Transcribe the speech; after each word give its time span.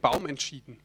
Baum 0.00 0.26
entschieden. 0.26 0.78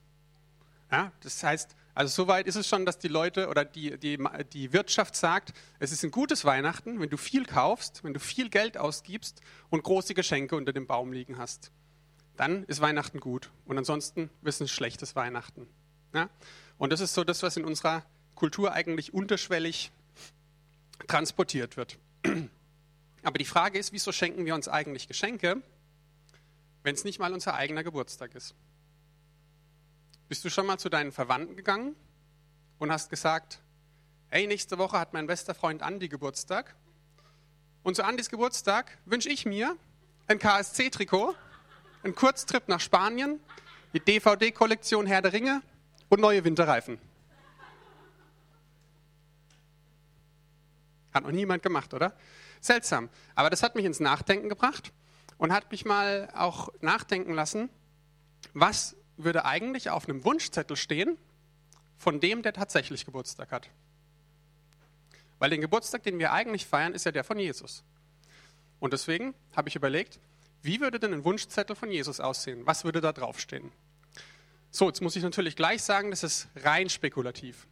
Ja, 0.91 1.11
das 1.21 1.43
heißt, 1.43 1.75
also 1.93 2.23
soweit 2.23 2.47
ist 2.47 2.55
es 2.55 2.67
schon, 2.67 2.85
dass 2.85 2.97
die 2.97 3.07
Leute 3.07 3.49
oder 3.49 3.65
die, 3.65 3.97
die, 3.97 4.17
die 4.53 4.73
Wirtschaft 4.73 5.15
sagt, 5.15 5.53
es 5.79 5.91
ist 5.91 6.03
ein 6.03 6.11
gutes 6.11 6.45
Weihnachten, 6.45 6.99
wenn 6.99 7.09
du 7.09 7.17
viel 7.17 7.45
kaufst, 7.45 8.03
wenn 8.03 8.13
du 8.13 8.19
viel 8.19 8.49
Geld 8.49 8.77
ausgibst 8.77 9.41
und 9.69 9.83
große 9.83 10.13
Geschenke 10.13 10.55
unter 10.55 10.73
dem 10.73 10.87
Baum 10.87 11.11
liegen 11.11 11.37
hast. 11.37 11.71
Dann 12.37 12.63
ist 12.63 12.79
Weihnachten 12.79 13.19
gut. 13.19 13.51
Und 13.65 13.77
ansonsten 13.77 14.29
ist 14.43 14.55
es 14.55 14.61
ein 14.61 14.67
schlechtes 14.69 15.15
Weihnachten. 15.15 15.67
Ja? 16.13 16.29
Und 16.77 16.93
das 16.93 17.01
ist 17.01 17.13
so 17.13 17.23
das, 17.23 17.43
was 17.43 17.57
in 17.57 17.65
unserer 17.65 18.03
Kultur 18.33 18.71
eigentlich 18.71 19.13
unterschwellig 19.13 19.91
transportiert 21.07 21.75
wird. 21.75 21.99
Aber 23.23 23.37
die 23.37 23.45
Frage 23.45 23.77
ist, 23.77 23.91
wieso 23.91 24.11
schenken 24.13 24.45
wir 24.45 24.55
uns 24.55 24.69
eigentlich 24.69 25.07
Geschenke, 25.07 25.61
wenn 26.83 26.95
es 26.95 27.03
nicht 27.03 27.19
mal 27.19 27.33
unser 27.33 27.55
eigener 27.55 27.83
Geburtstag 27.83 28.33
ist? 28.35 28.55
Bist 30.29 30.45
du 30.45 30.51
schon 30.51 30.67
mal 30.67 30.77
zu 30.77 30.89
deinen 30.89 31.11
Verwandten 31.11 31.55
gegangen 31.55 31.95
und 32.77 32.91
hast 32.91 33.09
gesagt, 33.09 33.59
hey, 34.27 34.45
nächste 34.45 34.77
Woche 34.77 34.99
hat 34.99 35.11
mein 35.11 35.25
bester 35.25 35.55
Freund 35.55 35.81
Andi 35.81 36.07
Geburtstag 36.07 36.75
und 37.81 37.95
zu 37.95 38.05
Andis 38.05 38.29
Geburtstag 38.29 38.99
wünsche 39.05 39.29
ich 39.29 39.47
mir 39.47 39.75
ein 40.27 40.37
KSC-Trikot, 40.37 41.33
einen 42.03 42.13
Kurztrip 42.13 42.67
nach 42.67 42.79
Spanien, 42.79 43.39
die 43.93 43.99
DVD-Kollektion 44.01 45.07
Herr 45.07 45.23
der 45.23 45.33
Ringe 45.33 45.63
und 46.09 46.21
neue 46.21 46.43
Winterreifen. 46.43 46.99
Hat 51.11 51.23
noch 51.23 51.31
niemand 51.31 51.63
gemacht, 51.63 51.91
oder? 51.95 52.15
Seltsam. 52.61 53.09
Aber 53.33 53.49
das 53.49 53.63
hat 53.63 53.73
mich 53.73 53.85
ins 53.85 53.99
Nachdenken 53.99 54.47
gebracht 54.47 54.93
und 55.39 55.51
hat 55.51 55.71
mich 55.71 55.85
mal 55.85 56.29
auch 56.35 56.69
nachdenken 56.81 57.33
lassen, 57.33 57.71
was 58.53 58.95
würde 59.23 59.45
eigentlich 59.45 59.89
auf 59.89 60.07
einem 60.07 60.23
Wunschzettel 60.23 60.75
stehen 60.75 61.17
von 61.97 62.19
dem, 62.19 62.41
der 62.41 62.53
tatsächlich 62.53 63.05
Geburtstag 63.05 63.51
hat. 63.51 63.69
Weil 65.37 65.49
den 65.49 65.61
Geburtstag, 65.61 66.03
den 66.03 66.19
wir 66.19 66.31
eigentlich 66.33 66.65
feiern, 66.65 66.93
ist 66.93 67.05
ja 67.05 67.11
der 67.11 67.23
von 67.23 67.39
Jesus. 67.39 67.83
Und 68.79 68.93
deswegen 68.93 69.33
habe 69.55 69.69
ich 69.69 69.75
überlegt, 69.75 70.19
wie 70.61 70.81
würde 70.81 70.99
denn 70.99 71.13
ein 71.13 71.23
Wunschzettel 71.23 71.75
von 71.75 71.91
Jesus 71.91 72.19
aussehen? 72.19 72.65
Was 72.65 72.83
würde 72.83 73.01
da 73.01 73.13
draufstehen? 73.13 73.71
So, 74.71 74.87
jetzt 74.87 75.01
muss 75.01 75.15
ich 75.15 75.23
natürlich 75.23 75.55
gleich 75.55 75.81
sagen, 75.81 76.11
das 76.11 76.23
ist 76.23 76.47
rein 76.57 76.89
spekulativ. 76.89 77.67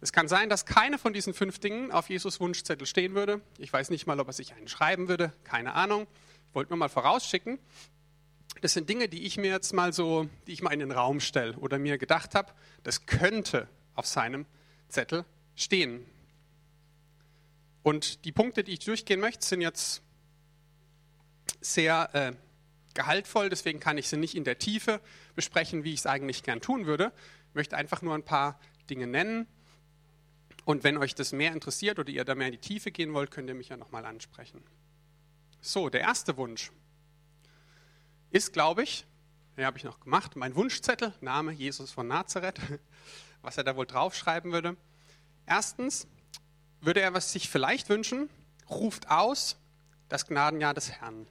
Es 0.00 0.12
kann 0.12 0.28
sein, 0.28 0.48
dass 0.48 0.64
keine 0.64 0.98
von 0.98 1.12
diesen 1.12 1.34
fünf 1.34 1.58
Dingen 1.58 1.92
auf 1.92 2.08
Jesus 2.08 2.40
Wunschzettel 2.40 2.86
stehen 2.86 3.14
würde. 3.14 3.42
Ich 3.58 3.70
weiß 3.70 3.90
nicht 3.90 4.06
mal, 4.06 4.18
ob 4.18 4.28
er 4.28 4.32
sich 4.32 4.54
einen 4.54 4.66
schreiben 4.66 5.08
würde, 5.08 5.32
keine 5.44 5.74
Ahnung. 5.74 6.06
Ich 6.48 6.54
wollte 6.54 6.70
nur 6.70 6.78
mal 6.78 6.88
vorausschicken. 6.88 7.58
Das 8.60 8.72
sind 8.72 8.88
Dinge, 8.88 9.08
die 9.08 9.24
ich 9.24 9.36
mir 9.36 9.50
jetzt 9.50 9.72
mal 9.72 9.92
so, 9.92 10.28
die 10.46 10.52
ich 10.52 10.62
mal 10.62 10.72
in 10.72 10.80
den 10.80 10.92
Raum 10.92 11.20
stelle 11.20 11.56
oder 11.56 11.78
mir 11.78 11.98
gedacht 11.98 12.34
habe, 12.34 12.52
das 12.82 13.06
könnte 13.06 13.68
auf 13.94 14.06
seinem 14.06 14.46
Zettel 14.88 15.24
stehen. 15.54 16.04
Und 17.82 18.24
die 18.24 18.32
Punkte, 18.32 18.62
die 18.62 18.72
ich 18.72 18.80
durchgehen 18.80 19.20
möchte, 19.20 19.46
sind 19.46 19.62
jetzt 19.62 20.02
sehr 21.60 22.10
äh, 22.12 22.32
gehaltvoll, 22.94 23.48
deswegen 23.48 23.80
kann 23.80 23.96
ich 23.96 24.08
sie 24.08 24.16
nicht 24.16 24.34
in 24.34 24.44
der 24.44 24.58
Tiefe 24.58 25.00
besprechen, 25.34 25.84
wie 25.84 25.94
ich 25.94 26.00
es 26.00 26.06
eigentlich 26.06 26.42
gern 26.42 26.60
tun 26.60 26.86
würde. 26.86 27.12
Ich 27.48 27.54
möchte 27.54 27.76
einfach 27.76 28.02
nur 28.02 28.14
ein 28.14 28.24
paar 28.24 28.60
Dinge 28.90 29.06
nennen 29.06 29.46
und 30.64 30.84
wenn 30.84 30.98
euch 30.98 31.14
das 31.14 31.32
mehr 31.32 31.52
interessiert 31.52 31.98
oder 31.98 32.10
ihr 32.10 32.24
da 32.24 32.34
mehr 32.34 32.48
in 32.48 32.52
die 32.52 32.58
Tiefe 32.58 32.90
gehen 32.90 33.14
wollt, 33.14 33.30
könnt 33.30 33.48
ihr 33.48 33.54
mich 33.54 33.68
ja 33.68 33.76
nochmal 33.76 34.04
ansprechen. 34.04 34.62
So, 35.60 35.88
der 35.88 36.00
erste 36.00 36.36
Wunsch 36.36 36.70
ist, 38.30 38.52
glaube 38.52 38.82
ich, 38.82 39.06
den 39.56 39.64
habe 39.64 39.78
ich 39.78 39.84
noch 39.84 40.00
gemacht, 40.00 40.36
mein 40.36 40.54
Wunschzettel, 40.54 41.12
Name 41.20 41.52
Jesus 41.52 41.90
von 41.90 42.06
Nazareth, 42.06 42.60
was 43.42 43.56
er 43.58 43.64
da 43.64 43.76
wohl 43.76 43.86
draufschreiben 43.86 44.52
würde. 44.52 44.76
Erstens 45.46 46.06
würde 46.80 47.00
er 47.00 47.12
was 47.12 47.32
sich 47.32 47.48
vielleicht 47.48 47.88
wünschen, 47.88 48.30
ruft 48.68 49.10
aus 49.10 49.58
das 50.08 50.26
Gnadenjahr 50.26 50.74
des 50.74 50.90
Herrn. 50.90 51.26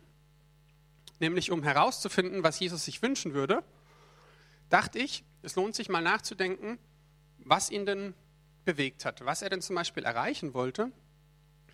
Nämlich 1.20 1.52
um 1.52 1.64
herauszufinden, 1.64 2.44
was 2.44 2.60
Jesus 2.60 2.86
sich 2.86 3.02
wünschen 3.02 3.34
würde, 3.34 3.64
dachte 4.70 5.00
ich, 5.00 5.24
es 5.42 5.56
lohnt 5.56 5.76
sich 5.76 5.90
mal 5.90 6.02
nachzudenken, 6.02 6.78
was 7.40 7.70
ihn 7.70 7.86
denn 7.86 8.14
bewegt 8.66 9.06
hat, 9.06 9.26
was 9.26 9.42
er 9.42 9.50
denn 9.50 9.62
zum 9.62 9.76
Beispiel 9.76 10.04
erreichen 10.04 10.54
wollte, 10.54 10.92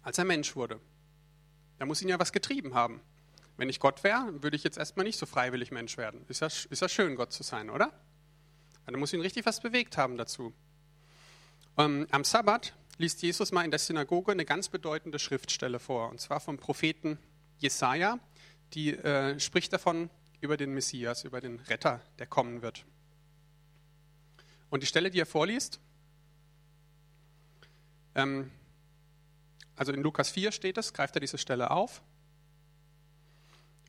als 0.02 0.18
er 0.18 0.26
Mensch 0.26 0.56
wurde. 0.56 0.80
Da 1.78 1.86
muss 1.86 2.02
ihn 2.02 2.10
ja 2.10 2.20
was 2.20 2.32
getrieben 2.32 2.74
haben. 2.74 3.02
Wenn 3.58 3.70
ich 3.70 3.80
Gott 3.80 4.04
wäre, 4.04 4.44
würde 4.44 4.56
ich 4.56 4.64
jetzt 4.64 4.78
erstmal 4.78 5.06
nicht 5.06 5.18
so 5.18 5.26
freiwillig 5.26 5.72
Mensch 5.72 5.98
werden. 5.98 6.26
Ist 6.28 6.42
ja, 6.42 6.48
ist 6.48 6.82
ja 6.82 6.90
schön, 6.90 7.16
Gott 7.16 7.32
zu 7.32 7.44
sein, 7.44 7.70
oder? 7.70 7.94
Da 8.86 8.98
muss 8.98 9.14
ihn 9.14 9.22
richtig 9.22 9.46
was 9.46 9.62
bewegt 9.62 9.98
haben 9.98 10.18
dazu. 10.18 10.54
Ähm, 11.78 12.06
am 12.12 12.24
Sabbat 12.24 12.76
liest 12.98 13.22
Jesus 13.22 13.52
mal 13.52 13.64
in 13.64 13.72
der 13.72 13.80
Synagoge 13.80 14.32
eine 14.32 14.46
ganz 14.46 14.70
bedeutende 14.70 15.20
Schriftstelle 15.20 15.80
vor, 15.80 16.10
und 16.10 16.20
zwar 16.20 16.40
vom 16.40 16.58
Propheten 16.58 17.18
Jesaja. 17.58 18.20
Die 18.74 18.96
äh, 18.96 19.40
spricht 19.40 19.72
davon 19.74 20.10
über 20.42 20.58
den 20.58 20.74
Messias, 20.74 21.24
über 21.24 21.40
den 21.40 21.60
Retter, 21.62 22.02
der 22.20 22.28
kommen 22.28 22.62
wird. 22.62 22.86
Und 24.70 24.84
die 24.84 24.88
Stelle, 24.88 25.10
die 25.10 25.20
er 25.20 25.26
vorliest, 25.26 25.80
ähm, 28.16 28.52
also 29.76 29.94
in 29.94 30.02
Lukas 30.02 30.30
4 30.30 30.52
steht 30.52 30.78
es, 30.78 30.94
greift 30.94 31.16
er 31.16 31.22
diese 31.22 31.38
Stelle 31.38 31.72
auf 31.72 32.02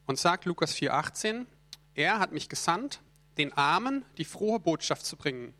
und 0.06 0.18
sagt 0.18 0.44
Lukas 0.44 0.74
4,18, 0.74 1.46
er 1.94 2.18
hat 2.18 2.32
mich 2.32 2.48
gesandt, 2.48 3.00
den 3.38 3.52
Armen 3.52 4.04
die 4.18 4.24
frohe 4.24 4.60
Botschaft 4.60 5.04
zu 5.04 5.16
bringen. 5.16 5.54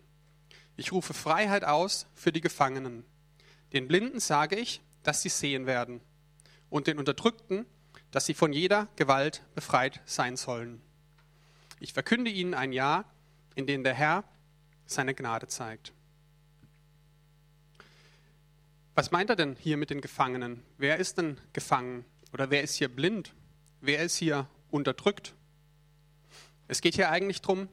Ich 0.77 0.93
rufe 0.93 1.15
Freiheit 1.15 1.65
aus 1.65 2.07
für 2.15 2.33
die 2.33 2.41
Gefangenen. 2.41 3.05
Den 3.73 3.89
Blinden 3.89 4.21
sage 4.21 4.57
ich, 4.57 4.81
dass 5.03 5.23
sie 5.23 5.29
sehen 5.29 5.67
werden. 5.67 6.01
Und 6.71 6.87
den 6.87 6.99
Unterdrückten, 6.99 7.67
dass 8.11 8.27
sie 8.27 8.35
von 8.35 8.53
jeder 8.53 8.89
Gewalt 8.97 9.43
befreit 9.55 10.01
sein 10.05 10.37
sollen. 10.37 10.81
Ich 11.81 11.93
verkünde 11.93 12.31
ihnen 12.31 12.55
ein 12.55 12.73
Jahr, 12.73 13.05
in 13.55 13.67
dem 13.67 13.85
der 13.85 13.95
Herr 13.95 14.25
seine 14.87 15.15
Gnade 15.15 15.49
zeigt. 15.49 15.93
Was 18.95 19.11
meint 19.11 19.29
er 19.29 19.37
denn 19.37 19.57
hier 19.57 19.77
mit 19.77 19.91
den 19.91 20.01
Gefangenen? 20.01 20.63
Wer 20.79 20.97
ist 20.97 21.19
denn 21.19 21.39
gefangen? 21.53 22.05
Oder 22.33 22.51
wer 22.51 22.63
ist 22.63 22.77
hier 22.77 22.89
blind? 22.89 23.35
Wer 23.87 24.03
ist 24.03 24.17
hier 24.17 24.49
unterdrückt? 24.73 25.33
Es 26.67 26.81
geht 26.81 26.97
hier 26.97 27.09
eigentlich 27.09 27.41
darum, 27.41 27.69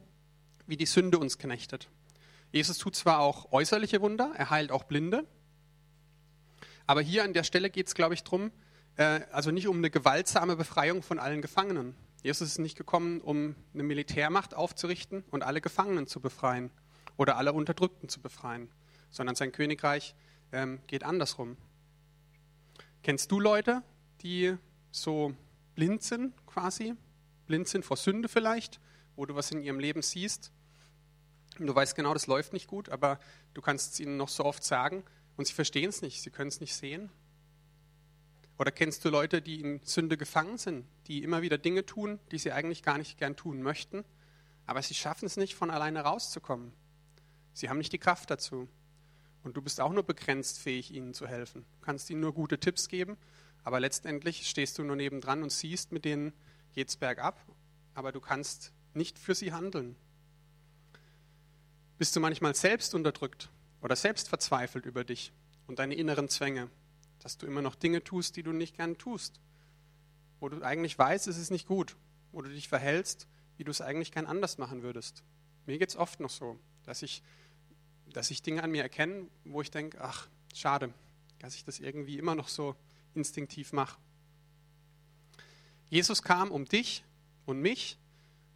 wie 0.64 0.76
die 0.76 0.86
Sünde 0.86 1.18
uns 1.18 1.38
knechtet. 1.38 1.88
Jesus 2.52 2.78
tut 2.78 2.94
zwar 2.94 3.18
auch 3.18 3.50
äußerliche 3.50 4.00
Wunder, 4.00 4.32
er 4.36 4.50
heilt 4.50 4.70
auch 4.70 4.84
Blinde, 4.84 5.26
aber 6.86 7.00
hier 7.02 7.24
an 7.24 7.32
der 7.32 7.42
Stelle 7.42 7.68
geht 7.68 7.88
es, 7.88 7.96
glaube 7.96 8.14
ich, 8.14 8.22
darum, 8.22 8.52
äh, 8.94 9.22
also 9.32 9.50
nicht 9.50 9.66
um 9.66 9.78
eine 9.78 9.90
gewaltsame 9.90 10.54
Befreiung 10.54 11.02
von 11.02 11.18
allen 11.18 11.42
Gefangenen. 11.42 11.96
Jesus 12.22 12.46
ist 12.46 12.58
nicht 12.58 12.78
gekommen, 12.78 13.20
um 13.20 13.56
eine 13.72 13.82
Militärmacht 13.82 14.54
aufzurichten 14.54 15.24
und 15.32 15.42
alle 15.42 15.60
Gefangenen 15.60 16.06
zu 16.06 16.20
befreien 16.20 16.70
oder 17.16 17.38
alle 17.38 17.52
Unterdrückten 17.52 18.08
zu 18.08 18.20
befreien, 18.20 18.70
sondern 19.10 19.34
sein 19.34 19.50
Königreich 19.50 20.14
ähm, 20.52 20.78
geht 20.86 21.02
andersrum. 21.02 21.56
Kennst 23.02 23.32
du 23.32 23.40
Leute, 23.40 23.82
die 24.22 24.56
so 24.92 25.34
blind 25.74 26.02
sind 26.02 26.34
quasi? 26.46 26.94
Blind 27.46 27.68
sind 27.68 27.84
vor 27.84 27.96
Sünde 27.96 28.28
vielleicht, 28.28 28.80
wo 29.16 29.26
du 29.26 29.34
was 29.34 29.50
in 29.50 29.62
ihrem 29.62 29.78
Leben 29.78 30.02
siehst. 30.02 30.52
Und 31.58 31.66
du 31.66 31.74
weißt 31.74 31.94
genau, 31.94 32.14
das 32.14 32.26
läuft 32.26 32.52
nicht 32.52 32.66
gut, 32.66 32.88
aber 32.88 33.18
du 33.52 33.60
kannst 33.60 33.94
es 33.94 34.00
ihnen 34.00 34.16
noch 34.16 34.28
so 34.28 34.44
oft 34.44 34.64
sagen 34.64 35.04
und 35.36 35.46
sie 35.46 35.52
verstehen 35.52 35.90
es 35.90 36.02
nicht, 36.02 36.22
sie 36.22 36.30
können 36.30 36.48
es 36.48 36.60
nicht 36.60 36.74
sehen. 36.74 37.10
Oder 38.58 38.70
kennst 38.70 39.04
du 39.04 39.10
Leute, 39.10 39.42
die 39.42 39.60
in 39.60 39.80
Sünde 39.84 40.16
gefangen 40.16 40.58
sind, 40.58 40.86
die 41.06 41.22
immer 41.22 41.42
wieder 41.42 41.58
Dinge 41.58 41.84
tun, 41.86 42.20
die 42.30 42.38
sie 42.38 42.52
eigentlich 42.52 42.82
gar 42.82 42.98
nicht 42.98 43.18
gern 43.18 43.36
tun 43.36 43.62
möchten, 43.62 44.04
aber 44.66 44.80
sie 44.80 44.94
schaffen 44.94 45.26
es 45.26 45.36
nicht, 45.36 45.54
von 45.54 45.70
alleine 45.70 46.00
rauszukommen. 46.00 46.72
Sie 47.52 47.68
haben 47.68 47.78
nicht 47.78 47.92
die 47.92 47.98
Kraft 47.98 48.30
dazu. 48.30 48.68
Und 49.42 49.56
du 49.56 49.62
bist 49.62 49.80
auch 49.80 49.92
nur 49.92 50.04
begrenzt 50.04 50.58
fähig, 50.58 50.92
ihnen 50.92 51.12
zu 51.12 51.26
helfen. 51.26 51.66
Du 51.80 51.84
kannst 51.84 52.08
ihnen 52.08 52.20
nur 52.20 52.32
gute 52.32 52.58
Tipps 52.58 52.88
geben, 52.88 53.18
aber 53.64 53.80
letztendlich 53.80 54.48
stehst 54.48 54.78
du 54.78 54.84
nur 54.84 54.96
nebendran 54.96 55.42
und 55.42 55.50
siehst, 55.50 55.92
mit 55.92 56.04
denen 56.04 56.32
geht's 56.72 56.96
bergab, 56.96 57.44
aber 57.94 58.12
du 58.12 58.20
kannst 58.20 58.72
nicht 58.94 59.18
für 59.18 59.34
sie 59.34 59.52
handeln. 59.52 59.96
Bist 61.98 62.14
du 62.14 62.20
manchmal 62.20 62.54
selbst 62.54 62.94
unterdrückt 62.94 63.50
oder 63.80 63.96
selbst 63.96 64.28
verzweifelt 64.28 64.86
über 64.86 65.04
dich 65.04 65.32
und 65.66 65.78
deine 65.78 65.94
inneren 65.94 66.28
Zwänge, 66.28 66.70
dass 67.20 67.38
du 67.38 67.46
immer 67.46 67.62
noch 67.62 67.74
Dinge 67.74 68.04
tust, 68.04 68.36
die 68.36 68.42
du 68.42 68.52
nicht 68.52 68.76
gern 68.76 68.98
tust, 68.98 69.40
wo 70.40 70.48
du 70.48 70.62
eigentlich 70.62 70.98
weißt, 70.98 71.26
es 71.26 71.38
ist 71.38 71.50
nicht 71.50 71.66
gut, 71.66 71.96
wo 72.32 72.42
du 72.42 72.50
dich 72.50 72.68
verhältst, 72.68 73.26
wie 73.56 73.64
du 73.64 73.70
es 73.70 73.80
eigentlich 73.80 74.12
gern 74.12 74.26
anders 74.26 74.58
machen 74.58 74.82
würdest. 74.82 75.22
Mir 75.66 75.78
geht 75.78 75.88
es 75.88 75.96
oft 75.96 76.20
noch 76.20 76.30
so, 76.30 76.58
dass 76.84 77.02
ich 77.02 77.22
dass 78.14 78.30
ich 78.30 78.42
Dinge 78.42 78.62
an 78.62 78.70
mir 78.70 78.82
erkenne, 78.82 79.26
wo 79.44 79.60
ich 79.60 79.70
denke, 79.70 80.00
ach, 80.00 80.28
schade, 80.54 80.92
dass 81.40 81.54
ich 81.56 81.64
das 81.64 81.80
irgendwie 81.80 82.16
immer 82.16 82.34
noch 82.34 82.48
so 82.48 82.76
instinktiv 83.14 83.72
mache. 83.72 83.98
Jesus 85.88 86.22
kam, 86.22 86.50
um 86.50 86.64
dich 86.64 87.04
und 87.46 87.60
mich 87.60 87.98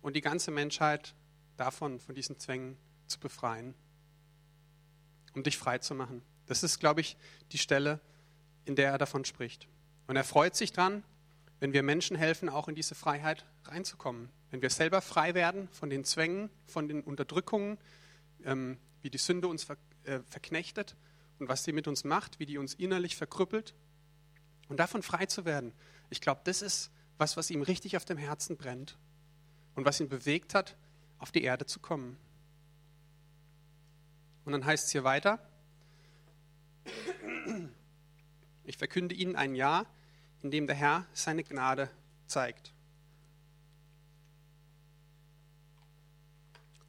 und 0.03 0.17
die 0.17 0.21
ganze 0.21 0.51
Menschheit 0.51 1.15
davon, 1.57 2.01
von 2.01 2.15
diesen 2.15 2.39
Zwängen 2.39 2.77
zu 3.07 3.19
befreien, 3.21 3.75
um 5.35 5.43
dich 5.43 5.59
frei 5.59 5.79
zu 5.79 5.95
machen. 5.95 6.23
Das 6.47 6.63
ist, 6.63 6.79
glaube 6.79 7.01
ich, 7.01 7.17
die 7.53 7.59
Stelle, 7.59 8.01
in 8.65 8.77
der 8.77 8.91
er 8.91 8.99
davon 8.99 9.25
spricht. 9.25 9.69
Und 10.07 10.17
er 10.17 10.25
freut 10.25 10.57
sich 10.57 10.73
dran, 10.73 11.03
wenn 11.61 11.73
wir 11.73 11.83
Menschen 11.83 12.17
helfen, 12.17 12.49
auch 12.49 12.69
in 12.69 12.75
diese 12.75 12.95
Freiheit 12.95 13.45
reinzukommen. 13.65 14.31
Wenn 14.51 14.63
wir 14.63 14.71
selber 14.71 15.03
frei 15.03 15.35
werden 15.35 15.69
von 15.73 15.91
den 15.91 16.05
Zwängen, 16.05 16.51
von 16.67 16.89
den 16.89 17.03
Unterdrückungen, 17.03 17.79
ähm, 18.45 18.79
wie 19.03 19.11
die 19.11 19.19
Sünde 19.19 19.49
uns 19.49 19.65
ver 19.65 19.77
äh, 20.05 20.21
verknechtet 20.21 20.97
und 21.39 21.49
was 21.49 21.65
sie 21.65 21.73
mit 21.73 21.87
uns 21.87 22.05
macht, 22.05 22.39
wie 22.39 22.47
die 22.47 22.57
uns 22.57 22.75
innerlich 22.75 23.17
verkrüppelt. 23.17 23.75
Und 24.69 24.79
davon 24.79 25.03
frei 25.03 25.27
zu 25.27 25.45
werden. 25.45 25.73
Ich 26.11 26.21
glaube, 26.21 26.41
das 26.45 26.63
ist 26.63 26.91
was, 27.17 27.37
was 27.37 27.51
ihm 27.51 27.63
richtig 27.63 27.97
auf 27.97 28.05
dem 28.05 28.19
Herzen 28.19 28.57
brennt 28.57 28.97
und 29.75 29.85
was 29.85 30.01
ihn 30.01 30.09
bewegt 30.09 30.55
hat, 30.55 30.77
auf 31.19 31.33
die 31.33 31.43
Erde 31.43 31.67
zu 31.67 31.81
kommen. 31.81 32.17
Und 34.45 34.53
dann 34.53 34.65
heißt 34.65 34.87
es 34.87 34.93
hier 34.93 35.05
weiter, 35.05 35.39
ich 38.65 38.77
verkünde 38.77 39.15
Ihnen 39.15 39.37
ein 39.37 39.55
Jahr, 39.55 39.87
in 40.43 40.51
dem 40.51 40.67
der 40.67 40.77
Herr 40.77 41.07
seine 41.13 41.45
Gnade 41.45 41.91
zeigt. 42.27 42.73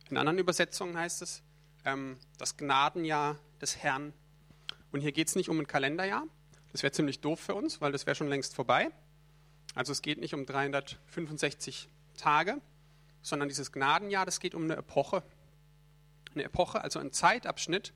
In 0.09 0.17
anderen 0.17 0.39
Übersetzungen 0.39 0.97
heißt 0.97 1.21
es 1.21 1.43
ähm, 1.85 2.17
das 2.37 2.57
Gnadenjahr 2.57 3.37
des 3.61 3.77
Herrn. 3.77 4.13
Und 4.91 5.01
hier 5.01 5.11
geht 5.11 5.27
es 5.27 5.35
nicht 5.35 5.49
um 5.49 5.59
ein 5.59 5.67
Kalenderjahr. 5.67 6.23
Das 6.71 6.83
wäre 6.83 6.91
ziemlich 6.91 7.19
doof 7.19 7.39
für 7.39 7.55
uns, 7.55 7.81
weil 7.81 7.91
das 7.91 8.05
wäre 8.05 8.15
schon 8.15 8.27
längst 8.27 8.55
vorbei. 8.55 8.91
Also 9.75 9.91
es 9.91 10.01
geht 10.01 10.19
nicht 10.19 10.33
um 10.33 10.45
365 10.45 11.89
Tage, 12.17 12.61
sondern 13.21 13.49
dieses 13.49 13.71
Gnadenjahr, 13.71 14.25
das 14.25 14.39
geht 14.39 14.55
um 14.55 14.63
eine 14.63 14.75
Epoche. 14.75 15.23
Eine 16.33 16.43
Epoche, 16.43 16.81
also 16.81 16.99
ein 16.99 17.11
Zeitabschnitt, 17.11 17.93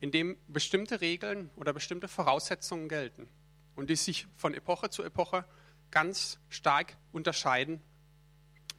in 0.00 0.10
dem 0.10 0.36
bestimmte 0.48 1.00
Regeln 1.00 1.50
oder 1.56 1.72
bestimmte 1.72 2.08
Voraussetzungen 2.08 2.88
gelten 2.88 3.28
und 3.76 3.90
die 3.90 3.96
sich 3.96 4.26
von 4.36 4.54
Epoche 4.54 4.90
zu 4.90 5.02
Epoche 5.02 5.44
ganz 5.90 6.38
stark 6.48 6.96
unterscheiden. 7.12 7.80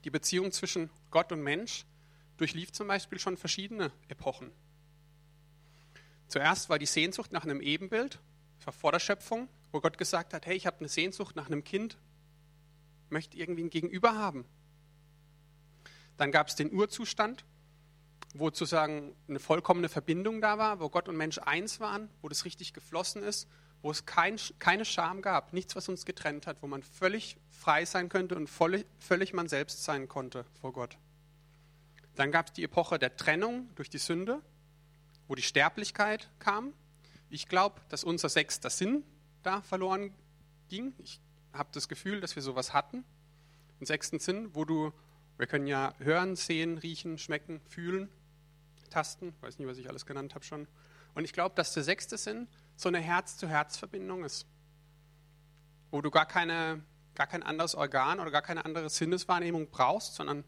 Die 0.03 0.09
Beziehung 0.09 0.51
zwischen 0.51 0.89
Gott 1.11 1.31
und 1.31 1.41
Mensch 1.41 1.85
durchlief 2.37 2.71
zum 2.71 2.87
Beispiel 2.87 3.19
schon 3.19 3.37
verschiedene 3.37 3.91
Epochen. 4.09 4.51
Zuerst 6.27 6.69
war 6.69 6.77
die 6.77 6.85
Sehnsucht 6.85 7.31
nach 7.31 7.43
einem 7.43 7.61
Ebenbild, 7.61 8.19
das 8.57 8.67
war 8.67 8.73
vor 8.73 8.91
der 8.91 8.99
Schöpfung, 8.99 9.47
wo 9.71 9.81
Gott 9.81 9.97
gesagt 9.97 10.33
hat, 10.33 10.45
hey, 10.45 10.55
ich 10.55 10.65
habe 10.65 10.79
eine 10.79 10.89
Sehnsucht 10.89 11.35
nach 11.35 11.47
einem 11.47 11.63
Kind, 11.63 11.97
möchte 13.09 13.37
irgendwie 13.37 13.63
ein 13.63 13.69
Gegenüber 13.69 14.15
haben. 14.15 14.45
Dann 16.17 16.31
gab 16.31 16.47
es 16.47 16.55
den 16.55 16.73
Urzustand, 16.73 17.45
wo 18.33 18.45
sozusagen 18.45 19.15
eine 19.27 19.39
vollkommene 19.39 19.89
Verbindung 19.89 20.41
da 20.41 20.57
war, 20.57 20.79
wo 20.79 20.89
Gott 20.89 21.07
und 21.07 21.17
Mensch 21.17 21.37
eins 21.39 21.79
waren, 21.79 22.09
wo 22.21 22.29
das 22.29 22.45
richtig 22.45 22.73
geflossen 22.73 23.23
ist, 23.23 23.47
wo 23.81 23.91
es 23.91 24.05
kein, 24.05 24.37
keine 24.59 24.85
Scham 24.85 25.21
gab, 25.21 25.53
nichts, 25.53 25.75
was 25.75 25.87
uns 25.87 26.05
getrennt 26.05 26.47
hat, 26.47 26.61
wo 26.61 26.67
man 26.67 26.83
völlig 26.83 27.37
frei 27.49 27.85
sein 27.85 28.09
könnte 28.09 28.35
und 28.35 28.49
völlig, 28.49 28.85
völlig 28.99 29.33
man 29.33 29.47
selbst 29.47 29.83
sein 29.83 30.07
konnte 30.07 30.45
vor 30.59 30.73
Gott. 30.73 30.97
Dann 32.15 32.31
gab 32.31 32.47
es 32.47 32.53
die 32.53 32.63
Epoche 32.63 32.97
der 32.97 33.15
Trennung 33.15 33.69
durch 33.75 33.89
die 33.89 33.99
Sünde, 33.99 34.41
wo 35.27 35.35
die 35.35 35.43
Sterblichkeit 35.43 36.29
kam. 36.39 36.73
Ich 37.29 37.47
glaube, 37.47 37.81
dass 37.89 38.03
unser 38.03 38.29
sechster 38.29 38.69
Sinn 38.69 39.03
da 39.43 39.61
verloren 39.61 40.13
ging. 40.69 40.93
Ich 40.99 41.19
habe 41.53 41.69
das 41.73 41.87
Gefühl, 41.89 42.21
dass 42.21 42.35
wir 42.35 42.43
sowas 42.43 42.73
hatten. 42.73 43.03
Einen 43.79 43.85
sechsten 43.85 44.19
Sinn, 44.19 44.55
wo 44.55 44.63
du, 44.63 44.93
wir 45.37 45.47
können 45.47 45.67
ja 45.67 45.93
hören, 45.99 46.35
sehen, 46.35 46.77
riechen, 46.77 47.17
schmecken, 47.17 47.59
fühlen, 47.67 48.09
tasten, 48.89 49.33
weiß 49.41 49.59
nicht, 49.59 49.67
was 49.67 49.77
ich 49.77 49.89
alles 49.89 50.05
genannt 50.05 50.35
habe 50.35 50.45
schon. 50.45 50.67
Und 51.15 51.25
ich 51.25 51.33
glaube, 51.33 51.55
dass 51.55 51.73
der 51.73 51.83
sechste 51.83 52.17
Sinn 52.17 52.47
so 52.75 52.87
eine 52.87 52.99
Herz-zu-Herz-Verbindung 52.99 54.23
ist, 54.23 54.45
wo 55.91 56.01
du 56.01 56.11
gar, 56.11 56.25
keine, 56.25 56.81
gar 57.15 57.27
kein 57.27 57.43
anderes 57.43 57.75
Organ 57.75 58.19
oder 58.19 58.31
gar 58.31 58.41
keine 58.41 58.63
andere 58.63 58.89
Sinneswahrnehmung 58.89 59.69
brauchst, 59.69 60.15
sondern 60.15 60.45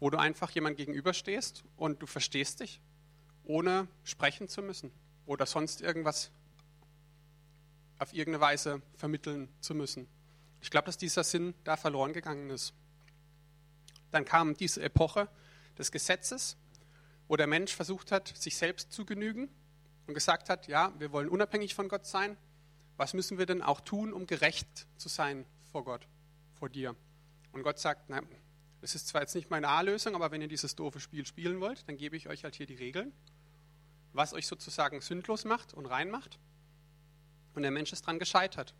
wo 0.00 0.10
du 0.10 0.18
einfach 0.18 0.50
jemand 0.50 0.76
gegenüberstehst 0.76 1.64
und 1.76 2.02
du 2.02 2.06
verstehst 2.06 2.60
dich, 2.60 2.80
ohne 3.44 3.88
sprechen 4.04 4.48
zu 4.48 4.62
müssen 4.62 4.92
oder 5.28 5.44
sonst 5.44 5.82
irgendwas 5.82 6.30
auf 7.98 8.14
irgendeine 8.14 8.40
Weise 8.40 8.80
vermitteln 8.96 9.48
zu 9.60 9.74
müssen. 9.74 10.08
Ich 10.60 10.70
glaube, 10.70 10.86
dass 10.86 10.96
dieser 10.96 11.22
Sinn 11.22 11.54
da 11.64 11.76
verloren 11.76 12.14
gegangen 12.14 12.48
ist. 12.50 12.72
Dann 14.10 14.24
kam 14.24 14.56
diese 14.56 14.82
Epoche 14.82 15.28
des 15.76 15.92
Gesetzes, 15.92 16.56
wo 17.28 17.36
der 17.36 17.46
Mensch 17.46 17.74
versucht 17.74 18.10
hat, 18.10 18.28
sich 18.36 18.56
selbst 18.56 18.90
zu 18.90 19.04
genügen 19.04 19.50
und 20.06 20.14
gesagt 20.14 20.48
hat, 20.48 20.66
ja, 20.66 20.94
wir 20.98 21.12
wollen 21.12 21.28
unabhängig 21.28 21.74
von 21.74 21.88
Gott 21.88 22.06
sein. 22.06 22.38
Was 22.96 23.12
müssen 23.12 23.36
wir 23.36 23.44
denn 23.44 23.60
auch 23.60 23.82
tun, 23.82 24.14
um 24.14 24.26
gerecht 24.26 24.86
zu 24.96 25.10
sein 25.10 25.44
vor 25.70 25.84
Gott, 25.84 26.08
vor 26.54 26.70
dir? 26.70 26.96
Und 27.52 27.64
Gott 27.64 27.78
sagt, 27.78 28.08
nein, 28.08 28.26
das 28.80 28.94
ist 28.94 29.08
zwar 29.08 29.20
jetzt 29.20 29.34
nicht 29.34 29.50
meine 29.50 29.68
A-Lösung, 29.68 30.14
aber 30.14 30.30
wenn 30.30 30.40
ihr 30.40 30.48
dieses 30.48 30.74
doofe 30.74 31.00
Spiel 31.00 31.26
spielen 31.26 31.60
wollt, 31.60 31.86
dann 31.86 31.98
gebe 31.98 32.16
ich 32.16 32.28
euch 32.28 32.44
halt 32.44 32.54
hier 32.54 32.66
die 32.66 32.76
Regeln, 32.76 33.12
was 34.12 34.32
euch 34.32 34.46
sozusagen 34.46 35.00
sündlos 35.00 35.44
macht 35.44 35.74
und 35.74 35.86
rein 35.86 36.10
macht. 36.10 36.38
Und 37.54 37.62
der 37.62 37.70
Mensch 37.70 37.92
ist 37.92 38.06
dran 38.06 38.18
gescheitert. 38.18 38.74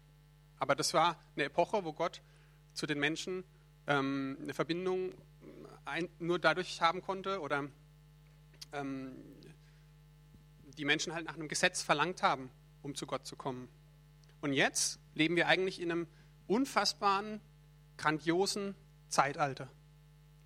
Aber 0.58 0.74
das 0.74 0.94
war 0.94 1.18
eine 1.34 1.44
Epoche, 1.44 1.84
wo 1.84 1.92
Gott 1.92 2.22
zu 2.72 2.86
den 2.86 2.98
Menschen 2.98 3.44
ähm, 3.86 4.38
eine 4.40 4.54
Verbindung 4.54 5.12
ein, 5.84 6.08
nur 6.18 6.38
dadurch 6.38 6.80
haben 6.80 7.00
konnte 7.02 7.40
oder 7.40 7.68
ähm, 8.72 9.16
die 10.76 10.84
Menschen 10.84 11.14
halt 11.14 11.26
nach 11.26 11.34
einem 11.34 11.48
Gesetz 11.48 11.82
verlangt 11.82 12.22
haben, 12.22 12.50
um 12.82 12.94
zu 12.94 13.06
Gott 13.06 13.26
zu 13.26 13.36
kommen. 13.36 13.68
Und 14.40 14.52
jetzt 14.52 15.00
leben 15.14 15.34
wir 15.36 15.48
eigentlich 15.48 15.80
in 15.80 15.90
einem 15.90 16.06
unfassbaren, 16.46 17.40
grandiosen 17.96 18.74
Zeitalter. 19.08 19.68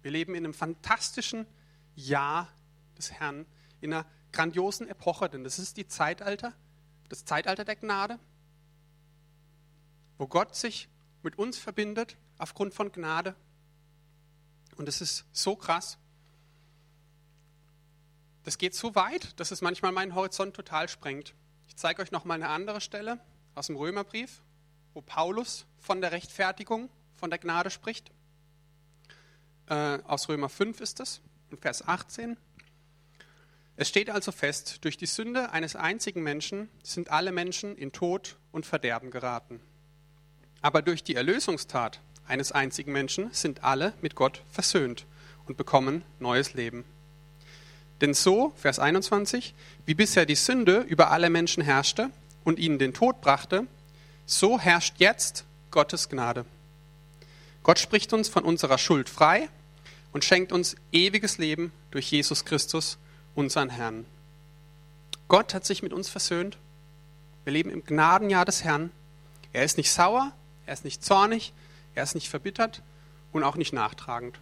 Wir 0.01 0.11
leben 0.11 0.35
in 0.35 0.45
einem 0.45 0.55
fantastischen 0.55 1.47
Jahr 1.95 2.49
des 2.97 3.13
Herrn, 3.13 3.45
in 3.81 3.93
einer 3.93 4.07
grandiosen 4.33 4.89
Epoche, 4.89 5.29
denn 5.29 5.45
das 5.45 5.59
ist 5.59 5.77
die 5.77 5.87
Zeitalter, 5.87 6.53
das 7.09 7.25
Zeitalter 7.25 7.65
der 7.65 7.77
Gnade, 7.77 8.19
wo 10.19 10.27
Gott 10.27 10.55
sich 10.55 10.89
mit 11.23 11.39
uns 11.39 11.59
verbindet 11.59 12.17
aufgrund 12.39 12.75
von 12.75 12.91
Gnade. 12.91 13.35
Und 14.77 14.89
es 14.89 15.01
ist 15.01 15.25
so 15.33 15.55
krass. 15.55 15.99
Das 18.45 18.59
geht 18.59 18.75
so 18.75 18.95
weit, 18.95 19.39
dass 19.39 19.51
es 19.51 19.61
manchmal 19.61 19.93
meinen 19.93 20.15
Horizont 20.15 20.57
total 20.57 20.89
sprengt. 20.89 21.35
Ich 21.69 21.77
zeige 21.77 22.03
euch 22.03 22.11
noch 22.11 22.25
mal 22.25 22.35
eine 22.35 22.49
andere 22.49 22.81
Stelle 22.81 23.21
aus 23.55 23.67
dem 23.67 23.77
Römerbrief, 23.77 24.43
wo 24.95 25.01
Paulus 25.01 25.67
von 25.79 26.01
der 26.01 26.13
Rechtfertigung, 26.13 26.89
von 27.15 27.31
der 27.31 27.39
Gnade 27.39 27.71
spricht 27.71 28.11
äh, 29.73 29.99
aus 30.05 30.29
Römer 30.29 30.49
5 30.49 30.81
ist 30.81 31.01
es, 31.01 31.21
in 31.51 31.59
Vers 31.59 31.87
18. 31.87 32.37
Es 33.83 33.89
steht 33.89 34.11
also 34.11 34.31
fest, 34.31 34.79
durch 34.83 34.97
die 34.97 35.07
Sünde 35.07 35.51
eines 35.51 35.75
einzigen 35.75 36.23
Menschen 36.23 36.69
sind 36.85 37.11
alle 37.11 37.33
Menschen 37.33 37.77
in 37.77 37.91
Tod 37.91 38.37
und 38.53 38.65
Verderben 38.65 39.11
geraten. 39.11 39.59
Aber 40.61 40.83
durch 40.83 41.03
die 41.03 41.17
Erlösungstat 41.17 41.99
eines 42.25 42.53
einzigen 42.53 42.93
Menschen 42.93 43.33
sind 43.33 43.65
alle 43.65 43.93
mit 44.01 44.15
Gott 44.15 44.43
versöhnt 44.53 45.05
und 45.47 45.57
bekommen 45.57 46.05
neues 46.21 46.55
Leben. 46.55 46.85
Denn 48.01 48.15
so, 48.15 48.53
Vers 48.55 48.79
21, 48.79 49.53
wie 49.85 49.95
bisher 49.95 50.27
die 50.27 50.37
Sünde 50.37 50.83
über 50.83 51.11
alle 51.11 51.29
Menschen 51.29 51.65
herrschte 51.65 52.11
und 52.45 52.61
ihnen 52.61 52.79
den 52.79 52.95
Tod 52.95 53.21
brachte, 53.21 53.67
so 54.27 54.61
herrscht 54.61 54.95
jetzt 54.99 55.45
Gottes 55.73 56.09
Gnade. 56.09 56.45
Gott 57.65 57.81
spricht 57.81 58.13
uns 58.13 58.29
von 58.29 58.45
unserer 58.45 58.79
Schuld 58.79 59.09
frei 59.09 59.49
und 60.13 60.25
schenkt 60.25 60.53
uns 60.53 60.77
ewiges 60.93 61.39
Leben 61.39 61.73
durch 61.91 62.09
Jesus 62.13 62.45
Christus, 62.45 62.97
unseren 63.35 63.71
Herrn. 63.71 64.07
Gott 65.29 65.55
hat 65.55 65.65
sich 65.65 65.83
mit 65.83 65.93
uns 65.93 66.09
versöhnt. 66.09 66.59
Wir 67.45 67.53
leben 67.53 67.71
im 67.71 67.85
Gnadenjahr 67.85 68.45
des 68.45 68.65
Herrn. 68.65 68.91
Er 69.53 69.65
ist 69.65 69.77
nicht 69.77 69.91
sauer, 69.91 70.33
er 70.67 70.75
ist 70.75 70.85
nicht 70.85 71.05
zornig, 71.05 71.53
er 71.95 72.03
ist 72.05 72.15
nicht 72.15 72.29
verbittert 72.29 72.83
und 73.33 73.45
auch 73.45 73.57
nicht 73.57 73.73
nachtragend. 73.73 74.39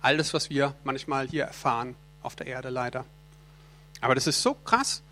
All 0.00 0.16
das, 0.16 0.34
was 0.34 0.50
wir 0.50 0.74
manchmal 0.84 1.28
hier 1.28 1.44
erfahren 1.44 1.94
auf 2.22 2.36
der 2.36 2.46
Erde 2.46 2.70
leider. 2.70 3.04
Aber 4.00 4.14
das 4.14 4.26
ist 4.26 4.42
so 4.42 4.54
krass, 4.54 5.02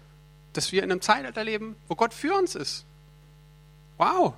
dass 0.52 0.72
wir 0.72 0.82
in 0.82 0.90
einem 0.90 1.00
Zeitalter 1.00 1.44
leben, 1.44 1.76
wo 1.88 1.94
Gott 1.94 2.12
für 2.12 2.34
uns 2.34 2.54
ist. 2.54 2.84
Wow. 3.98 4.34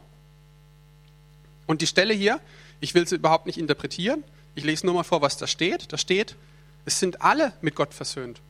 Und 1.67 1.81
die 1.81 1.87
Stelle 1.87 2.13
hier, 2.13 2.41
ich 2.81 2.95
will 2.95 3.07
sie 3.07 3.17
überhaupt 3.17 3.47
nicht 3.47 3.59
interpretieren, 3.59 4.25
ich 4.55 4.65
lese 4.65 4.85
nur 4.87 4.95
mal 4.95 5.05
vor, 5.05 5.23
was 5.23 5.37
da 5.37 5.47
steht. 5.47 5.93
Da 5.93 5.99
steht, 5.99 6.37
es 6.85 6.99
sind 6.99 7.23
alle 7.23 7.53
mit 7.63 7.75
Gott 7.75 7.95
versöhnt. 7.95 8.41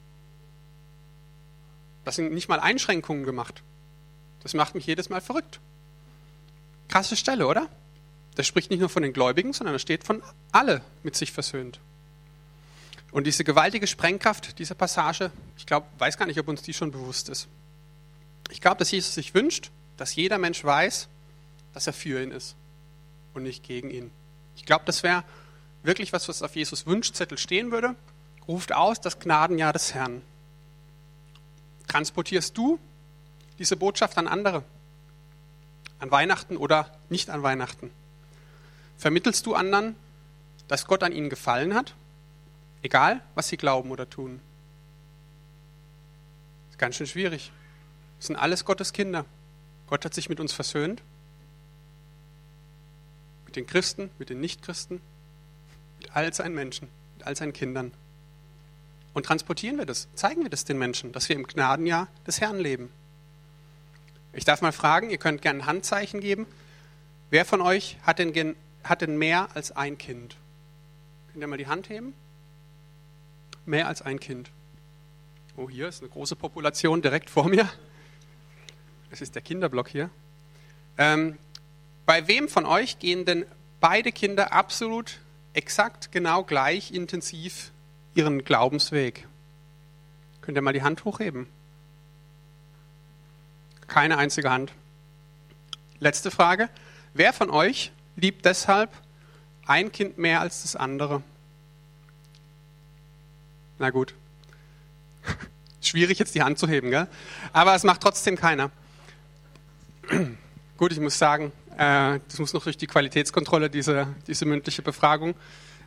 Das 2.04 2.16
sind 2.16 2.32
nicht 2.32 2.48
mal 2.48 2.60
Einschränkungen 2.60 3.24
gemacht. 3.24 3.62
Das 4.42 4.54
macht 4.54 4.74
mich 4.74 4.86
jedes 4.86 5.08
Mal 5.08 5.20
verrückt. 5.20 5.60
Krasse 6.88 7.16
Stelle, 7.16 7.46
oder? 7.46 7.68
Das 8.34 8.46
spricht 8.46 8.70
nicht 8.70 8.80
nur 8.80 8.88
von 8.88 9.02
den 9.02 9.12
Gläubigen, 9.12 9.52
sondern 9.52 9.74
da 9.74 9.78
steht 9.78 10.04
von 10.04 10.22
alle 10.50 10.82
mit 11.02 11.16
sich 11.16 11.32
versöhnt. 11.32 11.80
Und 13.10 13.26
diese 13.26 13.44
gewaltige 13.44 13.86
Sprengkraft 13.86 14.58
dieser 14.58 14.74
Passage, 14.74 15.30
ich 15.58 15.66
glaube, 15.66 15.86
weiß 15.98 16.16
gar 16.16 16.26
nicht, 16.26 16.40
ob 16.40 16.48
uns 16.48 16.62
die 16.62 16.72
schon 16.72 16.90
bewusst 16.90 17.28
ist. 17.28 17.46
Ich 18.50 18.60
glaube, 18.60 18.78
dass 18.78 18.90
Jesus 18.90 19.14
sich 19.14 19.34
wünscht, 19.34 19.70
dass 19.98 20.16
jeder 20.16 20.38
Mensch 20.38 20.64
weiß, 20.64 21.08
dass 21.74 21.86
er 21.86 21.92
für 21.92 22.22
ihn 22.22 22.30
ist 22.30 22.56
und 23.34 23.42
nicht 23.42 23.62
gegen 23.62 23.90
ihn. 23.90 24.10
Ich 24.56 24.64
glaube, 24.64 24.84
das 24.86 25.02
wäre 25.02 25.24
wirklich 25.82 26.12
was, 26.12 26.28
was 26.28 26.42
auf 26.42 26.56
Jesus 26.56 26.86
Wunschzettel 26.86 27.38
stehen 27.38 27.70
würde. 27.70 27.94
Ruft 28.48 28.72
aus 28.74 29.00
das 29.00 29.18
Gnadenjahr 29.18 29.72
des 29.72 29.94
Herrn. 29.94 30.22
Transportierst 31.92 32.56
du 32.56 32.78
diese 33.58 33.76
Botschaft 33.76 34.16
an 34.16 34.26
andere? 34.26 34.64
An 35.98 36.10
Weihnachten 36.10 36.56
oder 36.56 36.90
nicht 37.10 37.28
an 37.28 37.42
Weihnachten? 37.42 37.90
Vermittelst 38.96 39.44
du 39.44 39.54
anderen, 39.54 39.94
dass 40.68 40.86
Gott 40.86 41.02
an 41.02 41.12
ihnen 41.12 41.28
gefallen 41.28 41.74
hat? 41.74 41.92
Egal, 42.80 43.20
was 43.34 43.48
sie 43.48 43.58
glauben 43.58 43.90
oder 43.90 44.08
tun. 44.08 44.40
Ist 46.70 46.78
ganz 46.78 46.96
schön 46.96 47.06
schwierig. 47.06 47.52
Das 48.16 48.28
sind 48.28 48.36
alles 48.36 48.64
Gottes 48.64 48.94
Kinder. 48.94 49.26
Gott 49.86 50.06
hat 50.06 50.14
sich 50.14 50.30
mit 50.30 50.40
uns 50.40 50.54
versöhnt. 50.54 51.02
Mit 53.44 53.54
den 53.54 53.66
Christen, 53.66 54.08
mit 54.18 54.30
den 54.30 54.40
Nichtchristen, 54.40 55.02
mit 55.98 56.16
all 56.16 56.32
seinen 56.32 56.54
Menschen, 56.54 56.88
mit 57.18 57.26
all 57.26 57.36
seinen 57.36 57.52
Kindern. 57.52 57.92
Und 59.14 59.26
transportieren 59.26 59.78
wir 59.78 59.86
das, 59.86 60.08
zeigen 60.14 60.42
wir 60.42 60.50
das 60.50 60.64
den 60.64 60.78
Menschen, 60.78 61.12
dass 61.12 61.28
wir 61.28 61.36
im 61.36 61.46
Gnadenjahr 61.46 62.08
des 62.26 62.40
Herrn 62.40 62.58
leben. 62.58 62.90
Ich 64.32 64.44
darf 64.44 64.62
mal 64.62 64.72
fragen, 64.72 65.10
ihr 65.10 65.18
könnt 65.18 65.42
gerne 65.42 65.60
ein 65.60 65.66
Handzeichen 65.66 66.20
geben. 66.20 66.46
Wer 67.30 67.44
von 67.44 67.60
euch 67.60 67.98
hat 68.02 68.18
denn, 68.18 68.56
hat 68.84 69.02
denn 69.02 69.18
mehr 69.18 69.48
als 69.54 69.72
ein 69.72 69.98
Kind? 69.98 70.36
Könnt 71.30 71.42
ihr 71.42 71.46
mal 71.46 71.58
die 71.58 71.66
Hand 71.66 71.90
heben? 71.90 72.14
Mehr 73.66 73.86
als 73.88 74.00
ein 74.02 74.18
Kind. 74.18 74.50
Oh, 75.56 75.68
hier 75.68 75.88
ist 75.88 76.00
eine 76.00 76.08
große 76.08 76.34
Population 76.34 77.02
direkt 77.02 77.28
vor 77.28 77.48
mir. 77.48 77.68
Das 79.10 79.20
ist 79.20 79.34
der 79.34 79.42
Kinderblock 79.42 79.88
hier. 79.88 80.08
Ähm, 80.96 81.38
bei 82.06 82.26
wem 82.26 82.48
von 82.48 82.64
euch 82.64 82.98
gehen 82.98 83.26
denn 83.26 83.44
beide 83.80 84.12
Kinder 84.12 84.52
absolut 84.52 85.18
exakt 85.52 86.10
genau 86.12 86.44
gleich 86.44 86.90
intensiv 86.92 87.72
ihren 88.14 88.44
Glaubensweg? 88.44 89.26
Könnt 90.40 90.56
ihr 90.56 90.62
mal 90.62 90.72
die 90.72 90.82
Hand 90.82 91.04
hochheben? 91.04 91.46
Keine 93.86 94.18
einzige 94.18 94.50
Hand. 94.50 94.72
Letzte 95.98 96.30
Frage. 96.30 96.68
Wer 97.14 97.32
von 97.32 97.50
euch 97.50 97.92
liebt 98.16 98.44
deshalb 98.44 98.90
ein 99.66 99.92
Kind 99.92 100.18
mehr 100.18 100.40
als 100.40 100.62
das 100.62 100.76
andere? 100.76 101.22
Na 103.78 103.90
gut. 103.90 104.14
Schwierig 105.80 106.18
jetzt 106.18 106.34
die 106.34 106.42
Hand 106.42 106.58
zu 106.58 106.66
heben, 106.66 106.90
gell? 106.90 107.06
Aber 107.52 107.74
es 107.74 107.84
macht 107.84 108.00
trotzdem 108.00 108.36
keiner. 108.36 108.70
gut, 110.76 110.92
ich 110.92 111.00
muss 111.00 111.18
sagen, 111.18 111.52
äh, 111.76 112.18
das 112.28 112.38
muss 112.38 112.52
noch 112.52 112.64
durch 112.64 112.76
die 112.76 112.86
Qualitätskontrolle, 112.86 113.70
diese, 113.70 114.08
diese 114.26 114.44
mündliche 114.44 114.82
Befragung. 114.82 115.34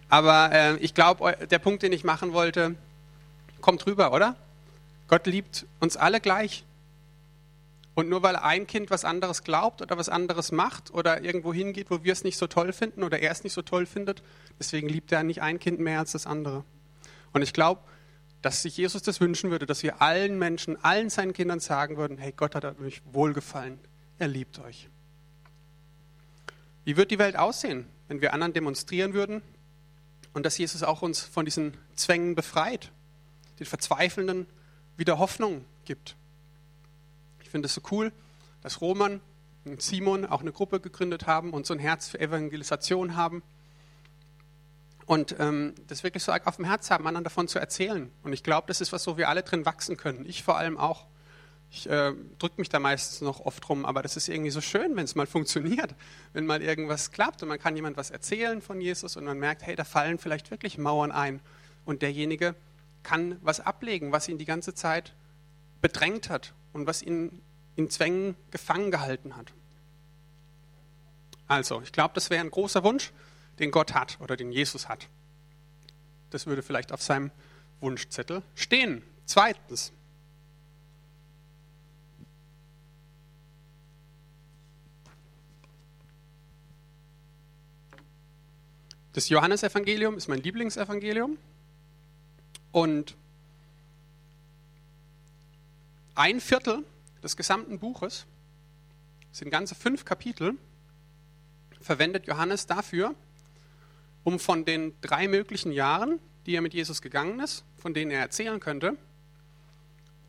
Aber 0.09 0.51
äh, 0.51 0.77
ich 0.77 0.93
glaube, 0.93 1.35
der 1.49 1.59
Punkt, 1.59 1.83
den 1.83 1.93
ich 1.93 2.03
machen 2.03 2.33
wollte, 2.33 2.75
kommt 3.61 3.85
rüber, 3.85 4.13
oder? 4.13 4.35
Gott 5.07 5.25
liebt 5.27 5.65
uns 5.79 5.97
alle 5.97 6.19
gleich. 6.19 6.65
Und 7.95 8.09
nur 8.09 8.23
weil 8.23 8.35
ein 8.35 8.67
Kind 8.67 8.91
was 8.91 9.05
anderes 9.05 9.43
glaubt 9.43 9.81
oder 9.81 9.97
was 9.97 10.09
anderes 10.09 10.51
macht 10.51 10.93
oder 10.93 11.23
irgendwo 11.23 11.53
hingeht, 11.53 11.89
wo 11.89 12.03
wir 12.03 12.11
es 12.11 12.25
nicht 12.25 12.37
so 12.37 12.45
toll 12.45 12.73
finden 12.73 13.03
oder 13.03 13.19
er 13.19 13.31
es 13.31 13.43
nicht 13.43 13.53
so 13.53 13.61
toll 13.61 13.85
findet, 13.85 14.21
deswegen 14.59 14.89
liebt 14.89 15.11
er 15.13 15.23
nicht 15.23 15.41
ein 15.41 15.59
Kind 15.59 15.79
mehr 15.79 15.99
als 15.99 16.11
das 16.11 16.27
andere. 16.27 16.65
Und 17.31 17.41
ich 17.41 17.53
glaube, 17.53 17.81
dass 18.41 18.61
sich 18.61 18.75
Jesus 18.77 19.01
das 19.01 19.21
wünschen 19.21 19.49
würde, 19.49 19.65
dass 19.65 19.81
wir 19.81 20.01
allen 20.01 20.37
Menschen, 20.37 20.83
allen 20.83 21.09
seinen 21.09 21.31
Kindern 21.31 21.61
sagen 21.61 21.95
würden, 21.95 22.17
hey, 22.17 22.33
Gott 22.35 22.53
hat 22.53 22.65
euch 22.79 23.01
wohlgefallen, 23.05 23.79
er 24.19 24.27
liebt 24.27 24.59
euch. 24.59 24.89
Wie 26.83 26.97
wird 26.97 27.11
die 27.11 27.17
Welt 27.17 27.37
aussehen, 27.37 27.87
wenn 28.09 28.21
wir 28.21 28.33
anderen 28.33 28.53
demonstrieren 28.53 29.13
würden 29.13 29.41
und 30.35 30.45
dass 30.45 30.57
Jesus 30.57 30.83
auch 30.83 31.01
uns 31.01 31.21
von 31.21 31.45
diesen 31.45 31.75
Zwängen 31.95 32.35
befreit, 32.35 32.91
den 33.57 33.65
Verzweifelnden 33.65 34.45
wieder 34.97 35.17
Hoffnung 35.17 35.65
gibt? 35.85 36.15
Ich 37.41 37.49
finde 37.49 37.67
es 37.67 37.73
so 37.73 37.81
cool, 37.89 38.11
dass 38.61 38.81
Roman 38.81 39.21
und 39.63 39.81
Simon 39.81 40.25
auch 40.25 40.41
eine 40.41 40.51
Gruppe 40.51 40.81
gegründet 40.81 41.25
haben 41.25 41.51
und 41.51 41.65
so 41.65 41.73
ein 41.73 41.79
Herz 41.79 42.09
für 42.09 42.19
Evangelisation 42.19 43.15
haben 43.15 43.41
und 45.05 45.37
ähm, 45.39 45.73
das 45.87 46.03
wirklich 46.03 46.23
so 46.23 46.33
auf 46.33 46.57
dem 46.57 46.65
Herz 46.65 46.91
haben, 46.91 47.07
anderen 47.07 47.23
davon 47.23 47.47
zu 47.47 47.57
erzählen. 47.57 48.11
Und 48.23 48.33
ich 48.33 48.43
glaube, 48.43 48.67
das 48.67 48.81
ist 48.81 48.91
was, 48.91 49.07
wo 49.07 49.15
wir 49.15 49.29
alle 49.29 49.41
drin 49.41 49.65
wachsen 49.65 49.95
können. 49.95 50.25
Ich 50.27 50.43
vor 50.43 50.57
allem 50.57 50.77
auch. 50.77 51.05
Ich 51.75 51.89
äh, 51.89 52.13
drücke 52.39 52.55
mich 52.57 52.69
da 52.69 52.79
meistens 52.79 53.19
noch 53.19 53.41
oft 53.41 53.67
rum, 53.67 53.83
aber 53.83 54.01
das 54.01 54.15
ist 54.15 54.29
irgendwie 54.29 54.49
so 54.49 54.61
schön, 54.61 54.95
wenn 54.95 55.03
es 55.03 55.13
mal 55.13 55.27
funktioniert, 55.27 55.93
wenn 56.33 56.45
mal 56.45 56.61
irgendwas 56.61 57.11
klappt 57.11 57.43
und 57.43 57.49
man 57.49 57.59
kann 57.59 57.75
jemand 57.75 57.97
was 57.97 58.11
erzählen 58.11 58.61
von 58.61 58.79
Jesus 58.79 59.17
und 59.17 59.25
man 59.25 59.37
merkt, 59.37 59.61
hey, 59.63 59.75
da 59.75 59.83
fallen 59.83 60.17
vielleicht 60.17 60.51
wirklich 60.51 60.77
Mauern 60.77 61.11
ein 61.11 61.41
und 61.83 62.01
derjenige 62.01 62.55
kann 63.03 63.37
was 63.41 63.59
ablegen, 63.59 64.13
was 64.13 64.29
ihn 64.29 64.37
die 64.37 64.45
ganze 64.45 64.73
Zeit 64.73 65.13
bedrängt 65.81 66.29
hat 66.29 66.53
und 66.71 66.87
was 66.87 67.01
ihn 67.01 67.41
in 67.75 67.89
Zwängen 67.89 68.35
gefangen 68.51 68.89
gehalten 68.89 69.35
hat. 69.35 69.51
Also, 71.49 71.81
ich 71.81 71.91
glaube, 71.91 72.13
das 72.13 72.29
wäre 72.29 72.41
ein 72.41 72.51
großer 72.51 72.85
Wunsch, 72.85 73.11
den 73.59 73.71
Gott 73.71 73.93
hat 73.93 74.17
oder 74.21 74.37
den 74.37 74.53
Jesus 74.53 74.87
hat. 74.87 75.09
Das 76.29 76.47
würde 76.47 76.63
vielleicht 76.63 76.93
auf 76.93 77.01
seinem 77.01 77.31
Wunschzettel 77.81 78.43
stehen. 78.55 79.03
Zweitens, 79.25 79.91
Das 89.15 89.29
Johannesevangelium 89.29 90.17
ist 90.17 90.27
mein 90.27 90.43
Lieblingsevangelium. 90.43 91.37
Und 92.73 93.15
ein 96.15 96.41
Viertel 96.41 96.83
des 97.23 97.37
gesamten 97.37 97.79
Buches, 97.79 98.25
sind 99.31 99.51
ganze 99.51 99.73
fünf 99.73 100.03
Kapitel, 100.03 100.57
verwendet 101.79 102.27
Johannes 102.27 102.67
dafür, 102.67 103.15
um 104.25 104.37
von 104.37 104.65
den 104.65 104.93
drei 104.99 105.29
möglichen 105.29 105.71
Jahren, 105.71 106.19
die 106.45 106.53
er 106.53 106.61
mit 106.61 106.73
Jesus 106.73 107.01
gegangen 107.01 107.39
ist, 107.39 107.63
von 107.77 107.93
denen 107.93 108.11
er 108.11 108.19
erzählen 108.19 108.59
könnte, 108.59 108.97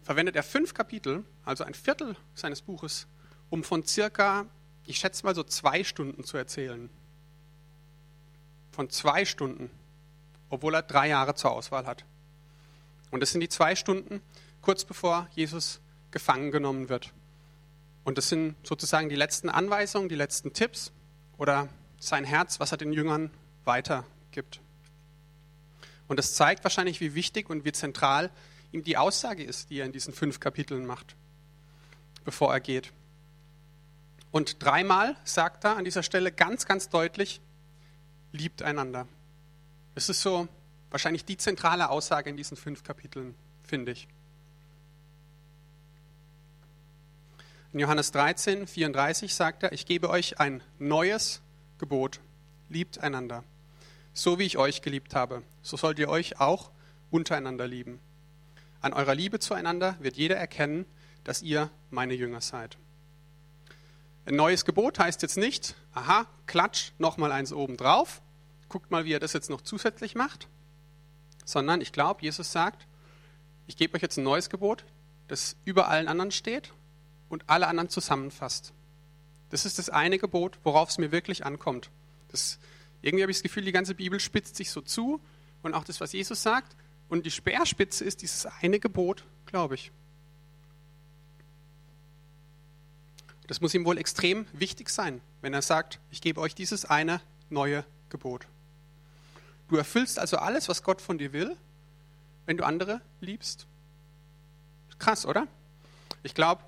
verwendet 0.04 0.36
er 0.36 0.44
fünf 0.44 0.74
Kapitel, 0.74 1.24
also 1.44 1.64
ein 1.64 1.74
Viertel 1.74 2.14
seines 2.36 2.62
Buches, 2.62 3.08
um 3.50 3.64
von 3.64 3.84
circa, 3.84 4.46
ich 4.86 4.98
schätze 4.98 5.26
mal 5.26 5.34
so 5.34 5.42
zwei 5.42 5.82
Stunden 5.82 6.22
zu 6.22 6.36
erzählen. 6.36 6.88
Von 8.76 8.90
zwei 8.90 9.24
Stunden, 9.24 9.70
obwohl 10.50 10.74
er 10.74 10.82
drei 10.82 11.08
Jahre 11.08 11.34
zur 11.34 11.50
Auswahl 11.50 11.86
hat. 11.86 12.04
Und 13.10 13.20
das 13.20 13.30
sind 13.32 13.40
die 13.40 13.48
zwei 13.48 13.74
Stunden, 13.74 14.20
kurz 14.60 14.84
bevor 14.84 15.28
Jesus 15.34 15.80
gefangen 16.10 16.50
genommen 16.50 16.90
wird. 16.90 17.14
Und 18.04 18.18
das 18.18 18.28
sind 18.28 18.54
sozusagen 18.62 19.08
die 19.08 19.16
letzten 19.16 19.48
Anweisungen, 19.48 20.10
die 20.10 20.14
letzten 20.14 20.52
Tipps 20.52 20.92
oder 21.38 21.70
sein 21.98 22.24
Herz, 22.24 22.60
was 22.60 22.70
er 22.70 22.76
den 22.76 22.92
Jüngern 22.92 23.30
weitergibt. 23.64 24.60
Und 26.06 26.18
das 26.18 26.34
zeigt 26.34 26.62
wahrscheinlich, 26.62 27.00
wie 27.00 27.14
wichtig 27.14 27.48
und 27.48 27.64
wie 27.64 27.72
zentral 27.72 28.30
ihm 28.72 28.84
die 28.84 28.98
Aussage 28.98 29.42
ist, 29.42 29.70
die 29.70 29.78
er 29.78 29.86
in 29.86 29.92
diesen 29.92 30.12
fünf 30.12 30.38
Kapiteln 30.38 30.84
macht, 30.84 31.16
bevor 32.26 32.52
er 32.52 32.60
geht. 32.60 32.92
Und 34.32 34.62
dreimal 34.62 35.16
sagt 35.24 35.64
er 35.64 35.78
an 35.78 35.86
dieser 35.86 36.02
Stelle 36.02 36.30
ganz, 36.30 36.66
ganz 36.66 36.90
deutlich, 36.90 37.40
liebt 38.36 38.62
einander. 38.62 39.08
Es 39.94 40.08
ist 40.08 40.22
so 40.22 40.48
wahrscheinlich 40.90 41.24
die 41.24 41.36
zentrale 41.36 41.90
Aussage 41.90 42.30
in 42.30 42.36
diesen 42.36 42.56
fünf 42.56 42.84
Kapiteln, 42.84 43.34
finde 43.64 43.92
ich. 43.92 44.08
In 47.72 47.80
Johannes 47.80 48.12
13, 48.12 48.66
34 48.66 49.34
sagt 49.34 49.62
er, 49.62 49.72
ich 49.72 49.84
gebe 49.84 50.08
euch 50.08 50.40
ein 50.40 50.62
neues 50.78 51.42
Gebot, 51.78 52.20
liebt 52.68 52.98
einander. 53.00 53.44
So 54.14 54.38
wie 54.38 54.44
ich 54.44 54.56
euch 54.56 54.80
geliebt 54.80 55.14
habe, 55.14 55.42
so 55.62 55.76
sollt 55.76 55.98
ihr 55.98 56.08
euch 56.08 56.40
auch 56.40 56.70
untereinander 57.10 57.66
lieben. 57.66 58.00
An 58.80 58.92
eurer 58.92 59.14
Liebe 59.14 59.40
zueinander 59.40 59.96
wird 60.00 60.16
jeder 60.16 60.36
erkennen, 60.36 60.86
dass 61.24 61.42
ihr 61.42 61.70
meine 61.90 62.14
Jünger 62.14 62.40
seid. 62.40 62.78
Ein 64.24 64.36
neues 64.36 64.64
Gebot 64.64 64.98
heißt 64.98 65.22
jetzt 65.22 65.36
nicht, 65.36 65.74
aha, 65.92 66.26
klatsch, 66.46 66.92
nochmal 66.98 67.30
eins 67.30 67.52
oben 67.52 67.76
drauf, 67.76 68.22
guckt 68.68 68.90
mal, 68.90 69.04
wie 69.04 69.12
er 69.12 69.20
das 69.20 69.32
jetzt 69.32 69.50
noch 69.50 69.60
zusätzlich 69.60 70.14
macht, 70.14 70.48
sondern 71.44 71.80
ich 71.80 71.92
glaube, 71.92 72.22
Jesus 72.22 72.52
sagt, 72.52 72.86
ich 73.66 73.76
gebe 73.76 73.94
euch 73.96 74.02
jetzt 74.02 74.16
ein 74.16 74.24
neues 74.24 74.50
Gebot, 74.50 74.84
das 75.28 75.56
über 75.64 75.88
allen 75.88 76.08
anderen 76.08 76.30
steht 76.30 76.72
und 77.28 77.44
alle 77.48 77.66
anderen 77.66 77.88
zusammenfasst. 77.88 78.72
Das 79.50 79.64
ist 79.64 79.78
das 79.78 79.90
eine 79.90 80.18
Gebot, 80.18 80.58
worauf 80.64 80.88
es 80.88 80.98
mir 80.98 81.12
wirklich 81.12 81.44
ankommt. 81.44 81.90
Das, 82.28 82.58
irgendwie 83.02 83.22
habe 83.22 83.30
ich 83.30 83.38
das 83.38 83.42
Gefühl, 83.42 83.64
die 83.64 83.72
ganze 83.72 83.94
Bibel 83.94 84.18
spitzt 84.20 84.56
sich 84.56 84.70
so 84.70 84.80
zu 84.80 85.20
und 85.62 85.74
auch 85.74 85.84
das, 85.84 86.00
was 86.00 86.12
Jesus 86.12 86.42
sagt, 86.42 86.76
Und 87.08 87.24
die 87.24 87.30
Speerspitze 87.30 88.04
ist 88.04 88.22
dieses 88.22 88.46
eine 88.46 88.80
Gebot, 88.80 89.24
glaube 89.46 89.76
ich. 89.76 89.92
Das 93.46 93.60
muss 93.60 93.74
ihm 93.74 93.84
wohl 93.84 93.96
extrem 93.98 94.46
wichtig 94.52 94.88
sein, 94.88 95.20
wenn 95.40 95.54
er 95.54 95.62
sagt, 95.62 96.00
ich 96.10 96.20
gebe 96.20 96.40
euch 96.40 96.56
dieses 96.56 96.84
eine 96.84 97.20
neue 97.48 97.84
Gebot. 98.08 98.48
Du 99.68 99.76
erfüllst 99.76 100.18
also 100.18 100.38
alles, 100.38 100.68
was 100.68 100.82
Gott 100.82 101.00
von 101.00 101.18
dir 101.18 101.32
will, 101.32 101.56
wenn 102.46 102.56
du 102.56 102.64
andere 102.64 103.00
liebst. 103.20 103.66
Krass, 104.98 105.26
oder? 105.26 105.46
Ich 106.22 106.34
glaube, 106.34 106.62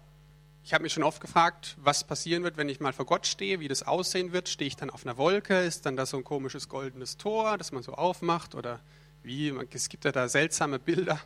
ich 0.65 0.75
habe 0.75 0.83
mich 0.83 0.93
schon 0.93 1.03
oft 1.03 1.21
gefragt, 1.21 1.77
was 1.79 2.05
passieren 2.05 2.43
wird, 2.43 2.57
wenn 2.57 2.69
ich 2.69 2.81
mal 2.81 2.93
vor 2.93 3.07
Gott 3.07 3.27
stehe, 3.27 3.61
wie 3.61 3.69
das 3.69 3.85
aussehen 3.85 4.33
wird. 4.33 4.49
Stehe 4.49 4.67
ich 4.67 4.77
dann 4.77 4.91
auf 4.91 5.07
einer 5.07 5.17
Wolke? 5.17 5.61
Ist 5.61 5.87
dann 5.87 5.97
da 5.97 6.05
so 6.05 6.17
ein 6.17 6.25
komisches 6.25 6.69
goldenes 6.69 7.17
Tor, 7.17 7.57
das 7.57 7.73
man 7.73 7.83
so 7.83 7.95
aufmacht? 7.95 8.55
Oder 8.55 8.81
wie? 9.23 9.49
Es 9.73 9.89
gibt 9.89 10.05
ja 10.05 10.13
da 10.13 10.29
seltsame 10.29 10.79
Bilder. 10.79 11.19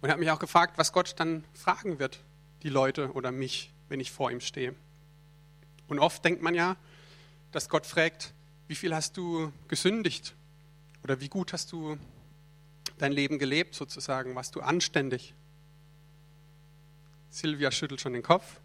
Und 0.00 0.10
habe 0.10 0.20
mich 0.20 0.30
auch 0.30 0.38
gefragt, 0.38 0.76
was 0.76 0.92
Gott 0.92 1.14
dann 1.16 1.44
fragen 1.54 1.98
wird, 1.98 2.20
die 2.62 2.68
Leute 2.68 3.10
oder 3.12 3.32
mich, 3.32 3.72
wenn 3.88 3.98
ich 4.00 4.12
vor 4.12 4.30
ihm 4.30 4.40
stehe. 4.40 4.74
Und 5.88 5.98
oft 5.98 6.24
denkt 6.24 6.42
man 6.42 6.54
ja, 6.54 6.76
dass 7.52 7.68
Gott 7.68 7.86
fragt, 7.86 8.32
wie 8.68 8.74
viel 8.74 8.94
hast 8.94 9.16
du 9.16 9.52
gesündigt? 9.68 10.34
Oder 11.02 11.20
wie 11.20 11.28
gut 11.28 11.52
hast 11.52 11.72
du 11.72 11.98
dein 12.98 13.12
Leben 13.12 13.38
gelebt 13.38 13.74
sozusagen? 13.74 14.34
Warst 14.34 14.54
du 14.54 14.60
anständig? 14.60 15.34
Silvia 17.30 17.70
schüttelt 17.70 18.00
schon 18.00 18.12
den 18.12 18.22
Kopf. 18.22 18.60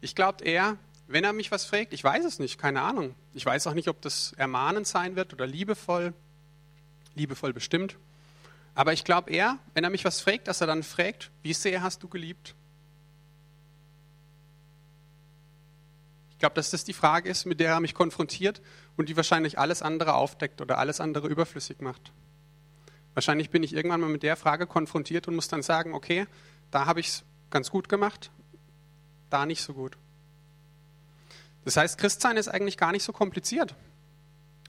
Ich 0.00 0.14
glaube 0.14 0.44
eher, 0.44 0.78
wenn 1.08 1.24
er 1.24 1.32
mich 1.32 1.50
was 1.50 1.64
fragt, 1.64 1.92
ich 1.92 2.02
weiß 2.02 2.24
es 2.24 2.38
nicht, 2.38 2.58
keine 2.58 2.82
Ahnung. 2.82 3.14
Ich 3.34 3.44
weiß 3.44 3.66
auch 3.66 3.74
nicht, 3.74 3.88
ob 3.88 4.00
das 4.00 4.32
ermahnend 4.34 4.86
sein 4.86 5.16
wird 5.16 5.32
oder 5.32 5.46
liebevoll. 5.46 6.14
Liebevoll 7.14 7.52
bestimmt. 7.52 7.96
Aber 8.74 8.92
ich 8.92 9.04
glaube 9.04 9.30
eher, 9.30 9.58
wenn 9.74 9.84
er 9.84 9.90
mich 9.90 10.04
was 10.04 10.20
fragt, 10.20 10.48
dass 10.48 10.60
er 10.60 10.66
dann 10.66 10.82
fragt, 10.82 11.30
wie 11.42 11.54
sehr 11.54 11.82
hast 11.82 12.02
du 12.02 12.08
geliebt? 12.08 12.54
Ich 16.36 16.40
glaube, 16.40 16.54
dass 16.54 16.70
das 16.70 16.84
die 16.84 16.92
Frage 16.92 17.30
ist, 17.30 17.46
mit 17.46 17.60
der 17.60 17.70
er 17.70 17.80
mich 17.80 17.94
konfrontiert 17.94 18.60
und 18.98 19.08
die 19.08 19.16
wahrscheinlich 19.16 19.58
alles 19.58 19.80
andere 19.80 20.12
aufdeckt 20.12 20.60
oder 20.60 20.76
alles 20.76 21.00
andere 21.00 21.28
überflüssig 21.28 21.80
macht. 21.80 22.12
Wahrscheinlich 23.14 23.48
bin 23.48 23.62
ich 23.62 23.72
irgendwann 23.72 24.02
mal 24.02 24.10
mit 24.10 24.22
der 24.22 24.36
Frage 24.36 24.66
konfrontiert 24.66 25.28
und 25.28 25.34
muss 25.34 25.48
dann 25.48 25.62
sagen, 25.62 25.94
okay, 25.94 26.26
da 26.70 26.84
habe 26.84 27.00
ich 27.00 27.08
es 27.08 27.24
ganz 27.48 27.70
gut 27.70 27.88
gemacht, 27.88 28.30
da 29.30 29.46
nicht 29.46 29.62
so 29.62 29.72
gut. 29.72 29.96
Das 31.64 31.78
heißt, 31.78 31.96
Christsein 31.96 32.36
ist 32.36 32.48
eigentlich 32.48 32.76
gar 32.76 32.92
nicht 32.92 33.02
so 33.02 33.14
kompliziert. 33.14 33.74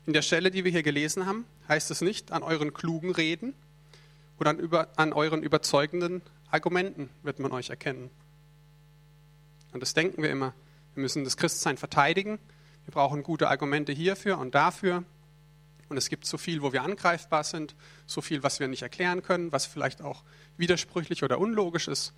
In 0.05 0.13
der 0.13 0.21
Stelle, 0.21 0.51
die 0.51 0.63
wir 0.63 0.71
hier 0.71 0.83
gelesen 0.83 1.25
haben, 1.25 1.45
heißt 1.67 1.91
es 1.91 1.99
nicht, 1.99 2.31
an 2.31 2.43
euren 2.43 2.73
klugen 2.73 3.11
Reden 3.11 3.53
oder 4.39 4.51
an, 4.51 4.59
über, 4.59 4.87
an 4.95 5.11
euren 5.11 5.43
überzeugenden 5.43 6.21
Argumenten 6.49 7.09
wird 7.23 7.39
man 7.39 7.51
euch 7.51 7.71
erkennen. 7.71 8.09
Und 9.73 9.81
das 9.81 9.93
denken 9.93 10.23
wir 10.23 10.29
immer. 10.29 10.53
Wir 10.97 11.03
müssen 11.03 11.23
das 11.23 11.37
Christsein 11.37 11.77
verteidigen. 11.77 12.39
Wir 12.85 12.91
brauchen 12.91 13.21
gute 13.21 13.49
Argumente 13.49 13.91
hierfür 13.91 14.39
und 14.39 14.55
dafür. 14.55 15.03
Und 15.89 15.97
es 15.97 16.09
gibt 16.09 16.25
so 16.25 16.39
viel, 16.39 16.63
wo 16.63 16.73
wir 16.73 16.81
angreifbar 16.81 17.43
sind, 17.43 17.75
so 18.07 18.19
viel, 18.19 18.41
was 18.41 18.59
wir 18.59 18.67
nicht 18.67 18.81
erklären 18.81 19.21
können, 19.21 19.51
was 19.51 19.67
vielleicht 19.67 20.01
auch 20.01 20.23
widersprüchlich 20.57 21.23
oder 21.23 21.37
unlogisch 21.37 21.87
ist 21.87 22.13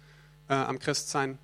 äh, 0.47 0.53
am 0.53 0.79
Christsein. 0.79 1.39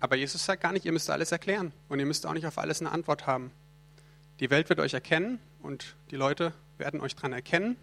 Aber 0.00 0.16
Jesus 0.16 0.44
sagt 0.44 0.60
gar 0.60 0.72
nicht, 0.72 0.84
ihr 0.84 0.92
müsst 0.92 1.08
alles 1.08 1.32
erklären 1.32 1.72
und 1.88 1.98
ihr 1.98 2.04
müsst 2.04 2.26
auch 2.26 2.34
nicht 2.34 2.44
auf 2.44 2.58
alles 2.58 2.82
eine 2.82 2.92
Antwort 2.92 3.26
haben. 3.26 3.50
Die 4.38 4.50
Welt 4.50 4.68
wird 4.68 4.80
euch 4.80 4.92
erkennen 4.92 5.38
und 5.62 5.96
die 6.10 6.16
Leute 6.16 6.52
werden 6.76 7.00
euch 7.00 7.16
daran 7.16 7.32
erkennen. 7.32 7.76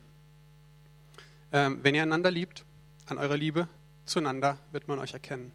Ähm, 1.51 1.79
wenn 1.81 1.95
ihr 1.95 2.03
einander 2.03 2.29
liebt, 2.29 2.63
an 3.07 3.17
eurer 3.17 3.37
Liebe 3.37 3.67
zueinander 4.05 4.59
wird 4.71 4.87
man 4.87 4.99
euch 4.99 5.13
erkennen. 5.13 5.51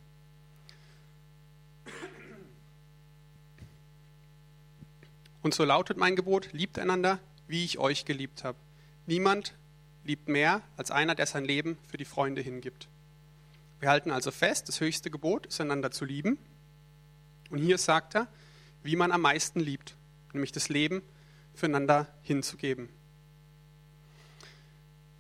Und 5.47 5.55
so 5.55 5.63
lautet 5.63 5.97
mein 5.97 6.17
Gebot, 6.17 6.53
liebt 6.53 6.77
einander, 6.77 7.21
wie 7.47 7.65
ich 7.65 7.79
euch 7.79 8.05
geliebt 8.05 8.43
habe. 8.43 8.59
Niemand 9.07 9.55
liebt 10.03 10.29
mehr 10.29 10.61
als 10.77 10.91
einer, 10.91 11.15
der 11.15 11.27
sein 11.27 11.45
Leben 11.45 11.79
für 11.89 11.97
die 11.97 12.05
Freunde 12.05 12.43
hingibt. 12.43 12.89
Wir 13.79 13.89
halten 13.89 14.11
also 14.11 14.33
fest, 14.33 14.69
das 14.69 14.81
höchste 14.81 15.09
Gebot 15.09 15.47
ist 15.47 15.61
einander 15.61 15.93
zu 15.93 16.05
lieben. 16.05 16.37
Und 17.51 17.59
hier 17.59 17.79
sagt 17.79 18.17
er, 18.17 18.27
wie 18.83 18.97
man 18.97 19.13
am 19.13 19.21
meisten 19.21 19.61
liebt, 19.61 19.95
nämlich 20.33 20.51
das 20.51 20.69
Leben 20.69 21.01
füreinander 21.55 22.09
hinzugeben. 22.23 22.89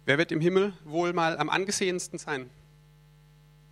Wer 0.06 0.18
wird 0.18 0.32
im 0.32 0.40
Himmel 0.40 0.72
wohl 0.82 1.12
mal 1.12 1.38
am 1.38 1.48
angesehensten 1.48 2.18
sein? 2.18 2.50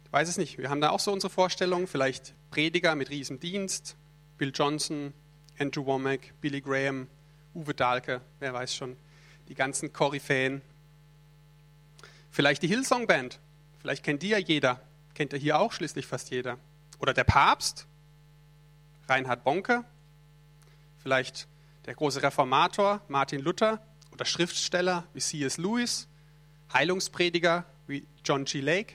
Ich 0.05 0.13
weiß 0.13 0.29
es 0.29 0.37
nicht. 0.37 0.59
Wir 0.59 0.71
haben 0.71 0.81
da 0.81 0.91
auch 0.91 1.01
so 1.01 1.13
unsere 1.13 1.33
Vorstellungen. 1.33 1.89
Vielleicht 1.89 2.33
Prediger 2.53 2.95
mit 2.95 3.11
Riesendienst, 3.11 3.97
Bill 4.39 4.53
Johnson, 4.55 5.15
Andrew 5.59 5.87
Womack, 5.87 6.33
Billy 6.41 6.61
Graham, 6.61 7.09
Uwe 7.55 7.75
Dahlke, 7.75 8.21
wer 8.41 8.53
weiß 8.53 8.75
schon, 8.75 8.97
die 9.49 9.55
ganzen 9.55 9.93
Koryphäen. 9.93 10.63
Vielleicht 12.31 12.63
die 12.63 12.69
Hillsong 12.69 13.07
Band, 13.07 13.39
vielleicht 13.81 14.03
kennt 14.05 14.23
die 14.23 14.31
ja 14.31 14.39
jeder, 14.39 14.81
kennt 15.15 15.33
ja 15.33 15.39
hier 15.39 15.59
auch 15.59 15.73
schließlich 15.73 16.07
fast 16.07 16.31
jeder. 16.31 16.59
Oder 16.99 17.15
der 17.15 17.25
Papst, 17.25 17.87
Reinhard 19.09 19.45
Bonke, 19.45 19.85
vielleicht 21.03 21.47
der 21.87 21.95
große 21.95 22.23
Reformator 22.23 23.03
Martin 23.09 23.41
Luther 23.41 23.81
oder 24.13 24.25
Schriftsteller 24.25 25.07
wie 25.13 25.21
C.S. 25.21 25.59
Lewis, 25.59 26.09
Heilungsprediger 26.73 27.65
wie 27.87 28.07
John 28.25 28.45
G. 28.45 28.61
Lake. 28.61 28.95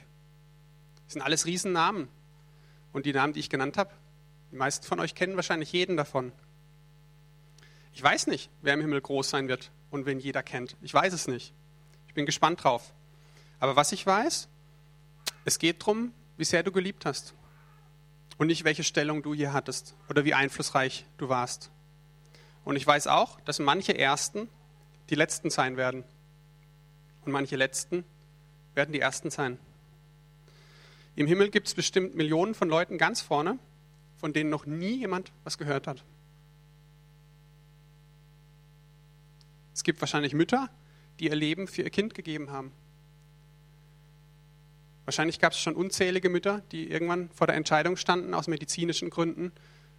Das 1.06 1.14
sind 1.14 1.22
alles 1.22 1.46
Riesennamen. 1.46 2.08
Und 2.92 3.06
die 3.06 3.14
Namen, 3.14 3.34
die 3.34 3.40
ich 3.40 3.50
genannt 3.50 3.78
habe, 3.78 3.92
die 4.52 4.56
meisten 4.56 4.86
von 4.86 5.00
euch 5.00 5.14
kennen 5.14 5.36
wahrscheinlich 5.36 5.72
jeden 5.72 5.96
davon. 5.96 6.32
Ich 8.00 8.04
weiß 8.04 8.28
nicht, 8.28 8.50
wer 8.62 8.76
im 8.76 8.80
Himmel 8.80 9.02
groß 9.02 9.30
sein 9.30 9.50
wird 9.50 9.72
und 9.92 10.06
wen 10.06 10.22
jeder 10.22 10.42
kennt. 10.42 10.78
Ich 10.82 10.94
weiß 10.94 11.12
es 11.12 11.28
nicht. 11.28 11.54
Ich 12.08 12.14
bin 12.14 12.26
gespannt 12.26 12.64
drauf. 12.64 12.94
Aber 13.60 13.76
was 13.76 13.92
ich 13.92 14.06
weiß, 14.08 14.48
es 15.44 15.60
geht 15.60 15.82
darum, 15.82 16.14
wie 16.38 16.46
sehr 16.46 16.64
du 16.64 16.72
geliebt 16.72 17.06
hast. 17.06 17.34
Und 18.38 18.48
nicht, 18.48 18.64
welche 18.64 18.86
Stellung 18.86 19.22
du 19.22 19.34
hier 19.34 19.52
hattest 19.52 19.98
oder 20.08 20.24
wie 20.24 20.34
einflussreich 20.34 21.06
du 21.18 21.28
warst. 21.28 21.72
Und 22.64 22.78
ich 22.78 22.88
weiß 22.88 23.08
auch, 23.08 23.38
dass 23.42 23.60
manche 23.60 23.98
Ersten 23.98 24.48
die 25.10 25.16
Letzten 25.16 25.50
sein 25.50 25.76
werden. 25.76 26.06
Und 27.26 27.34
manche 27.34 27.58
Letzten 27.58 28.06
werden 28.76 28.94
die 28.94 29.02
Ersten 29.02 29.30
sein. 29.30 29.60
Im 31.18 31.28
Himmel 31.28 31.50
gibt 31.50 31.68
es 31.68 31.74
bestimmt 31.74 32.16
Millionen 32.16 32.56
von 32.56 32.70
Leuten 32.70 32.98
ganz 32.98 33.20
vorne, 33.20 33.60
von 34.16 34.32
denen 34.32 34.50
noch 34.50 34.66
nie 34.66 35.00
jemand 35.00 35.34
was 35.44 35.58
gehört 35.58 35.86
hat. 35.86 36.06
Gibt 39.90 40.02
wahrscheinlich 40.02 40.36
Mütter, 40.36 40.70
die 41.20 41.30
ihr 41.30 41.36
Leben 41.36 41.68
für 41.68 41.82
ihr 41.82 41.90
Kind 41.90 42.14
gegeben 42.14 42.52
haben. 42.52 42.72
Wahrscheinlich 45.06 45.40
gab 45.40 45.54
es 45.54 45.60
schon 45.60 45.74
unzählige 45.74 46.30
Mütter, 46.30 46.62
die 46.72 46.92
irgendwann 46.92 47.32
vor 47.32 47.48
der 47.48 47.56
Entscheidung 47.56 47.98
standen 47.98 48.36
aus 48.36 48.48
medizinischen 48.48 49.10
Gründen, 49.10 49.52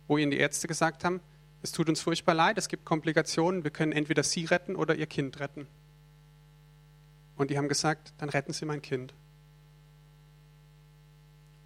wo 0.07 0.16
ihnen 0.16 0.31
die 0.31 0.38
Ärzte 0.38 0.68
gesagt 0.68 1.03
haben, 1.03 1.18
es 1.64 1.72
tut 1.72 1.88
uns 1.88 2.00
furchtbar 2.00 2.35
leid, 2.35 2.57
es 2.57 2.68
gibt 2.68 2.85
Komplikationen, 2.85 3.64
wir 3.64 3.72
können 3.72 3.90
entweder 3.90 4.22
sie 4.22 4.44
retten 4.44 4.76
oder 4.76 4.94
ihr 4.94 5.09
Kind 5.09 5.40
retten. 5.40 5.66
Und 7.37 7.50
die 7.50 7.59
haben 7.59 7.68
gesagt, 7.68 8.12
dann 8.18 8.29
retten 8.29 8.53
sie 8.53 8.66
mein 8.66 8.83
Kind. 8.83 9.12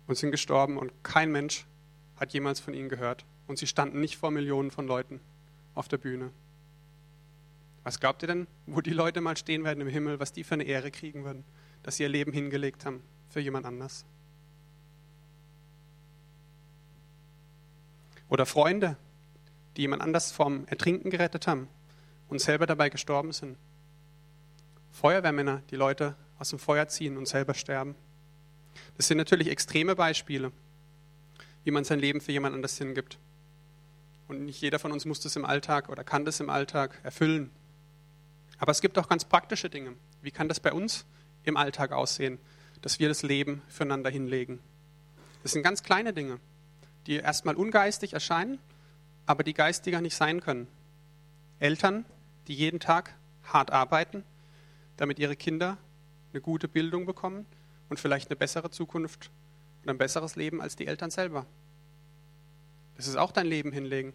Und 0.07 0.17
sind 0.17 0.31
gestorben 0.31 0.79
und 0.79 0.93
kein 1.03 1.31
Mensch 1.31 1.67
hat 2.17 2.33
jemals 2.33 2.59
von 2.59 2.73
ihnen 2.73 2.89
gehört. 2.89 3.27
Und 3.49 3.59
sie 3.59 3.67
standen 3.67 4.01
nicht 4.01 4.17
vor 4.17 4.31
Millionen 4.31 4.71
von 4.71 4.87
Leuten 4.87 5.21
auf 5.75 5.89
der 5.89 5.99
Bühne. 5.99 6.31
Was 7.85 8.01
glaubt 8.01 8.23
ihr 8.23 8.29
denn, 8.29 8.47
wo 8.67 8.81
die 8.81 8.91
Leute 8.91 9.21
mal 9.21 9.37
stehen 9.37 9.63
werden 9.63 9.83
im 9.83 9.89
Himmel, 9.89 10.19
was 10.19 10.33
die 10.33 10.43
für 10.43 10.55
eine 10.55 10.65
Ehre 10.65 10.91
kriegen 10.91 11.25
würden, 11.25 11.45
dass 11.83 11.97
sie 11.97 12.03
ihr 12.03 12.09
Leben 12.09 12.33
hingelegt 12.33 12.87
haben 12.87 13.03
für 13.29 13.41
jemand 13.41 13.67
anders? 13.67 14.07
Oder 18.31 18.47
Freunde, 18.47 18.97
die 19.77 19.83
jemand 19.83 20.03
anders 20.03 20.33
vom 20.33 20.67
Ertrinken 20.67 21.11
gerettet 21.11 21.47
haben 21.47 21.69
und 22.29 22.41
selber 22.41 22.67
dabei 22.67 22.89
gestorben 22.89 23.33
sind. 23.33 23.59
Feuerwehrmänner, 24.93 25.63
die 25.71 25.77
Leute 25.77 26.17
aus 26.39 26.51
dem 26.51 26.59
Feuer 26.59 26.89
ziehen 26.89 27.19
und 27.19 27.29
selber 27.29 27.53
sterben. 27.53 27.95
Das 28.97 29.09
sind 29.09 29.19
natürlich 29.19 29.49
extreme 29.49 29.95
Beispiele, 29.95 30.53
wie 31.65 31.71
man 31.71 31.85
sein 31.85 31.99
Leben 31.99 32.21
für 32.21 32.33
jemand 32.33 32.55
anders 32.55 32.79
hingibt. 32.79 33.19
Und 34.27 34.47
nicht 34.47 34.61
jeder 34.63 34.79
von 34.79 34.91
uns 34.91 35.05
muss 35.05 35.21
das 35.21 35.37
im 35.37 35.45
Alltag 35.45 35.91
oder 35.91 36.03
kann 36.03 36.25
das 36.25 36.41
im 36.41 36.49
Alltag 36.49 36.99
erfüllen. 37.03 37.51
Aber 38.59 38.73
es 38.73 38.81
gibt 38.81 38.99
auch 38.99 39.09
ganz 39.09 39.25
praktische 39.25 39.69
Dinge. 39.71 39.95
Wie 40.23 40.31
kann 40.31 40.49
das 40.49 40.61
bei 40.61 40.73
uns 40.73 41.05
im 41.45 41.57
Alltag 41.57 41.93
aussehen, 41.93 42.39
dass 42.83 42.99
wir 42.99 43.09
das 43.09 43.23
Leben 43.23 43.63
füreinander 43.69 44.11
hinlegen? 44.11 44.61
Das 45.43 45.53
sind 45.53 45.63
ganz 45.63 45.83
kleine 45.83 46.13
Dinge, 46.13 46.41
die 47.07 47.17
erstmal 47.17 47.55
ungeistig 47.55 48.13
erscheinen, 48.15 48.59
aber 49.27 49.43
die 49.43 49.55
geistiger 49.55 50.01
nicht 50.01 50.17
sein 50.17 50.41
können. 50.41 50.69
Eltern, 51.59 52.05
die 52.49 52.55
jeden 52.55 52.81
Tag 52.81 53.15
hart 53.45 53.71
arbeiten, 53.71 54.25
damit 54.97 55.19
ihre 55.19 55.37
Kinder 55.37 55.77
eine 56.33 56.41
gute 56.41 56.69
Bildung 56.69 57.07
bekommen 57.07 57.47
und 57.89 58.01
vielleicht 58.01 58.31
eine 58.31 58.37
bessere 58.37 58.71
Zukunft 58.71 59.31
und 59.83 59.91
ein 59.91 59.99
besseres 59.99 60.37
Leben 60.37 60.61
als 60.61 60.77
die 60.77 60.87
Eltern 60.87 61.11
selber. 61.11 61.47
Das 62.97 63.07
ist 63.07 63.17
auch 63.17 63.33
dein 63.33 63.47
Leben 63.47 63.73
hinlegen. 63.73 64.13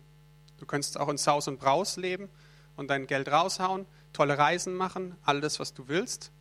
Du 0.58 0.66
könntest 0.66 1.00
auch 1.00 1.10
in 1.10 1.18
Saus 1.18 1.48
und 1.48 1.60
Braus 1.60 1.98
leben 1.98 2.30
und 2.76 2.90
dein 2.90 3.08
Geld 3.08 3.30
raushauen, 3.30 3.86
tolle 4.14 4.38
Reisen 4.38 4.76
machen, 4.76 5.16
alles, 5.24 5.60
was 5.60 5.74
du 5.74 5.88
willst. 5.88 6.32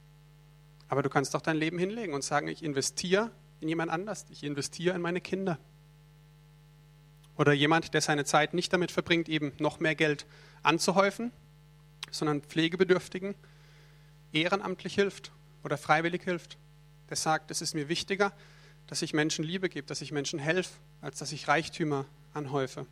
Aber 0.89 1.03
du 1.03 1.11
kannst 1.11 1.37
auch 1.37 1.43
dein 1.43 1.57
Leben 1.57 1.79
hinlegen 1.79 2.15
und 2.15 2.25
sagen, 2.25 2.49
ich 2.49 2.63
investiere 2.63 3.31
in 3.61 3.69
jemand 3.69 3.91
anders, 3.91 4.27
ich 4.31 4.43
investiere 4.43 4.95
in 4.95 5.03
meine 5.03 5.21
Kinder. 5.21 5.59
Oder 7.37 7.53
jemand, 7.53 7.95
der 7.95 8.01
seine 8.01 8.25
Zeit 8.25 8.55
nicht 8.55 8.73
damit 8.73 8.91
verbringt, 8.91 9.29
eben 9.29 9.53
noch 9.59 9.81
mehr 9.81 9.95
Geld 9.95 10.27
anzuhäufen, 10.63 11.31
sondern 12.11 12.43
Pflegebedürftigen 12.43 13.35
ehrenamtlich 14.33 14.95
hilft 14.95 15.33
oder 15.63 15.79
freiwillig 15.79 16.23
hilft. 16.25 16.59
Der 17.11 17.17
sagt, 17.17 17.51
es 17.51 17.63
ist 17.63 17.75
mir 17.75 17.89
wichtiger, 17.89 18.33
dass 18.87 19.03
ich 19.03 19.13
Menschen 19.13 19.45
Liebe 19.45 19.69
gebe, 19.69 19.87
dass 19.87 20.01
ich 20.01 20.13
Menschen 20.13 20.39
helfe, 20.39 20.75
als 21.01 21.19
dass 21.19 21.33
ich 21.33 21.49
Reichtümer 21.49 22.07
anhäufe. 22.35 22.87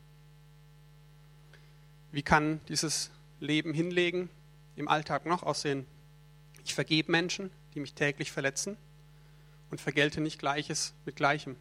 Wie 2.12 2.23
kann 2.23 2.61
dieses 2.69 3.11
Leben 3.41 3.75
hinlegen 3.75 4.31
im 4.77 4.89
Alltag 4.89 5.27
noch 5.27 5.43
aussehen? 5.43 5.87
Ich 6.65 6.75
vergebe 6.75 7.11
Menschen, 7.11 7.51
die 7.75 7.81
mich 7.81 7.95
täglich 7.95 8.33
verletzen 8.33 8.77
und 9.71 9.81
vergelte 9.81 10.21
nicht 10.21 10.39
Gleiches 10.39 10.95
mit 11.05 11.17
Gleichem. 11.17 11.57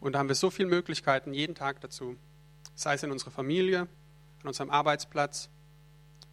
Und 0.00 0.12
da 0.12 0.18
haben 0.18 0.28
wir 0.28 0.34
so 0.34 0.50
viele 0.50 0.68
Möglichkeiten 0.68 1.34
jeden 1.34 1.54
Tag 1.54 1.80
dazu. 1.80 2.16
Sei 2.74 2.94
es 2.94 3.02
in 3.02 3.10
unserer 3.10 3.30
Familie, 3.30 3.88
an 4.42 4.48
unserem 4.48 4.70
Arbeitsplatz, 4.70 5.48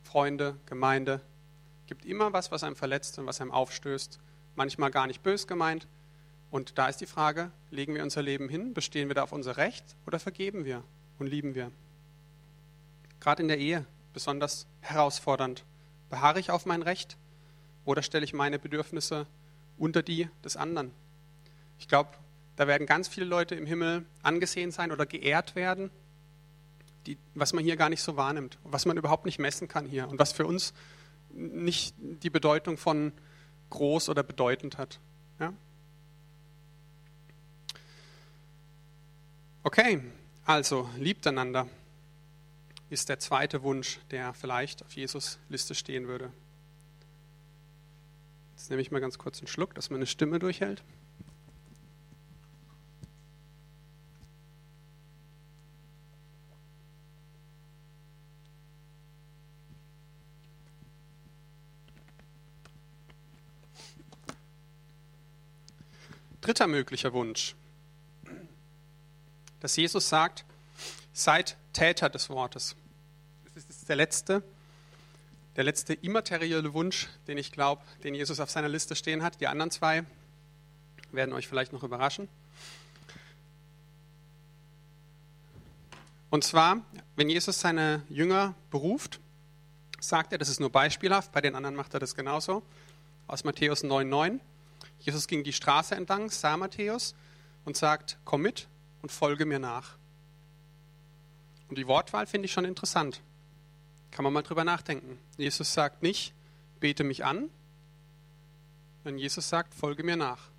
Freunde, 0.03 0.57
Gemeinde. 0.65 1.21
Gibt 1.87 2.05
immer 2.05 2.33
was, 2.33 2.51
was 2.51 2.63
einem 2.63 2.75
verletzt 2.75 3.17
und 3.17 3.25
was 3.25 3.41
einem 3.41 3.51
aufstößt. 3.51 4.19
Manchmal 4.55 4.91
gar 4.91 5.07
nicht 5.07 5.23
bös 5.23 5.47
gemeint. 5.47 5.87
Und 6.51 6.77
da 6.77 6.87
ist 6.87 7.01
die 7.01 7.07
Frage, 7.07 7.51
legen 7.71 7.95
wir 7.95 8.03
unser 8.03 8.21
Leben 8.21 8.47
hin, 8.47 8.73
bestehen 8.73 9.07
wir 9.07 9.15
da 9.15 9.23
auf 9.23 9.31
unser 9.31 9.57
Recht 9.57 9.83
oder 10.05 10.19
vergeben 10.19 10.65
wir 10.65 10.83
und 11.17 11.25
lieben 11.25 11.55
wir? 11.55 11.71
Gerade 13.19 13.41
in 13.41 13.47
der 13.47 13.57
Ehe 13.57 13.85
besonders 14.13 14.67
herausfordernd. 14.81 15.63
Beharre 16.09 16.39
ich 16.39 16.51
auf 16.51 16.65
mein 16.65 16.81
Recht 16.81 17.17
oder 17.85 18.01
stelle 18.01 18.23
ich 18.23 18.33
meine 18.33 18.59
Bedürfnisse 18.59 19.27
unter 19.77 20.03
die 20.03 20.29
des 20.43 20.55
anderen? 20.55 20.91
Ich 21.79 21.87
glaube, 21.87 22.11
da 22.55 22.67
werden 22.67 22.87
ganz 22.87 23.07
viele 23.07 23.25
Leute 23.25 23.55
im 23.55 23.65
Himmel 23.65 24.05
angesehen 24.21 24.71
sein 24.71 24.91
oder 24.91 25.05
geehrt 25.05 25.55
werden, 25.55 25.89
die, 27.07 27.17
was 27.33 27.53
man 27.53 27.63
hier 27.63 27.75
gar 27.75 27.89
nicht 27.89 28.01
so 28.01 28.15
wahrnimmt, 28.15 28.57
was 28.63 28.85
man 28.85 28.95
überhaupt 28.95 29.25
nicht 29.25 29.39
messen 29.39 29.67
kann 29.67 29.85
hier 29.85 30.07
und 30.07 30.19
was 30.19 30.31
für 30.31 30.45
uns 30.45 30.73
nicht 31.31 31.95
die 31.97 32.29
Bedeutung 32.29 32.77
von 32.77 33.11
groß 33.71 34.09
oder 34.09 34.23
bedeutend 34.23 34.77
hat. 34.77 34.99
Ja? 35.39 35.51
Okay, 39.63 40.01
also 40.45 40.87
liebt 40.97 41.25
einander 41.25 41.67
ist 42.93 43.09
der 43.09 43.17
zweite 43.17 43.63
Wunsch, 43.63 43.97
der 44.11 44.35
vielleicht 44.35 44.85
auf 44.85 44.93
Jesus 44.93 45.39
Liste 45.49 45.73
stehen 45.73 46.07
würde. 46.07 46.31
Jetzt 48.55 48.69
nehme 48.69 48.83
ich 48.83 48.91
mal 48.91 49.01
ganz 49.01 49.17
kurz 49.17 49.39
einen 49.39 49.47
Schluck, 49.47 49.73
dass 49.73 49.89
meine 49.89 50.05
Stimme 50.05 50.37
durchhält. 50.37 50.83
Dritter 66.41 66.67
möglicher 66.67 67.13
Wunsch, 67.13 67.55
dass 69.61 69.77
Jesus 69.77 70.09
sagt, 70.09 70.45
seid 71.13 71.57
Täter 71.71 72.09
des 72.09 72.29
Wortes. 72.29 72.75
Ist 73.83 73.89
der 73.89 73.97
letzte, 73.97 74.41
der 75.57 75.65
letzte 75.65 75.93
immaterielle 75.93 76.73
Wunsch, 76.73 77.09
den 77.27 77.37
ich 77.37 77.51
glaube, 77.51 77.81
den 78.05 78.15
Jesus 78.15 78.39
auf 78.39 78.49
seiner 78.49 78.69
Liste 78.69 78.95
stehen 78.95 79.21
hat. 79.21 79.41
Die 79.41 79.47
anderen 79.47 79.71
zwei 79.71 80.05
werden 81.11 81.33
euch 81.33 81.49
vielleicht 81.49 81.73
noch 81.73 81.83
überraschen. 81.83 82.29
Und 86.29 86.45
zwar, 86.45 86.77
wenn 87.17 87.29
Jesus 87.29 87.59
seine 87.59 88.03
Jünger 88.07 88.55
beruft, 88.71 89.19
sagt 89.99 90.31
er, 90.31 90.37
das 90.37 90.47
ist 90.47 90.61
nur 90.61 90.71
beispielhaft, 90.71 91.33
bei 91.33 91.41
den 91.41 91.53
anderen 91.53 91.75
macht 91.75 91.93
er 91.93 91.99
das 91.99 92.15
genauso, 92.15 92.63
aus 93.27 93.43
Matthäus 93.43 93.83
9,9. 93.83 94.39
Jesus 95.01 95.27
ging 95.27 95.43
die 95.43 95.51
Straße 95.51 95.93
entlang, 95.93 96.29
sah 96.29 96.55
Matthäus 96.55 97.15
und 97.65 97.75
sagt, 97.75 98.17
komm 98.23 98.43
mit 98.43 98.69
und 99.01 99.11
folge 99.11 99.45
mir 99.45 99.59
nach. 99.59 99.97
Und 101.67 101.77
die 101.77 101.87
Wortwahl 101.87 102.27
finde 102.27 102.45
ich 102.45 102.53
schon 102.53 102.63
interessant. 102.63 103.21
Kann 104.13 104.23
man 104.23 104.31
mal 104.31 104.43
drüber 104.43 104.63
nachdenken. 104.63 105.17
Jesus 105.37 105.73
sagt 105.73 106.03
nicht, 106.03 106.35
bete 106.79 107.03
mich 107.03 107.25
an, 107.25 107.49
sondern 109.03 109.17
Jesus 109.17 109.49
sagt, 109.49 109.73
folge 109.73 110.03
mir 110.03 110.15
nach. 110.15 110.49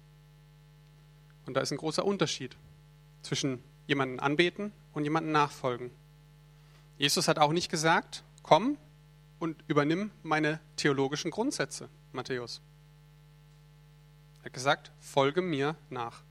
Und 1.46 1.54
da 1.54 1.60
ist 1.60 1.70
ein 1.70 1.78
großer 1.78 2.04
Unterschied 2.04 2.56
zwischen 3.22 3.62
jemanden 3.86 4.18
anbeten 4.18 4.72
und 4.92 5.04
jemanden 5.04 5.30
nachfolgen. 5.30 5.92
Jesus 6.98 7.28
hat 7.28 7.38
auch 7.38 7.52
nicht 7.52 7.70
gesagt, 7.70 8.24
komm 8.42 8.76
und 9.38 9.62
übernimm 9.68 10.10
meine 10.24 10.58
theologischen 10.74 11.30
Grundsätze, 11.30 11.88
Matthäus. 12.12 12.60
Er 14.40 14.46
hat 14.46 14.52
gesagt, 14.52 14.90
folge 14.98 15.42
mir 15.42 15.76
nach. 15.90 16.22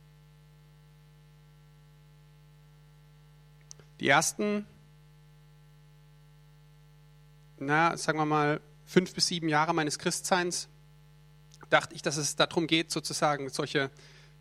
Die 4.01 4.09
ersten, 4.09 4.67
na, 7.65 7.97
sagen 7.97 8.17
wir 8.17 8.26
mal, 8.26 8.62
fünf 8.86 9.13
bis 9.13 9.28
sieben 9.28 9.49
Jahre 9.49 9.73
meines 9.73 9.99
Christseins 9.99 10.67
dachte 11.69 11.95
ich, 11.95 12.02
dass 12.02 12.17
es 12.17 12.36
darum 12.36 12.67
geht, 12.67 12.91
sozusagen 12.91 13.49
solche 13.49 13.89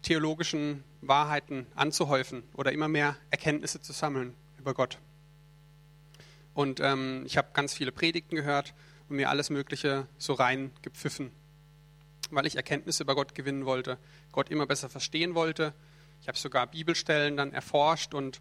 theologischen 0.02 0.84
Wahrheiten 1.00 1.66
anzuhäufen 1.74 2.42
oder 2.54 2.72
immer 2.72 2.88
mehr 2.88 3.16
Erkenntnisse 3.30 3.80
zu 3.80 3.92
sammeln 3.92 4.34
über 4.58 4.74
Gott. 4.74 4.98
Und 6.54 6.80
ähm, 6.80 7.22
ich 7.24 7.36
habe 7.36 7.48
ganz 7.54 7.72
viele 7.72 7.92
Predigten 7.92 8.36
gehört 8.36 8.74
und 9.08 9.16
mir 9.16 9.30
alles 9.30 9.48
Mögliche 9.48 10.06
so 10.18 10.34
reingepfiffen 10.34 11.30
weil 12.32 12.46
ich 12.46 12.56
Erkenntnisse 12.56 13.02
über 13.02 13.14
Gott 13.14 13.34
gewinnen 13.34 13.66
wollte, 13.66 13.98
Gott 14.32 14.50
immer 14.50 14.66
besser 14.66 14.88
verstehen 14.88 15.34
wollte. 15.34 15.74
Ich 16.20 16.28
habe 16.28 16.38
sogar 16.38 16.66
Bibelstellen 16.66 17.36
dann 17.36 17.52
erforscht 17.52 18.14
und 18.14 18.40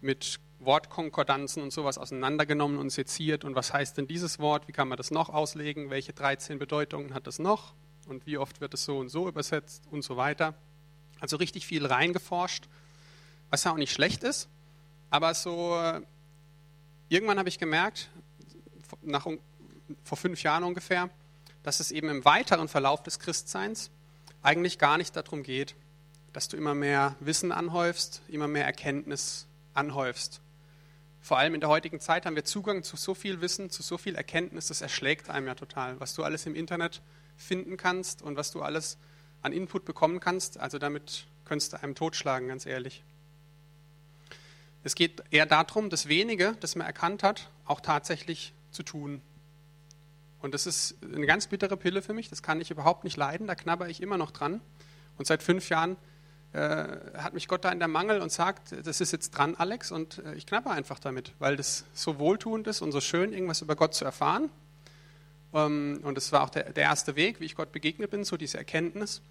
mit 0.00 0.40
Wortkonkordanzen 0.60 1.62
und 1.62 1.72
sowas 1.72 1.98
auseinandergenommen 1.98 2.78
und 2.78 2.90
seziert. 2.90 3.44
Und 3.44 3.54
was 3.54 3.72
heißt 3.72 3.96
denn 3.96 4.06
dieses 4.06 4.38
Wort? 4.38 4.68
Wie 4.68 4.72
kann 4.72 4.88
man 4.88 4.96
das 4.96 5.10
noch 5.10 5.30
auslegen? 5.30 5.90
Welche 5.90 6.12
13 6.12 6.58
Bedeutungen 6.58 7.14
hat 7.14 7.26
es 7.26 7.38
noch? 7.38 7.74
Und 8.06 8.26
wie 8.26 8.38
oft 8.38 8.60
wird 8.60 8.74
es 8.74 8.84
so 8.84 8.98
und 8.98 9.08
so 9.08 9.28
übersetzt 9.28 9.84
und 9.90 10.02
so 10.02 10.16
weiter? 10.16 10.54
Also 11.20 11.36
richtig 11.36 11.66
viel 11.66 11.86
reingeforscht, 11.86 12.68
was 13.50 13.64
ja 13.64 13.72
auch 13.72 13.76
nicht 13.76 13.92
schlecht 13.92 14.22
ist. 14.22 14.48
Aber 15.10 15.34
so, 15.34 15.76
äh, 15.76 16.00
irgendwann 17.08 17.38
habe 17.38 17.48
ich 17.48 17.58
gemerkt, 17.58 18.10
nach, 19.02 19.26
vor 20.04 20.18
fünf 20.18 20.42
Jahren 20.42 20.64
ungefähr, 20.64 21.10
dass 21.62 21.80
es 21.80 21.90
eben 21.90 22.08
im 22.08 22.24
weiteren 22.24 22.68
Verlauf 22.68 23.02
des 23.02 23.18
Christseins 23.18 23.90
eigentlich 24.42 24.78
gar 24.78 24.98
nicht 24.98 25.14
darum 25.16 25.42
geht, 25.42 25.74
dass 26.32 26.48
du 26.48 26.56
immer 26.56 26.74
mehr 26.74 27.16
Wissen 27.20 27.52
anhäufst, 27.52 28.22
immer 28.28 28.48
mehr 28.48 28.64
Erkenntnis 28.64 29.46
anhäufst. 29.74 30.40
Vor 31.20 31.38
allem 31.38 31.54
in 31.54 31.60
der 31.60 31.68
heutigen 31.68 32.00
Zeit 32.00 32.26
haben 32.26 32.34
wir 32.34 32.44
Zugang 32.44 32.82
zu 32.82 32.96
so 32.96 33.14
viel 33.14 33.40
Wissen, 33.40 33.70
zu 33.70 33.82
so 33.82 33.98
viel 33.98 34.14
Erkenntnis, 34.14 34.68
das 34.68 34.80
erschlägt 34.80 35.28
einem 35.28 35.46
ja 35.46 35.54
total, 35.54 36.00
was 36.00 36.14
du 36.14 36.24
alles 36.24 36.46
im 36.46 36.54
Internet 36.54 37.02
finden 37.36 37.76
kannst 37.76 38.22
und 38.22 38.36
was 38.36 38.50
du 38.50 38.62
alles 38.62 38.96
an 39.42 39.52
Input 39.52 39.84
bekommen 39.84 40.20
kannst. 40.20 40.58
Also 40.58 40.78
damit 40.78 41.26
könntest 41.44 41.72
du 41.72 41.82
einem 41.82 41.94
totschlagen, 41.94 42.48
ganz 42.48 42.66
ehrlich. 42.66 43.02
Es 44.82 44.94
geht 44.94 45.22
eher 45.30 45.46
darum, 45.46 45.90
das 45.90 46.08
Wenige, 46.08 46.56
das 46.60 46.74
man 46.74 46.86
erkannt 46.86 47.22
hat, 47.22 47.50
auch 47.66 47.80
tatsächlich 47.80 48.54
zu 48.70 48.82
tun. 48.82 49.20
Und 50.40 50.54
das 50.54 50.66
ist 50.66 50.96
eine 51.02 51.26
ganz 51.26 51.48
bittere 51.48 51.76
Pille 51.76 52.00
für 52.00 52.14
mich, 52.14 52.30
das 52.30 52.42
kann 52.42 52.62
ich 52.62 52.70
überhaupt 52.70 53.04
nicht 53.04 53.18
leiden, 53.18 53.46
da 53.46 53.54
knabber 53.54 53.90
ich 53.90 54.00
immer 54.02 54.16
noch 54.16 54.30
dran. 54.30 54.62
Und 55.18 55.26
seit 55.26 55.42
fünf 55.42 55.68
Jahren 55.68 55.96
hat 56.58 57.32
mich 57.32 57.46
Gott 57.46 57.64
da 57.64 57.70
in 57.70 57.78
der 57.78 57.88
Mangel 57.88 58.20
und 58.20 58.32
sagt, 58.32 58.74
das 58.84 59.00
ist 59.00 59.12
jetzt 59.12 59.30
dran, 59.30 59.54
Alex, 59.56 59.92
und 59.92 60.18
äh, 60.18 60.34
ich 60.34 60.46
knabber 60.46 60.72
einfach 60.72 60.98
damit, 60.98 61.32
weil 61.38 61.56
das 61.56 61.84
so 61.94 62.18
wohltuend 62.18 62.66
ist 62.66 62.82
und 62.82 62.90
so 62.90 63.00
schön, 63.00 63.32
irgendwas 63.32 63.62
über 63.62 63.76
Gott 63.76 63.94
zu 63.94 64.04
erfahren. 64.04 64.50
Ähm, 65.54 66.00
und 66.02 66.16
das 66.16 66.32
war 66.32 66.42
auch 66.42 66.50
der, 66.50 66.72
der, 66.72 66.84
erste 66.84 67.14
Weg, 67.14 67.40
wie 67.40 67.44
ich 67.44 67.54
Gott 67.54 67.70
begegnet 67.70 68.10
bin, 68.10 68.24
so 68.24 68.36
diese 68.36 68.58
Erkenntnis. 68.58 69.22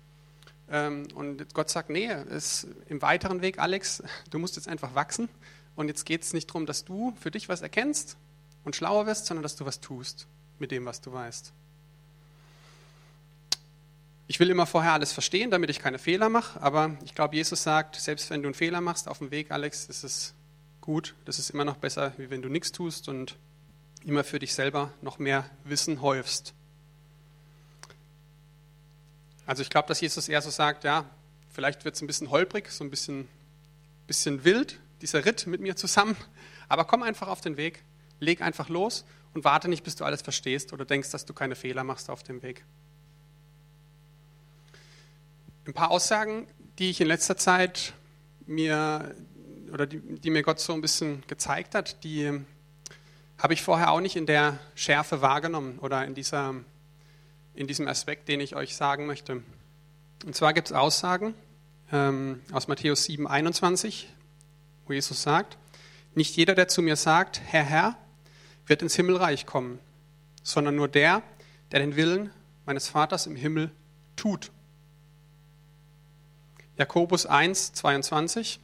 Ähm, 0.72 1.08
und 1.14 1.54
Gott 1.54 1.70
sagt, 1.70 1.90
nee, 1.90 2.10
ist 2.30 2.68
im 2.88 3.02
weiteren 3.02 3.42
Weg, 3.42 3.60
Alex, 3.60 4.02
du 4.30 4.40
musst 4.40 4.56
jetzt 4.56 4.68
einfach 4.68 4.96
wachsen. 4.96 5.28
Und 5.76 5.88
jetzt 5.88 6.06
geht 6.06 6.24
es 6.24 6.34
nicht 6.34 6.50
darum, 6.50 6.66
dass 6.66 6.86
du 6.86 7.14
für 7.20 7.32
dich 7.32 7.50
was 7.50 7.62
erkennst 7.62 8.18
und 8.64 8.76
schlauer 8.76 9.06
wirst, 9.06 9.26
sondern 9.26 9.44
dass 9.44 9.56
du 9.56 9.66
was 9.66 9.80
tust 9.80 10.28
mit 10.58 10.72
dem, 10.72 10.86
was 10.86 11.02
du 11.02 11.12
weißt. 11.12 11.54
Ich 14.30 14.39
will 14.39 14.52
immer 14.52 14.68
vorher 14.68 14.94
alles 14.94 15.12
verstehen, 15.12 15.50
damit 15.50 15.72
ich 15.72 15.80
keine 15.80 15.98
Fehler 15.98 16.30
mache, 16.30 16.62
aber 16.62 16.96
ich 17.04 17.15
glaube, 17.15 17.36
Jesus 17.36 17.63
sagt, 17.63 17.96
selbst 17.96 18.30
wenn 18.30 18.44
du 18.44 18.48
einen 18.48 18.54
Fehler 18.54 18.80
machst 18.80 19.08
auf 19.08 19.18
dem 19.18 19.32
Weg, 19.32 19.50
Alex, 19.50 19.86
ist 19.86 20.04
es 20.04 20.36
gut, 20.82 21.15
das 21.26 21.39
ist 21.39 21.50
immer 21.50 21.65
noch 21.65 21.78
besser, 21.78 22.13
wie 22.18 22.30
wenn 22.30 22.44
du 22.44 22.48
nichts 22.48 22.72
tust 22.72 23.10
und 23.10 23.38
immer 24.06 24.24
für 24.24 24.38
dich 24.38 24.54
selber 24.54 24.94
noch 25.02 25.18
mehr 25.18 25.50
Wissen 25.63 26.04
häufst. 26.04 26.54
Also 29.48 29.63
ich 29.63 29.72
glaube, 29.72 29.88
dass 29.88 30.00
Jesus 30.00 30.30
eher 30.30 30.44
so 30.44 30.52
sagt, 30.52 30.84
ja, 30.84 31.06
vielleicht 31.50 31.84
wird 31.84 31.96
es 31.96 32.02
ein 32.04 32.08
bisschen 32.08 32.30
holprig, 32.30 32.70
so 32.70 32.84
ein 32.84 32.92
bisschen, 32.92 33.28
bisschen 34.06 34.44
wild, 34.44 34.80
dieser 35.02 35.26
Ritt 35.26 35.48
mit 35.48 35.60
mir 35.60 35.76
zusammen, 35.76 36.15
aber 36.68 36.86
komm 36.86 37.02
einfach 37.02 37.30
auf 37.30 37.42
den 37.42 37.58
Weg, 37.58 37.84
leg 38.20 38.42
einfach 38.42 38.70
los 38.70 39.06
und 39.34 39.44
warte 39.44 39.70
nicht, 39.70 39.84
bis 39.84 39.96
du 39.96 40.06
alles 40.06 40.22
verstehst 40.22 40.72
oder 40.72 40.86
denkst, 40.86 41.10
dass 41.10 41.26
du 41.26 41.34
keine 41.34 41.56
Fehler 41.56 41.84
machst 41.84 42.12
auf 42.12 42.22
dem 42.22 42.44
Weg. 42.44 42.63
Ein 45.70 45.74
paar 45.76 45.92
Aussagen, 45.92 46.48
die 46.80 46.90
ich 46.90 47.00
in 47.00 47.06
letzter 47.06 47.38
Zeit 47.38 47.94
mir 48.48 49.14
oder 49.72 49.86
die, 49.86 50.00
die 50.00 50.32
mir 50.32 50.42
Gott 50.42 50.60
so 50.60 50.74
ein 50.74 50.82
bisschen 50.82 51.22
gezeigt 51.28 51.76
hat, 51.76 52.04
die 52.04 52.42
habe 53.38 53.54
ich 53.54 53.62
vorher 53.62 53.92
auch 53.92 54.00
nicht 54.00 54.16
in 54.16 54.26
der 54.26 54.58
Schärfe 54.74 55.22
wahrgenommen 55.22 55.78
oder 55.78 56.04
in, 56.06 56.16
dieser, 56.16 56.56
in 57.54 57.68
diesem 57.68 57.88
Aspekt, 57.88 58.30
den 58.30 58.40
ich 58.40 58.56
euch 58.56 58.76
sagen 58.76 59.06
möchte. 59.06 59.44
Und 60.26 60.36
zwar 60.36 60.54
gibt 60.54 60.70
es 60.70 60.74
Aussagen 60.74 61.36
ähm, 61.92 62.42
aus 62.52 62.68
Matthäus 62.68 63.04
7, 63.04 63.28
21, 63.28 64.12
wo 64.88 64.94
Jesus 64.94 65.22
sagt, 65.22 65.56
nicht 66.16 66.36
jeder, 66.36 66.56
der 66.56 66.68
zu 66.68 66.82
mir 66.82 66.96
sagt, 66.96 67.42
Herr, 67.46 67.64
Herr, 67.64 67.96
wird 68.66 68.82
ins 68.82 68.96
Himmelreich 68.96 69.46
kommen, 69.46 69.78
sondern 70.42 70.76
nur 70.76 70.88
der, 70.88 71.22
der 71.72 71.80
den 71.80 71.96
Willen 71.96 72.32
meines 72.66 72.88
Vaters 72.88 73.28
im 73.28 73.36
Himmel 73.36 73.70
tut. 74.16 74.50
Jakobus 76.80 77.26
1, 77.26 77.74
22. 77.74 78.62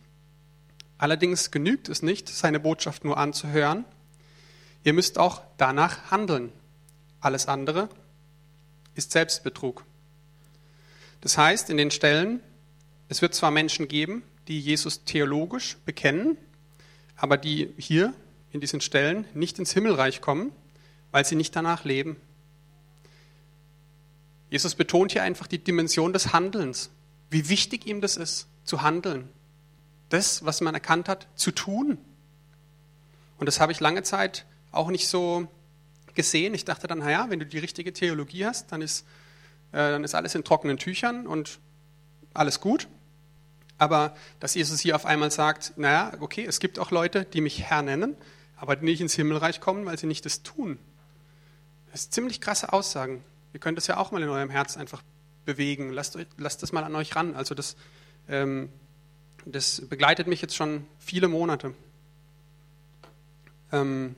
Allerdings 0.97 1.51
genügt 1.51 1.89
es 1.89 2.01
nicht, 2.01 2.29
seine 2.29 2.61
Botschaft 2.61 3.03
nur 3.03 3.17
anzuhören. 3.17 3.83
Ihr 4.85 4.93
müsst 4.93 5.17
auch 5.17 5.41
danach 5.57 6.11
handeln. 6.11 6.53
Alles 7.19 7.49
andere 7.49 7.89
ist 8.93 9.11
Selbstbetrug. 9.11 9.83
Das 11.19 11.37
heißt, 11.37 11.69
in 11.69 11.75
den 11.75 11.91
Stellen, 11.91 12.39
es 13.09 13.21
wird 13.21 13.35
zwar 13.35 13.51
Menschen 13.51 13.89
geben, 13.89 14.23
die 14.47 14.61
Jesus 14.61 15.03
theologisch 15.03 15.75
bekennen, 15.85 16.37
aber 17.17 17.35
die 17.35 17.73
hier 17.77 18.13
in 18.53 18.61
diesen 18.61 18.79
Stellen 18.79 19.25
nicht 19.33 19.59
ins 19.59 19.73
Himmelreich 19.73 20.21
kommen, 20.21 20.53
weil 21.11 21.25
sie 21.25 21.35
nicht 21.35 21.53
danach 21.53 21.83
leben. 21.83 22.15
Jesus 24.49 24.75
betont 24.75 25.11
hier 25.11 25.23
einfach 25.23 25.47
die 25.47 25.61
Dimension 25.61 26.13
des 26.13 26.31
Handelns, 26.31 26.91
wie 27.29 27.49
wichtig 27.49 27.85
ihm 27.85 28.01
das 28.01 28.17
ist, 28.17 28.47
zu 28.63 28.81
handeln. 28.81 29.29
Das, 30.09 30.45
was 30.45 30.61
man 30.61 30.73
erkannt 30.73 31.09
hat, 31.09 31.27
zu 31.35 31.51
tun. 31.51 31.97
Und 33.37 33.47
das 33.47 33.59
habe 33.59 33.71
ich 33.71 33.79
lange 33.79 34.03
Zeit 34.03 34.45
auch 34.71 34.89
nicht 34.89 35.07
so 35.07 35.47
gesehen. 36.13 36.53
Ich 36.53 36.65
dachte 36.65 36.87
dann, 36.87 36.99
naja, 36.99 37.25
wenn 37.29 37.39
du 37.39 37.45
die 37.45 37.59
richtige 37.59 37.93
Theologie 37.93 38.45
hast, 38.45 38.71
dann 38.71 38.81
ist, 38.81 39.05
äh, 39.71 39.77
dann 39.77 40.03
ist 40.03 40.15
alles 40.15 40.35
in 40.35 40.43
trockenen 40.43 40.77
Tüchern 40.77 41.27
und 41.27 41.59
alles 42.33 42.59
gut. 42.59 42.87
Aber 43.77 44.15
dass 44.39 44.55
Jesus 44.55 44.79
hier 44.79 44.95
auf 44.95 45.05
einmal 45.05 45.31
sagt, 45.31 45.73
naja, 45.77 46.13
okay, 46.19 46.45
es 46.45 46.59
gibt 46.59 46.79
auch 46.79 46.91
Leute, 46.91 47.25
die 47.25 47.41
mich 47.41 47.63
Herr 47.63 47.81
nennen, 47.81 48.15
aber 48.55 48.75
die 48.75 48.85
nicht 48.85 49.01
ins 49.01 49.15
Himmelreich 49.15 49.59
kommen, 49.59 49.85
weil 49.85 49.97
sie 49.97 50.07
nicht 50.07 50.25
das 50.25 50.43
tun. 50.43 50.79
Das 51.91 52.03
sind 52.03 52.13
ziemlich 52.13 52.39
krasse 52.39 52.71
Aussagen. 52.71 53.23
Ihr 53.53 53.59
könnt 53.59 53.77
das 53.77 53.87
ja 53.87 53.97
auch 53.97 54.11
mal 54.11 54.21
in 54.21 54.29
eurem 54.29 54.49
Herz 54.49 54.77
einfach 54.77 55.01
bewegen. 55.45 55.91
Lasst, 55.91 56.17
lasst 56.37 56.63
das 56.63 56.71
mal 56.71 56.83
an 56.83 56.95
euch 56.95 57.15
ran. 57.15 57.35
Also 57.35 57.55
das, 57.55 57.75
ähm, 58.27 58.69
das 59.45 59.81
begleitet 59.87 60.27
mich 60.27 60.41
jetzt 60.41 60.55
schon 60.55 60.85
viele 60.99 61.27
Monate. 61.27 61.73
Ähm, 63.71 64.15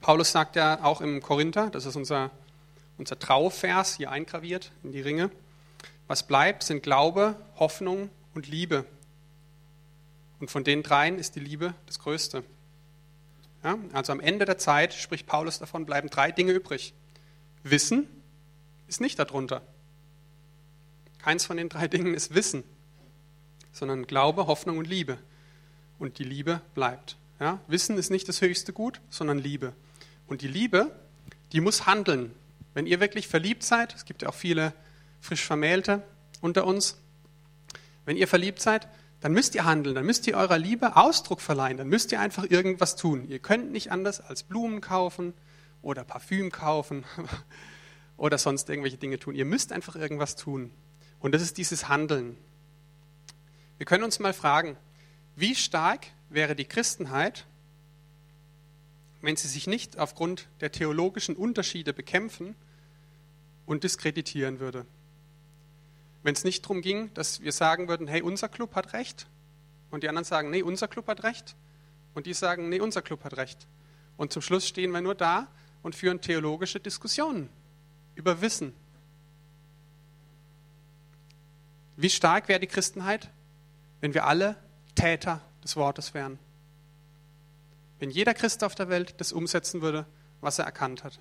Paulus 0.00 0.32
sagt 0.32 0.56
ja 0.56 0.82
auch 0.82 1.00
im 1.00 1.22
Korinther, 1.22 1.70
das 1.70 1.86
ist 1.86 1.96
unser, 1.96 2.30
unser 2.98 3.18
Trauvers, 3.18 3.96
hier 3.96 4.10
eingraviert 4.10 4.72
in 4.82 4.92
die 4.92 5.00
Ringe, 5.00 5.30
was 6.08 6.26
bleibt, 6.26 6.64
sind 6.64 6.82
Glaube, 6.82 7.36
Hoffnung 7.56 8.10
und 8.34 8.48
Liebe. 8.48 8.84
Und 10.40 10.50
von 10.50 10.64
den 10.64 10.82
dreien 10.82 11.18
ist 11.18 11.36
die 11.36 11.40
Liebe 11.40 11.74
das 11.86 12.00
Größte. 12.00 12.42
Ja, 13.62 13.78
also 13.92 14.10
am 14.10 14.18
Ende 14.18 14.44
der 14.44 14.58
Zeit, 14.58 14.92
spricht 14.92 15.26
Paulus 15.26 15.60
davon, 15.60 15.86
bleiben 15.86 16.10
drei 16.10 16.32
Dinge 16.32 16.50
übrig. 16.50 16.94
Wissen 17.62 18.08
ist 18.88 19.00
nicht 19.00 19.20
darunter. 19.20 19.62
Keins 21.22 21.46
von 21.46 21.56
den 21.56 21.68
drei 21.68 21.86
Dingen 21.88 22.14
ist 22.14 22.34
Wissen, 22.34 22.64
sondern 23.72 24.06
Glaube, 24.06 24.46
Hoffnung 24.48 24.78
und 24.78 24.88
Liebe. 24.88 25.18
Und 25.98 26.18
die 26.18 26.24
Liebe 26.24 26.60
bleibt. 26.74 27.16
Ja, 27.38 27.60
Wissen 27.68 27.96
ist 27.96 28.10
nicht 28.10 28.28
das 28.28 28.40
höchste 28.40 28.72
Gut, 28.72 29.00
sondern 29.08 29.38
Liebe. 29.38 29.72
Und 30.26 30.42
die 30.42 30.48
Liebe, 30.48 30.90
die 31.52 31.60
muss 31.60 31.86
handeln. 31.86 32.34
Wenn 32.74 32.86
ihr 32.86 33.00
wirklich 33.00 33.28
verliebt 33.28 33.62
seid, 33.62 33.94
es 33.94 34.04
gibt 34.04 34.22
ja 34.22 34.28
auch 34.28 34.34
viele 34.34 34.72
frisch 35.20 35.44
Vermählte 35.44 36.02
unter 36.40 36.66
uns, 36.66 36.98
wenn 38.04 38.16
ihr 38.16 38.26
verliebt 38.26 38.60
seid, 38.60 38.88
dann 39.20 39.32
müsst 39.32 39.54
ihr 39.54 39.64
handeln, 39.64 39.94
dann 39.94 40.04
müsst 40.04 40.26
ihr 40.26 40.36
eurer 40.36 40.58
Liebe 40.58 40.96
Ausdruck 40.96 41.40
verleihen, 41.40 41.76
dann 41.76 41.88
müsst 41.88 42.10
ihr 42.10 42.18
einfach 42.18 42.44
irgendwas 42.50 42.96
tun. 42.96 43.28
Ihr 43.28 43.38
könnt 43.38 43.70
nicht 43.70 43.92
anders 43.92 44.20
als 44.20 44.42
Blumen 44.42 44.80
kaufen 44.80 45.34
oder 45.82 46.02
Parfüm 46.02 46.50
kaufen 46.50 47.04
oder 48.16 48.38
sonst 48.38 48.68
irgendwelche 48.68 48.96
Dinge 48.96 49.20
tun. 49.20 49.36
Ihr 49.36 49.44
müsst 49.44 49.70
einfach 49.70 49.94
irgendwas 49.94 50.34
tun. 50.34 50.72
Und 51.22 51.32
das 51.32 51.40
ist 51.40 51.56
dieses 51.56 51.88
Handeln. 51.88 52.36
Wir 53.78 53.86
können 53.86 54.04
uns 54.04 54.18
mal 54.18 54.34
fragen, 54.34 54.76
wie 55.36 55.54
stark 55.54 56.08
wäre 56.28 56.54
die 56.54 56.64
Christenheit, 56.64 57.46
wenn 59.22 59.36
sie 59.36 59.48
sich 59.48 59.68
nicht 59.68 59.98
aufgrund 59.98 60.48
der 60.60 60.72
theologischen 60.72 61.36
Unterschiede 61.36 61.92
bekämpfen 61.92 62.56
und 63.66 63.84
diskreditieren 63.84 64.58
würde? 64.58 64.84
Wenn 66.24 66.34
es 66.34 66.44
nicht 66.44 66.64
darum 66.64 66.82
ging, 66.82 67.14
dass 67.14 67.40
wir 67.40 67.52
sagen 67.52 67.88
würden, 67.88 68.08
hey, 68.08 68.20
unser 68.20 68.48
Club 68.48 68.74
hat 68.74 68.92
recht, 68.92 69.26
und 69.90 70.02
die 70.02 70.08
anderen 70.08 70.24
sagen, 70.24 70.50
nee, 70.50 70.62
unser 70.62 70.88
Club 70.88 71.06
hat 71.06 71.22
recht, 71.22 71.54
und 72.14 72.26
die 72.26 72.34
sagen, 72.34 72.68
nee, 72.68 72.80
unser 72.80 73.00
Club 73.00 73.22
hat 73.24 73.36
recht. 73.36 73.66
Und 74.16 74.32
zum 74.32 74.42
Schluss 74.42 74.66
stehen 74.66 74.90
wir 74.90 75.00
nur 75.00 75.14
da 75.14 75.46
und 75.82 75.94
führen 75.94 76.20
theologische 76.20 76.80
Diskussionen 76.80 77.48
über 78.16 78.40
Wissen. 78.40 78.74
Wie 81.96 82.10
stark 82.10 82.48
wäre 82.48 82.60
die 82.60 82.66
Christenheit, 82.66 83.30
wenn 84.00 84.14
wir 84.14 84.26
alle 84.26 84.56
Täter 84.94 85.40
des 85.62 85.76
Wortes 85.76 86.14
wären? 86.14 86.38
Wenn 87.98 88.10
jeder 88.10 88.34
Christ 88.34 88.64
auf 88.64 88.74
der 88.74 88.88
Welt 88.88 89.14
das 89.18 89.32
umsetzen 89.32 89.82
würde, 89.82 90.06
was 90.40 90.58
er 90.58 90.64
erkannt 90.64 91.04
hat. 91.04 91.20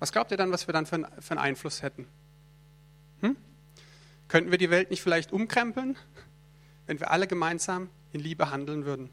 Was 0.00 0.10
glaubt 0.10 0.32
ihr 0.32 0.36
dann, 0.36 0.50
was 0.50 0.66
wir 0.66 0.72
dann 0.72 0.86
für 0.86 0.96
einen 0.96 1.38
Einfluss 1.38 1.82
hätten? 1.82 2.08
Hm? 3.20 3.36
Könnten 4.26 4.50
wir 4.50 4.58
die 4.58 4.70
Welt 4.70 4.90
nicht 4.90 5.00
vielleicht 5.00 5.30
umkrempeln, 5.30 5.96
wenn 6.86 6.98
wir 6.98 7.12
alle 7.12 7.28
gemeinsam 7.28 7.88
in 8.12 8.18
Liebe 8.18 8.50
handeln 8.50 8.84
würden? 8.84 9.10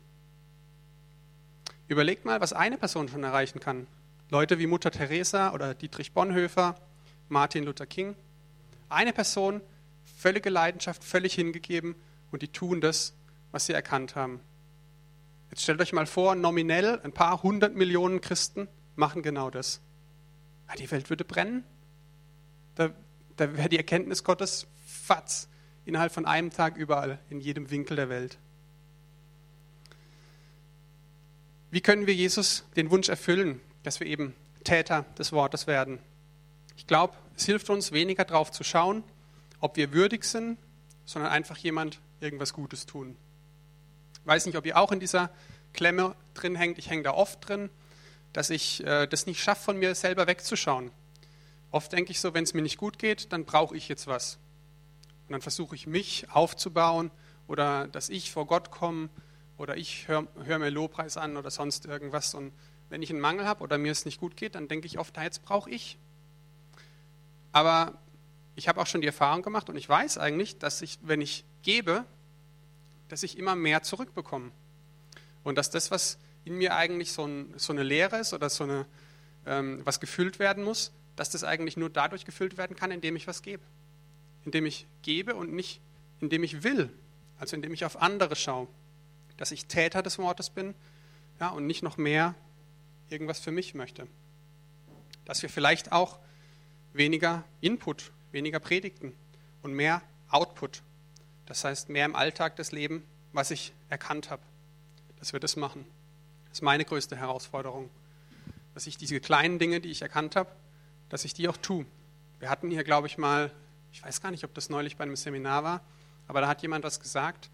Überlegt 1.88 2.26
mal, 2.26 2.42
was 2.42 2.54
eine 2.54 2.78
Person 2.78 3.08
schon 3.08 3.24
erreichen 3.24 3.60
kann. 3.60 3.86
Leute 4.32 4.60
wie 4.60 4.68
Mutter 4.68 4.92
Teresa 4.92 5.54
oder 5.54 5.74
Dietrich 5.74 6.12
Bonhoeffer, 6.12 6.76
Martin 7.30 7.64
Luther 7.64 7.86
King. 7.86 8.16
Eine 8.90 9.14
Person, 9.14 9.62
völlige 10.20 10.50
Leidenschaft, 10.50 11.04
völlig 11.04 11.34
hingegeben 11.34 11.96
und 12.32 12.42
die 12.42 12.48
tun 12.50 12.82
das, 12.82 13.14
was 13.52 13.66
sie 13.66 13.74
erkannt 13.74 14.16
haben. 14.16 14.42
Jetzt 15.50 15.64
stellt 15.64 15.82
euch 15.82 15.94
mal 15.94 16.06
vor, 16.06 16.36
nominell 16.36 17.00
ein 17.04 17.12
paar 17.12 17.42
hundert 17.42 17.76
Millionen 17.76 18.22
Christen 18.22 18.68
machen 18.96 19.24
genau 19.24 19.50
das. 19.50 19.82
Die 20.78 20.92
Welt 20.92 21.10
würde 21.10 21.26
brennen. 21.26 21.64
Da 22.76 22.92
da 23.40 23.56
wäre 23.56 23.70
die 23.70 23.78
Erkenntnis 23.78 24.24
Gottes 24.24 24.68
fatz 24.86 25.48
innerhalb 25.86 26.12
von 26.12 26.26
einem 26.26 26.52
Tag 26.52 26.76
überall, 26.76 27.20
in 27.30 27.40
jedem 27.40 27.72
Winkel 27.72 27.96
der 27.96 28.10
Welt. 28.10 28.38
Wie 31.72 31.82
können 31.82 32.06
wir 32.06 32.14
Jesus 32.14 32.66
den 32.76 32.92
Wunsch 32.92 33.08
erfüllen, 33.08 33.62
dass 33.84 34.02
wir 34.02 34.08
eben 34.08 34.36
Täter 34.66 35.06
des 35.18 35.32
Wortes 35.32 35.68
werden? 35.68 36.00
Ich 36.76 36.86
glaube, 36.86 37.14
es 37.38 37.46
hilft 37.46 37.70
uns 37.70 37.94
weniger 37.94 38.26
darauf 38.26 38.52
zu 38.52 38.64
schauen, 38.66 39.04
ob 39.60 39.76
wir 39.78 39.94
würdig 39.94 40.24
sind, 40.24 40.58
sondern 41.06 41.32
einfach 41.32 41.58
jemand 41.58 42.00
irgendwas 42.20 42.54
Gutes 42.54 42.86
tun. 42.86 43.16
Ich 44.22 44.28
weiß 44.28 44.46
nicht, 44.46 44.58
ob 44.58 44.66
ihr 44.66 44.78
auch 44.78 44.92
in 44.92 45.00
dieser 45.00 45.30
Klemme 45.74 46.16
drin 46.34 46.56
hängt. 46.56 46.78
Ich 46.78 46.90
hänge 46.90 47.04
da 47.04 47.12
oft 47.12 47.48
drin, 47.48 47.70
dass 48.34 48.50
ich 48.50 48.84
äh, 48.86 49.08
das 49.08 49.26
nicht 49.26 49.42
schaffe, 49.42 49.64
von 49.64 49.78
mir 49.78 49.96
selber 49.96 50.28
wegzuschauen. 50.28 50.92
Oft 51.72 51.92
denke 51.92 52.12
ich 52.12 52.20
so, 52.20 52.34
wenn 52.34 52.44
es 52.44 52.54
mir 52.54 52.62
nicht 52.62 52.78
gut 52.78 53.00
geht, 53.00 53.32
dann 53.32 53.46
brauche 53.46 53.76
ich 53.76 53.88
jetzt 53.90 54.08
was. 54.08 54.38
Und 55.28 55.34
dann 55.34 55.42
versuche 55.42 55.76
ich 55.76 55.86
mich 55.88 56.28
aufzubauen 56.32 57.12
oder 57.48 57.88
dass 57.88 58.10
ich 58.10 58.32
vor 58.32 58.48
Gott 58.48 58.72
komme 58.72 59.10
oder 59.58 59.78
ich 59.78 60.08
höre 60.08 60.28
hör 60.44 60.58
mir 60.58 60.70
Lobpreis 60.70 61.18
an 61.18 61.38
oder 61.38 61.52
sonst 61.52 61.86
irgendwas. 61.86 62.34
Und 62.34 62.52
wenn 62.90 63.04
ich 63.04 63.12
einen 63.12 63.20
Mangel 63.20 63.46
habe 63.46 63.64
oder 63.64 63.78
mir 63.78 63.92
es 63.92 64.06
nicht 64.06 64.20
gut 64.20 64.36
geht, 64.36 64.56
dann 64.56 64.68
denke 64.68 64.88
ich 64.88 64.98
oft, 64.98 65.18
jetzt 65.18 65.44
brauche 65.44 65.70
ich. 65.70 65.98
Aber 67.52 67.94
ich 68.60 68.68
habe 68.68 68.82
auch 68.82 68.88
schon 68.88 69.00
die 69.00 69.08
Erfahrung 69.08 69.42
gemacht 69.42 69.70
und 69.70 69.78
ich 69.78 69.88
weiß 69.88 70.18
eigentlich, 70.18 70.58
dass 70.58 70.82
ich, 70.82 71.00
wenn 71.02 71.22
ich 71.22 71.46
gebe, 71.64 72.04
dass 73.08 73.24
ich 73.24 73.38
immer 73.38 73.56
mehr 73.56 73.84
zurückbekomme. 73.84 74.52
Und 75.46 75.58
dass 75.58 75.70
das, 75.70 75.92
was 75.92 76.20
in 76.44 76.56
mir 76.56 76.76
eigentlich 76.76 77.14
so, 77.14 77.26
ein, 77.26 77.54
so 77.56 77.72
eine 77.72 77.84
Leere 77.84 78.18
ist 78.18 78.34
oder 78.34 78.50
so 78.50 78.66
eine, 78.66 78.86
ähm, 79.46 79.80
was 79.86 80.02
gefüllt 80.02 80.40
werden 80.40 80.66
muss, 80.66 80.92
dass 81.16 81.30
das 81.30 81.46
eigentlich 81.46 81.78
nur 81.78 81.90
dadurch 81.90 82.26
gefüllt 82.26 82.58
werden 82.58 82.76
kann, 82.76 82.92
indem 82.92 83.16
ich 83.16 83.28
was 83.28 83.42
gebe. 83.42 83.64
Indem 84.44 84.66
ich 84.66 84.86
gebe 85.04 85.36
und 85.36 85.54
nicht, 85.54 85.80
indem 86.20 86.44
ich 86.44 86.62
will. 86.62 86.92
Also 87.40 87.56
indem 87.56 87.74
ich 87.74 87.86
auf 87.86 88.02
andere 88.02 88.36
schaue. 88.36 88.68
Dass 89.38 89.52
ich 89.52 89.68
Täter 89.68 90.04
des 90.04 90.18
Wortes 90.18 90.50
bin 90.50 90.76
ja, 91.40 91.48
und 91.48 91.66
nicht 91.66 91.82
noch 91.82 91.96
mehr 91.96 92.36
irgendwas 93.08 93.40
für 93.40 93.52
mich 93.52 93.74
möchte. 93.74 94.06
Dass 95.24 95.42
wir 95.42 95.50
vielleicht 95.50 95.94
auch 95.94 96.20
weniger 96.92 97.46
Input, 97.62 98.12
weniger 98.32 98.60
Predigten 98.60 99.14
und 99.62 99.74
mehr 99.74 100.02
Output. 100.30 100.82
Das 101.46 101.64
heißt, 101.64 101.90
mehr 101.90 102.06
im 102.06 102.16
Alltag 102.16 102.56
das 102.56 102.72
Leben, 102.72 103.04
was 103.34 103.52
ich 103.52 103.74
erkannt 103.90 104.30
habe. 104.30 104.42
Dass 105.18 105.34
wir 105.34 105.40
das 105.40 105.56
machen. 105.56 105.86
Das 106.46 106.60
ist 106.60 106.62
meine 106.62 106.86
größte 106.86 107.16
Herausforderung. 107.16 107.90
Dass 108.74 108.88
ich 108.88 108.98
diese 108.98 109.20
kleinen 109.20 109.60
Dinge, 109.60 109.82
die 109.82 109.90
ich 109.90 110.02
erkannt 110.02 110.36
habe, 110.36 110.50
dass 111.10 111.26
ich 111.26 111.34
die 111.34 111.48
auch 111.50 111.58
tue. 111.58 111.86
Wir 112.40 112.50
hatten 112.50 112.70
hier, 112.70 112.84
glaube 112.84 113.08
ich, 113.08 113.18
mal, 113.18 113.52
ich 113.92 114.04
weiß 114.04 114.22
gar 114.22 114.32
nicht, 114.32 114.44
ob 114.44 114.54
das 114.54 114.70
neulich 114.70 114.96
bei 114.96 115.04
einem 115.04 115.16
Seminar 115.16 115.64
war, 115.64 115.82
aber 116.28 116.42
da 116.42 116.48
hat 116.48 116.62
jemand 116.62 116.86
was 116.86 117.00
gesagt, 117.00 117.50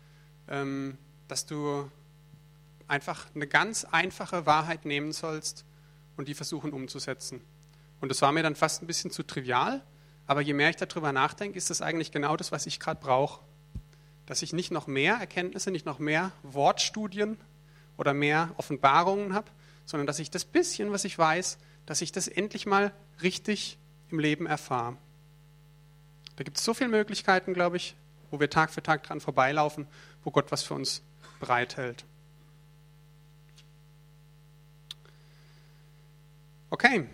ähm, 0.47 0.97
dass 1.27 1.45
du 1.45 1.89
einfach 2.87 3.25
eine 3.33 3.47
ganz 3.47 3.85
einfache 3.85 4.45
Wahrheit 4.45 4.85
nehmen 4.85 5.11
sollst 5.11 5.65
und 6.17 6.27
die 6.27 6.33
versuchen 6.33 6.71
umzusetzen. 6.71 7.41
Und 8.01 8.09
das 8.09 8.21
war 8.21 8.31
mir 8.31 8.43
dann 8.43 8.55
fast 8.55 8.83
ein 8.83 8.87
bisschen 8.87 9.09
zu 9.09 9.23
trivial, 9.23 9.81
aber 10.27 10.41
je 10.41 10.53
mehr 10.53 10.69
ich 10.69 10.75
darüber 10.75 11.11
nachdenke, 11.11 11.57
ist 11.57 11.69
das 11.69 11.81
eigentlich 11.81 12.11
genau 12.11 12.35
das, 12.35 12.51
was 12.51 12.65
ich 12.65 12.79
gerade 12.79 12.99
brauche. 12.99 13.43
Dass 14.25 14.41
ich 14.41 14.53
nicht 14.53 14.71
noch 14.71 14.87
mehr 14.87 15.15
Erkenntnisse, 15.15 15.71
nicht 15.71 15.85
noch 15.85 15.99
mehr 15.99 16.31
Wortstudien 16.41 17.37
oder 17.97 18.13
mehr 18.13 18.51
Offenbarungen 18.57 19.33
habe, 19.33 19.51
sondern 19.85 20.07
dass 20.07 20.19
ich 20.19 20.31
das 20.31 20.45
bisschen, 20.45 20.91
was 20.91 21.05
ich 21.05 21.17
weiß, 21.17 21.59
dass 21.85 22.01
ich 22.01 22.11
das 22.11 22.27
endlich 22.27 22.65
mal 22.65 22.91
richtig 23.21 23.77
im 24.09 24.19
Leben 24.19 24.47
erfahre. 24.47 24.97
Da 26.35 26.43
gibt 26.43 26.57
es 26.57 26.63
so 26.63 26.73
viele 26.73 26.89
Möglichkeiten, 26.89 27.53
glaube 27.53 27.77
ich, 27.77 27.95
wo 28.31 28.39
wir 28.39 28.49
Tag 28.49 28.71
für 28.71 28.83
Tag 28.83 29.03
dran 29.03 29.21
vorbeilaufen, 29.21 29.87
wo 30.23 30.31
Gott 30.31 30.51
was 30.51 30.63
für 30.63 30.73
uns 30.73 31.03
bereithält. 31.39 32.03
Okay, 36.71 37.07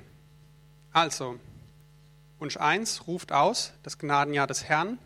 also 0.94 1.40
Wunsch 2.42 2.58
1 2.58 3.06
ruft 3.06 3.32
aus, 3.32 3.72
das 3.84 4.00
Gnadenjahr 4.00 4.48
des 4.48 4.64
Herrn. 4.64 4.98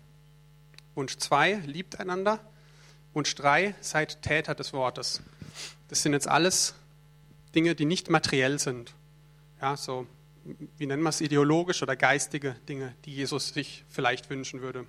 Wunsch 0.95 1.17
2 1.17 1.63
liebt 1.65 1.99
einander. 1.99 2.39
Wunsch 3.13 3.35
3 3.35 3.75
seid 3.81 4.21
Täter 4.21 4.55
des 4.55 4.71
Wortes. 4.71 5.21
Das 5.89 6.01
sind 6.01 6.13
jetzt 6.13 6.29
alles 6.29 6.75
Dinge, 7.53 7.75
die 7.75 7.83
nicht 7.83 8.09
materiell 8.09 8.57
sind. 8.57 8.93
Ja, 9.61 9.75
so, 9.75 10.07
wie 10.77 10.85
nennen 10.85 11.03
wir 11.03 11.09
es, 11.09 11.19
ideologisch 11.19 11.83
oder 11.83 11.97
geistige 11.97 12.55
Dinge, 12.69 12.95
die 13.03 13.13
Jesus 13.13 13.49
sich 13.49 13.83
vielleicht 13.89 14.29
wünschen 14.29 14.61
würde. 14.61 14.87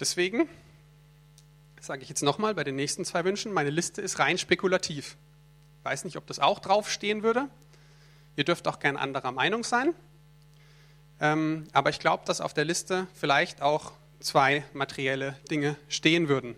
Deswegen 0.00 0.48
sage 1.78 2.02
ich 2.02 2.08
jetzt 2.08 2.22
nochmal 2.22 2.54
bei 2.54 2.64
den 2.64 2.76
nächsten 2.76 3.04
zwei 3.04 3.22
Wünschen, 3.26 3.52
meine 3.52 3.68
Liste 3.68 4.00
ist 4.00 4.18
rein 4.18 4.38
spekulativ. 4.38 5.18
Ich 5.80 5.84
weiß 5.84 6.04
nicht, 6.04 6.16
ob 6.16 6.26
das 6.26 6.38
auch 6.38 6.60
draufstehen 6.60 7.22
würde. 7.22 7.50
Ihr 8.36 8.44
dürft 8.44 8.66
auch 8.66 8.78
gern 8.78 8.96
anderer 8.96 9.32
Meinung 9.32 9.62
sein. 9.62 9.94
Ähm, 11.20 11.66
aber 11.72 11.90
ich 11.90 11.98
glaube, 11.98 12.24
dass 12.26 12.40
auf 12.40 12.54
der 12.54 12.64
Liste 12.64 13.06
vielleicht 13.14 13.62
auch 13.62 13.92
zwei 14.20 14.64
materielle 14.72 15.36
Dinge 15.50 15.76
stehen 15.88 16.28
würden. 16.28 16.54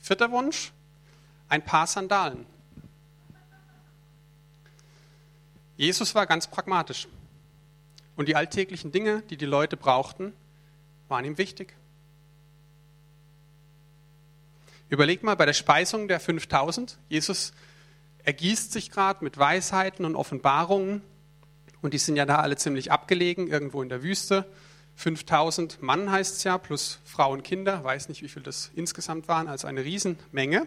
Vierter 0.00 0.30
Wunsch, 0.30 0.72
ein 1.48 1.64
paar 1.64 1.86
Sandalen. 1.86 2.46
Jesus 5.76 6.14
war 6.14 6.26
ganz 6.26 6.46
pragmatisch. 6.46 7.08
Und 8.16 8.28
die 8.28 8.36
alltäglichen 8.36 8.92
Dinge, 8.92 9.22
die 9.30 9.36
die 9.36 9.46
Leute 9.46 9.76
brauchten, 9.76 10.32
waren 11.08 11.24
ihm 11.24 11.38
wichtig. 11.38 11.74
Überleg 14.88 15.22
mal 15.22 15.36
bei 15.36 15.46
der 15.46 15.54
Speisung 15.54 16.06
der 16.06 16.20
5000. 16.20 16.98
Jesus 17.08 17.54
ergießt 18.24 18.72
sich 18.72 18.90
gerade 18.90 19.24
mit 19.24 19.38
Weisheiten 19.38 20.04
und 20.04 20.16
Offenbarungen. 20.16 21.02
Und 21.82 21.94
die 21.94 21.98
sind 21.98 22.16
ja 22.16 22.24
da 22.24 22.36
alle 22.36 22.56
ziemlich 22.56 22.90
abgelegen, 22.90 23.48
irgendwo 23.48 23.82
in 23.82 23.88
der 23.88 24.02
Wüste. 24.02 24.46
5000 24.96 25.82
Mann 25.82 26.10
heißt 26.10 26.36
es 26.36 26.44
ja, 26.44 26.58
plus 26.58 27.00
Frauen 27.04 27.38
und 27.38 27.42
Kinder. 27.42 27.82
Weiß 27.82 28.08
nicht, 28.08 28.22
wie 28.22 28.28
viel 28.28 28.42
das 28.42 28.70
insgesamt 28.74 29.28
waren, 29.28 29.48
also 29.48 29.66
eine 29.66 29.84
Riesenmenge. 29.84 30.66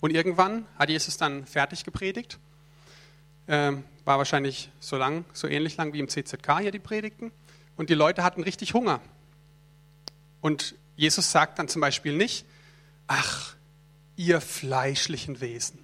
Und 0.00 0.10
irgendwann 0.12 0.66
hat 0.78 0.90
Jesus 0.90 1.16
dann 1.16 1.46
fertig 1.46 1.84
gepredigt. 1.84 2.38
Ähm, 3.46 3.84
war 4.04 4.18
wahrscheinlich 4.18 4.70
so 4.80 4.96
lang, 4.96 5.24
so 5.32 5.46
ähnlich 5.46 5.76
lang 5.76 5.92
wie 5.92 6.00
im 6.00 6.08
CZK 6.08 6.58
hier 6.60 6.72
die 6.72 6.80
Predigten. 6.80 7.30
Und 7.76 7.88
die 7.88 7.94
Leute 7.94 8.24
hatten 8.24 8.42
richtig 8.42 8.74
Hunger. 8.74 9.00
Und 10.40 10.74
Jesus 10.96 11.30
sagt 11.30 11.58
dann 11.58 11.68
zum 11.68 11.80
Beispiel 11.80 12.16
nicht, 12.16 12.44
ach, 13.06 13.54
ihr 14.16 14.40
fleischlichen 14.40 15.40
Wesen, 15.40 15.78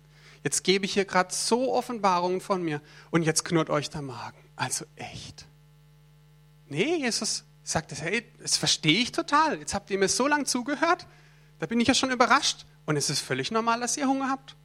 Jetzt 0.48 0.64
gebe 0.64 0.86
ich 0.86 0.94
hier 0.94 1.04
gerade 1.04 1.34
so 1.34 1.74
Offenbarungen 1.74 2.40
von 2.40 2.62
mir 2.62 2.80
und 3.10 3.22
jetzt 3.22 3.44
knurrt 3.44 3.68
euch 3.68 3.90
der 3.90 4.00
Magen. 4.00 4.38
Also 4.56 4.86
echt. 4.96 5.44
Nee, 6.68 6.96
Jesus 6.96 7.44
sagt, 7.62 7.92
hey, 7.92 8.24
das 8.40 8.56
verstehe 8.56 8.98
ich 8.98 9.12
total. 9.12 9.58
Jetzt 9.58 9.74
habt 9.74 9.90
ihr 9.90 9.98
mir 9.98 10.08
so 10.08 10.26
lange 10.26 10.44
zugehört, 10.44 11.06
da 11.58 11.66
bin 11.66 11.78
ich 11.80 11.88
ja 11.88 11.92
schon 11.92 12.10
überrascht. 12.10 12.64
Und 12.86 12.96
es 12.96 13.10
ist 13.10 13.20
völlig 13.20 13.50
normal, 13.50 13.80
dass 13.80 13.98
ihr 13.98 14.08
Hunger 14.08 14.30
habt. 14.30 14.56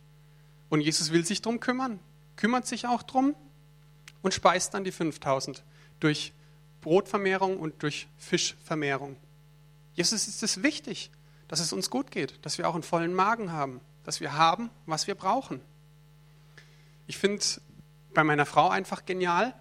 Und 0.69 0.79
Jesus 0.79 1.11
will 1.11 1.25
sich 1.25 1.41
darum 1.41 1.59
kümmern, 1.59 1.99
kümmert 2.37 2.65
sich 2.65 2.87
auch 2.87 3.03
darum 3.03 3.35
und 4.21 4.33
speist 4.33 4.73
dann 4.73 4.85
die 4.85 4.93
5000 4.93 5.65
durch 5.99 6.31
Brotvermehrung 6.79 7.59
und 7.59 7.83
durch 7.83 8.07
Fischvermehrung. 8.17 9.17
Jesus 9.95 10.29
ist 10.29 10.43
es 10.43 10.63
wichtig, 10.63 11.11
dass 11.49 11.59
es 11.59 11.73
uns 11.73 11.89
gut 11.89 12.09
geht, 12.09 12.39
dass 12.45 12.57
wir 12.57 12.69
auch 12.69 12.73
einen 12.73 12.83
vollen 12.83 13.13
Magen 13.13 13.51
haben 13.51 13.81
dass 14.03 14.21
wir 14.21 14.33
haben, 14.33 14.69
was 14.85 15.07
wir 15.07 15.15
brauchen. 15.15 15.61
Ich 17.13 17.19
finde 17.19 17.45
bei 18.15 18.23
meiner 18.23 18.47
Frau 18.47 18.69
einfach 18.69 19.05
genial, 19.05 19.53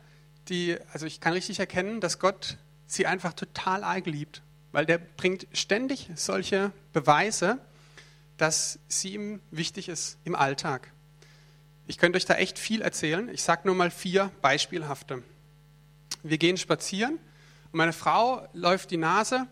die, 0.48 0.78
also 0.94 1.04
ich 1.04 1.20
kann 1.20 1.34
richtig 1.34 1.60
erkennen, 1.60 2.00
dass 2.00 2.18
Gott 2.18 2.56
sie 2.86 3.06
einfach 3.06 3.34
total 3.34 3.84
arg 3.84 4.06
liebt, 4.06 4.40
weil 4.72 4.86
der 4.86 4.96
bringt 4.96 5.46
ständig 5.52 6.08
solche 6.14 6.72
Beweise, 6.94 7.58
dass 8.38 8.78
sie 8.88 9.12
ihm 9.12 9.42
wichtig 9.50 9.90
ist 9.90 10.16
im 10.24 10.34
Alltag. 10.34 10.90
Ich 11.86 11.98
könnte 11.98 12.16
euch 12.16 12.24
da 12.24 12.36
echt 12.36 12.58
viel 12.58 12.80
erzählen. 12.80 13.28
Ich 13.28 13.42
sage 13.42 13.62
nur 13.66 13.74
mal 13.74 13.90
vier 13.90 14.30
beispielhafte. 14.40 15.22
Wir 16.22 16.38
gehen 16.38 16.56
spazieren 16.56 17.18
und 17.70 17.76
meine 17.76 17.92
Frau 17.92 18.48
läuft 18.54 18.90
die 18.90 18.96
Nase 18.96 19.46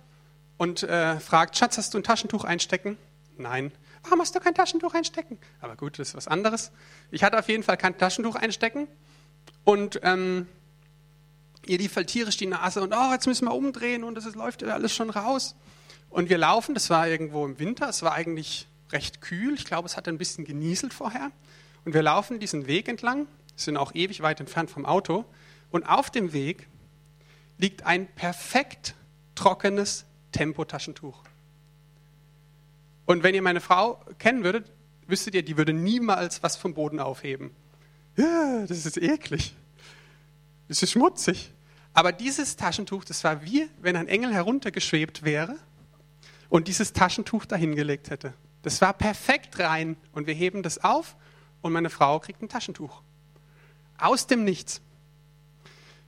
und 0.56 0.84
äh, 0.84 1.20
fragt, 1.20 1.58
Schatz, 1.58 1.76
hast 1.76 1.92
du 1.92 1.98
ein 1.98 2.02
Taschentuch 2.04 2.44
einstecken? 2.44 2.96
Nein. 3.36 3.72
Warum 4.04 4.20
hast 4.20 4.34
du 4.34 4.40
kein 4.40 4.54
Taschentuch 4.54 4.94
einstecken? 4.94 5.38
Aber 5.60 5.76
gut, 5.76 5.98
das 5.98 6.08
ist 6.08 6.14
was 6.14 6.28
anderes. 6.28 6.72
Ich 7.10 7.22
hatte 7.22 7.38
auf 7.38 7.48
jeden 7.48 7.62
Fall 7.62 7.76
kein 7.76 7.96
Taschentuch 7.98 8.34
einstecken 8.34 8.88
und 9.64 10.00
ähm, 10.02 10.46
ihr 11.66 11.78
die 11.78 11.88
fällt 11.88 12.08
tierisch 12.08 12.36
die 12.36 12.46
Nase 12.46 12.82
und 12.82 12.92
oh, 12.94 13.12
jetzt 13.12 13.26
müssen 13.26 13.46
wir 13.46 13.54
umdrehen 13.54 14.04
und 14.04 14.16
es 14.16 14.34
läuft 14.34 14.64
alles 14.64 14.94
schon 14.94 15.10
raus. 15.10 15.54
Und 16.08 16.28
wir 16.28 16.38
laufen, 16.38 16.74
das 16.74 16.90
war 16.90 17.06
irgendwo 17.06 17.46
im 17.46 17.58
Winter, 17.58 17.88
es 17.88 18.02
war 18.02 18.12
eigentlich 18.12 18.66
recht 18.90 19.20
kühl, 19.20 19.54
ich 19.54 19.64
glaube, 19.64 19.86
es 19.86 19.96
hat 19.96 20.08
ein 20.08 20.18
bisschen 20.18 20.44
genieselt 20.44 20.92
vorher. 20.92 21.30
Und 21.84 21.94
wir 21.94 22.02
laufen 22.02 22.40
diesen 22.40 22.66
Weg 22.66 22.88
entlang, 22.88 23.26
sind 23.54 23.76
auch 23.76 23.94
ewig 23.94 24.22
weit 24.22 24.40
entfernt 24.40 24.70
vom 24.70 24.84
Auto. 24.84 25.24
Und 25.70 25.84
auf 25.84 26.10
dem 26.10 26.32
Weg 26.32 26.68
liegt 27.58 27.86
ein 27.86 28.08
perfekt 28.08 28.94
trockenes 29.34 30.04
Tempotaschentuch. 30.32 31.22
Und 33.10 33.24
wenn 33.24 33.34
ihr 33.34 33.42
meine 33.42 33.60
Frau 33.60 33.98
kennen 34.20 34.44
würdet, 34.44 34.70
wüsstet 35.08 35.34
ihr, 35.34 35.42
die 35.42 35.56
würde 35.56 35.72
niemals 35.72 36.44
was 36.44 36.54
vom 36.54 36.74
Boden 36.74 37.00
aufheben. 37.00 37.50
Ja, 38.16 38.64
das 38.68 38.86
ist 38.86 38.96
eklig. 38.98 39.52
Das 40.68 40.80
ist 40.80 40.92
schmutzig. 40.92 41.52
Aber 41.92 42.12
dieses 42.12 42.54
Taschentuch, 42.54 43.02
das 43.02 43.24
war 43.24 43.44
wie, 43.44 43.68
wenn 43.80 43.96
ein 43.96 44.06
Engel 44.06 44.32
heruntergeschwebt 44.32 45.24
wäre 45.24 45.56
und 46.50 46.68
dieses 46.68 46.92
Taschentuch 46.92 47.46
dahingelegt 47.46 48.10
hätte. 48.10 48.32
Das 48.62 48.80
war 48.80 48.92
perfekt 48.92 49.58
rein 49.58 49.96
und 50.12 50.28
wir 50.28 50.34
heben 50.34 50.62
das 50.62 50.84
auf 50.84 51.16
und 51.62 51.72
meine 51.72 51.90
Frau 51.90 52.20
kriegt 52.20 52.40
ein 52.42 52.48
Taschentuch. 52.48 53.02
Aus 53.98 54.28
dem 54.28 54.44
Nichts. 54.44 54.82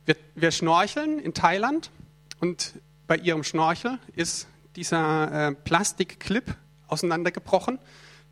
Wir, 0.05 0.15
wir 0.35 0.51
schnorcheln 0.51 1.19
in 1.19 1.33
Thailand 1.33 1.91
und 2.39 2.79
bei 3.07 3.17
ihrem 3.17 3.43
Schnorchel 3.43 3.99
ist 4.15 4.47
dieser 4.77 5.49
äh, 5.49 5.53
Plastikclip 5.53 6.55
auseinandergebrochen, 6.87 7.79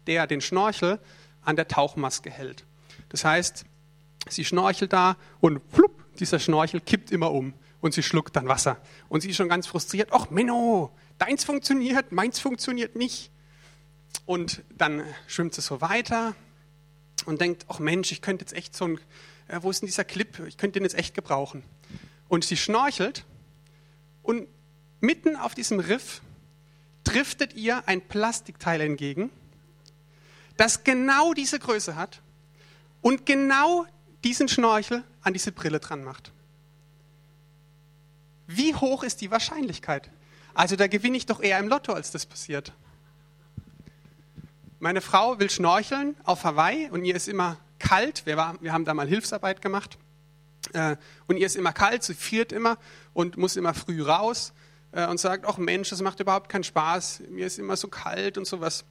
der 0.07 0.27
den 0.27 0.41
Schnorchel 0.41 0.99
an 1.43 1.55
der 1.55 1.67
Tauchmaske 1.67 2.29
hält. 2.29 2.65
Das 3.09 3.25
heißt, 3.25 3.65
sie 4.29 4.45
schnorchelt 4.45 4.93
da 4.93 5.17
und 5.39 5.61
flupp, 5.71 6.03
dieser 6.17 6.39
Schnorchel 6.39 6.81
kippt 6.81 7.11
immer 7.11 7.31
um 7.31 7.53
und 7.81 7.93
sie 7.93 8.03
schluckt 8.03 8.35
dann 8.35 8.47
Wasser. 8.47 8.77
Und 9.09 9.21
sie 9.21 9.29
ist 9.29 9.37
schon 9.37 9.49
ganz 9.49 9.67
frustriert. 9.67 10.09
Ach, 10.11 10.29
Menno, 10.29 10.91
deins 11.17 11.43
funktioniert, 11.43 12.11
meins 12.11 12.39
funktioniert 12.39 12.95
nicht. 12.95 13.31
Und 14.25 14.61
dann 14.77 15.03
schwimmt 15.27 15.55
sie 15.55 15.61
so 15.61 15.81
weiter 15.81 16.35
und 17.25 17.41
denkt, 17.41 17.65
ach 17.69 17.79
Mensch, 17.79 18.11
ich 18.11 18.21
könnte 18.21 18.43
jetzt 18.43 18.53
echt 18.53 18.75
so 18.75 18.85
ein, 18.85 18.99
äh, 19.47 19.59
wo 19.61 19.69
ist 19.69 19.81
denn 19.81 19.87
dieser 19.87 20.03
Clip? 20.03 20.39
Ich 20.47 20.57
könnte 20.57 20.79
den 20.79 20.83
jetzt 20.83 20.97
echt 20.97 21.13
gebrauchen. 21.13 21.63
Und 22.27 22.45
sie 22.45 22.57
schnorchelt 22.57 23.25
und 24.21 24.47
mitten 24.99 25.35
auf 25.35 25.55
diesem 25.55 25.79
Riff 25.79 26.21
driftet 27.03 27.53
ihr 27.53 27.87
ein 27.87 28.01
Plastikteil 28.01 28.81
entgegen, 28.81 29.29
das 30.57 30.83
genau 30.83 31.33
diese 31.33 31.59
Größe 31.59 31.95
hat 31.95 32.21
und 33.01 33.25
genau 33.25 33.85
diesen 34.23 34.47
Schnorchel 34.47 35.03
an 35.21 35.33
diese 35.33 35.51
Brille 35.51 35.79
dran 35.79 36.03
macht. 36.03 36.31
Wie 38.47 38.75
hoch 38.75 39.03
ist 39.03 39.21
die 39.21 39.31
Wahrscheinlichkeit? 39.31 40.09
Also 40.53 40.75
da 40.75 40.87
gewinne 40.87 41.17
ich 41.17 41.25
doch 41.25 41.41
eher 41.41 41.57
im 41.59 41.67
Lotto, 41.67 41.93
als 41.93 42.11
das 42.11 42.25
passiert. 42.25 42.73
Meine 44.79 45.01
Frau 45.01 45.39
will 45.39 45.49
schnorcheln 45.49 46.15
auf 46.23 46.43
Hawaii 46.43 46.89
und 46.89 47.05
ihr 47.05 47.15
ist 47.15 47.27
immer 47.27 47.57
kalt. 47.79 48.25
Wir, 48.25 48.35
war, 48.35 48.61
wir 48.61 48.73
haben 48.73 48.83
da 48.83 48.93
mal 48.93 49.07
Hilfsarbeit 49.07 49.61
gemacht. 49.61 49.97
Äh, 50.73 50.97
und 51.27 51.37
ihr 51.37 51.45
ist 51.45 51.55
immer 51.55 51.71
kalt, 51.71 52.03
sie 52.03 52.13
friert 52.13 52.51
immer 52.51 52.77
und 53.13 53.37
muss 53.37 53.55
immer 53.55 53.73
früh 53.73 54.01
raus 54.03 54.53
und 54.91 55.19
sagt, 55.19 55.45
ach 55.45 55.57
Mensch, 55.57 55.89
das 55.89 56.01
macht 56.01 56.19
überhaupt 56.19 56.49
keinen 56.49 56.63
Spaß, 56.63 57.23
mir 57.29 57.47
ist 57.47 57.59
immer 57.59 57.77
so 57.77 57.87
kalt 57.87 58.37
und 58.37 58.45
sowas. 58.45 58.83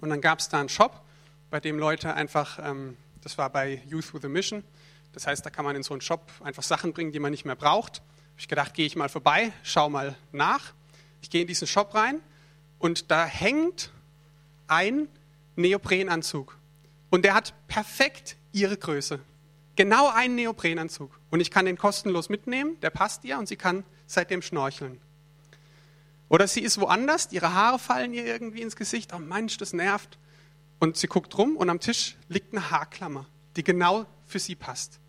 Und 0.00 0.10
dann 0.10 0.20
gab 0.20 0.38
es 0.38 0.48
da 0.48 0.60
einen 0.60 0.68
Shop, 0.68 1.02
bei 1.50 1.60
dem 1.60 1.78
Leute 1.78 2.14
einfach, 2.14 2.58
ähm, 2.62 2.96
das 3.22 3.38
war 3.38 3.48
bei 3.50 3.82
Youth 3.86 4.12
with 4.12 4.24
a 4.24 4.28
Mission, 4.28 4.64
das 5.12 5.26
heißt, 5.26 5.46
da 5.46 5.50
kann 5.50 5.64
man 5.64 5.76
in 5.76 5.82
so 5.82 5.94
einen 5.94 6.00
Shop 6.00 6.30
einfach 6.42 6.62
Sachen 6.62 6.92
bringen, 6.92 7.12
die 7.12 7.20
man 7.20 7.30
nicht 7.30 7.44
mehr 7.44 7.54
braucht. 7.54 7.98
Habe 7.98 8.40
ich 8.40 8.48
gedacht, 8.48 8.74
gehe 8.74 8.84
ich 8.84 8.96
mal 8.96 9.08
vorbei, 9.08 9.52
schau 9.62 9.88
mal 9.88 10.16
nach. 10.32 10.74
Ich 11.22 11.30
gehe 11.30 11.42
in 11.42 11.46
diesen 11.46 11.68
Shop 11.68 11.94
rein 11.94 12.20
und 12.78 13.10
da 13.10 13.24
hängt 13.24 13.92
ein 14.66 15.08
Neoprenanzug. 15.56 16.58
Und 17.10 17.24
der 17.24 17.34
hat 17.34 17.54
perfekt 17.68 18.36
ihre 18.52 18.76
Größe. 18.76 19.20
Genau 19.76 20.08
einen 20.08 20.34
Neoprenanzug. 20.34 21.16
Und 21.30 21.40
ich 21.40 21.50
kann 21.50 21.64
den 21.64 21.78
kostenlos 21.78 22.28
mitnehmen, 22.28 22.78
der 22.80 22.90
passt 22.90 23.24
ihr 23.24 23.38
und 23.38 23.46
sie 23.46 23.56
kann 23.56 23.84
seitdem 24.06 24.42
schnorcheln. 24.42 25.00
Oder 26.28 26.48
sie 26.48 26.60
ist 26.60 26.80
woanders, 26.80 27.28
ihre 27.32 27.52
Haare 27.52 27.78
fallen 27.78 28.12
ihr 28.14 28.24
irgendwie 28.24 28.62
ins 28.62 28.76
Gesicht. 28.76 29.12
Oh 29.14 29.18
Mensch, 29.18 29.56
das 29.58 29.72
nervt. 29.72 30.18
Und 30.78 30.96
sie 30.96 31.06
guckt 31.06 31.36
rum 31.38 31.56
und 31.56 31.70
am 31.70 31.80
Tisch 31.80 32.16
liegt 32.28 32.52
eine 32.52 32.70
Haarklammer, 32.70 33.26
die 33.56 33.64
genau 33.64 34.06
für 34.26 34.38
sie 34.38 34.54
passt. 34.54 35.00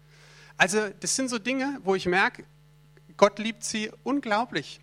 Also 0.57 0.89
das 0.99 1.15
sind 1.15 1.29
so 1.29 1.39
Dinge, 1.39 1.79
wo 1.83 1.95
ich 1.95 2.05
merke, 2.05 2.45
Gott 3.17 3.39
liebt 3.39 3.63
sie 3.63 3.91
unglaublich. 4.03 4.79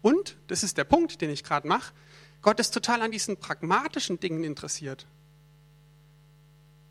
Und, 0.00 0.36
das 0.48 0.62
ist 0.62 0.78
der 0.78 0.84
Punkt, 0.84 1.20
den 1.20 1.30
ich 1.30 1.44
gerade 1.44 1.68
mache, 1.68 1.92
Gott 2.40 2.58
ist 2.58 2.72
total 2.72 3.02
an 3.02 3.12
diesen 3.12 3.36
pragmatischen 3.36 4.18
Dingen 4.18 4.42
interessiert. 4.42 5.06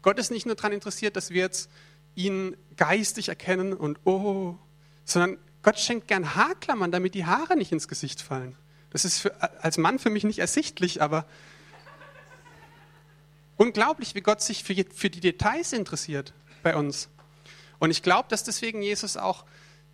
Gott 0.01 0.17
ist 0.17 0.31
nicht 0.31 0.45
nur 0.45 0.55
daran 0.55 0.71
interessiert, 0.71 1.15
dass 1.15 1.29
wir 1.29 1.41
jetzt 1.41 1.69
ihn 2.15 2.55
geistig 2.77 3.29
erkennen 3.29 3.73
und 3.73 3.99
oh, 4.05 4.57
sondern 5.03 5.37
Gott 5.63 5.79
schenkt 5.79 6.07
gern 6.07 6.35
Haarklammern, 6.35 6.91
damit 6.91 7.13
die 7.13 7.25
Haare 7.25 7.55
nicht 7.55 7.71
ins 7.71 7.87
Gesicht 7.87 8.21
fallen. 8.21 8.55
Das 8.89 9.05
ist 9.05 9.19
für, 9.19 9.63
als 9.63 9.77
Mann 9.77 9.99
für 9.99 10.09
mich 10.09 10.23
nicht 10.23 10.39
ersichtlich, 10.39 11.01
aber 11.01 11.25
unglaublich, 13.57 14.15
wie 14.15 14.21
Gott 14.21 14.41
sich 14.41 14.63
für, 14.63 14.75
für 14.93 15.09
die 15.09 15.19
Details 15.19 15.73
interessiert 15.73 16.33
bei 16.63 16.75
uns. 16.75 17.09
Und 17.79 17.91
ich 17.91 18.03
glaube, 18.03 18.27
dass 18.29 18.43
deswegen 18.43 18.81
Jesus 18.81 19.17
auch 19.17 19.45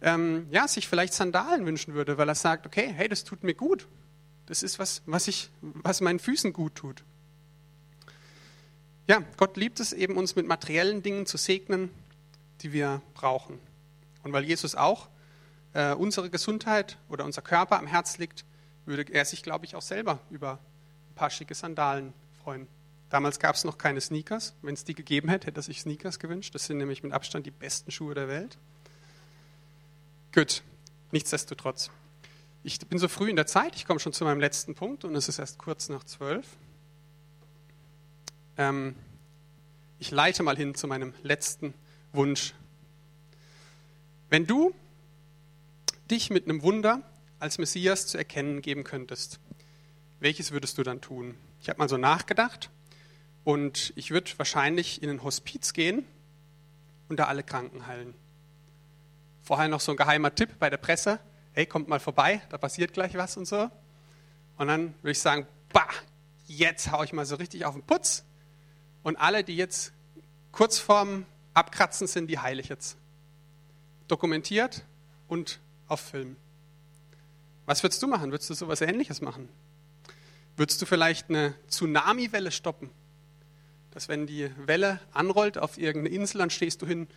ähm, 0.01 0.47
ja, 0.51 0.67
sich 0.67 0.87
vielleicht 0.87 1.13
Sandalen 1.13 1.65
wünschen 1.65 1.93
würde, 1.93 2.17
weil 2.17 2.29
er 2.29 2.35
sagt, 2.35 2.65
okay, 2.65 2.93
hey, 2.95 3.07
das 3.07 3.23
tut 3.23 3.43
mir 3.43 3.53
gut. 3.53 3.87
Das 4.45 4.63
ist 4.63 4.79
was, 4.79 5.01
was, 5.05 5.27
ich, 5.27 5.49
was 5.61 6.01
meinen 6.01 6.19
Füßen 6.19 6.53
gut 6.53 6.75
tut. 6.75 7.03
Ja, 9.07 9.23
Gott 9.37 9.57
liebt 9.57 9.79
es 9.79 9.93
eben, 9.93 10.17
uns 10.17 10.35
mit 10.35 10.47
materiellen 10.47 11.01
Dingen 11.01 11.25
zu 11.25 11.37
segnen, 11.37 11.89
die 12.61 12.73
wir 12.73 13.01
brauchen. 13.13 13.59
Und 14.23 14.33
weil 14.33 14.43
Jesus 14.43 14.75
auch 14.75 15.07
äh, 15.77 15.93
unsere 15.93 16.31
Gesundheit 16.31 16.97
oder 17.07 17.23
unser 17.23 17.43
Körper 17.43 17.77
am 17.77 17.85
Herz 17.85 18.17
liegt, 18.17 18.45
würde 18.87 19.03
er 19.13 19.25
sich, 19.25 19.43
glaube 19.43 19.65
ich, 19.65 19.75
auch 19.75 19.83
selber 19.83 20.19
über 20.31 20.53
ein 20.53 21.15
paar 21.15 21.29
schicke 21.29 21.53
Sandalen 21.53 22.13
freuen. 22.43 22.67
Damals 23.11 23.37
gab 23.37 23.55
es 23.55 23.63
noch 23.63 23.77
keine 23.77 24.01
Sneakers. 24.01 24.55
Wenn 24.63 24.73
es 24.73 24.85
die 24.85 24.95
gegeben 24.95 25.29
hätte, 25.29 25.45
hätte 25.45 25.59
er 25.59 25.63
sich 25.63 25.81
Sneakers 25.81 26.17
gewünscht. 26.17 26.55
Das 26.55 26.65
sind 26.65 26.79
nämlich 26.79 27.03
mit 27.03 27.13
Abstand 27.13 27.45
die 27.45 27.51
besten 27.51 27.91
Schuhe 27.91 28.15
der 28.15 28.27
Welt. 28.27 28.57
Gut, 30.33 30.63
nichtsdestotrotz. 31.11 31.91
Ich 32.63 32.79
bin 32.79 32.97
so 32.97 33.07
früh 33.07 33.29
in 33.29 33.35
der 33.35 33.45
Zeit, 33.45 33.75
ich 33.75 33.85
komme 33.85 33.99
schon 33.99 34.13
zu 34.13 34.23
meinem 34.23 34.39
letzten 34.39 34.73
Punkt 34.73 35.05
und 35.05 35.15
es 35.15 35.29
ist 35.29 35.37
erst 35.37 35.59
kurz 35.59 35.89
nach 35.89 36.03
zwölf. 36.03 36.47
Ähm, 38.57 38.95
ich 39.99 40.09
leite 40.09 40.41
mal 40.41 40.57
hin 40.57 40.73
zu 40.73 40.87
meinem 40.87 41.13
letzten 41.21 41.75
Wunsch. 42.13 42.55
Wenn 44.29 44.47
du 44.47 44.73
dich 46.09 46.29
mit 46.29 46.45
einem 46.45 46.61
Wunder 46.61 47.01
als 47.39 47.57
Messias 47.57 48.07
zu 48.07 48.17
erkennen 48.17 48.61
geben 48.61 48.83
könntest, 48.83 49.39
welches 50.19 50.51
würdest 50.51 50.77
du 50.77 50.83
dann 50.83 51.01
tun? 51.01 51.35
Ich 51.61 51.69
habe 51.69 51.79
mal 51.79 51.89
so 51.89 51.97
nachgedacht 51.97 52.69
und 53.43 53.93
ich 53.95 54.11
würde 54.11 54.31
wahrscheinlich 54.37 55.03
in 55.03 55.09
ein 55.09 55.23
Hospiz 55.23 55.73
gehen 55.73 56.05
und 57.09 57.19
da 57.19 57.25
alle 57.25 57.43
Kranken 57.43 57.87
heilen. 57.87 58.13
Vorher 59.43 59.67
noch 59.67 59.79
so 59.79 59.91
ein 59.91 59.97
geheimer 59.97 60.33
Tipp 60.33 60.59
bei 60.59 60.69
der 60.69 60.77
Presse, 60.77 61.19
hey, 61.53 61.65
kommt 61.65 61.87
mal 61.87 61.99
vorbei, 61.99 62.41
da 62.49 62.57
passiert 62.57 62.93
gleich 62.93 63.15
was 63.15 63.37
und 63.37 63.45
so. 63.45 63.69
Und 64.57 64.67
dann 64.67 64.93
würde 65.01 65.11
ich 65.11 65.19
sagen, 65.19 65.47
bah, 65.71 65.87
jetzt 66.47 66.91
haue 66.91 67.05
ich 67.05 67.13
mal 67.13 67.25
so 67.25 67.35
richtig 67.35 67.65
auf 67.65 67.75
den 67.75 67.83
Putz 67.83 68.23
und 69.03 69.15
alle, 69.17 69.43
die 69.43 69.55
jetzt 69.55 69.93
kurz 70.51 70.79
vorm 70.79 71.25
Abkratzen 71.53 72.07
sind, 72.07 72.27
die 72.27 72.39
heile 72.39 72.61
ich 72.61 72.69
jetzt. 72.69 72.97
Dokumentiert 74.07 74.83
und 75.27 75.59
auf 75.87 75.99
Film. 75.99 76.35
Was 77.65 77.83
würdest 77.83 78.01
du 78.01 78.07
machen? 78.07 78.31
Würdest 78.31 78.49
du 78.49 78.53
sowas 78.53 78.81
Ähnliches 78.81 79.21
machen? 79.21 79.49
Würdest 80.55 80.81
du 80.81 80.85
vielleicht 80.85 81.29
eine 81.29 81.53
Tsunami-Welle 81.67 82.51
stoppen? 82.51 82.89
Dass 83.91 84.07
wenn 84.07 84.25
die 84.25 84.49
Welle 84.57 84.99
anrollt 85.13 85.57
auf 85.57 85.77
irgendeine 85.77 86.15
Insel, 86.15 86.39
dann 86.39 86.49
stehst 86.49 86.81
du 86.81 86.87
hin, 86.87 87.07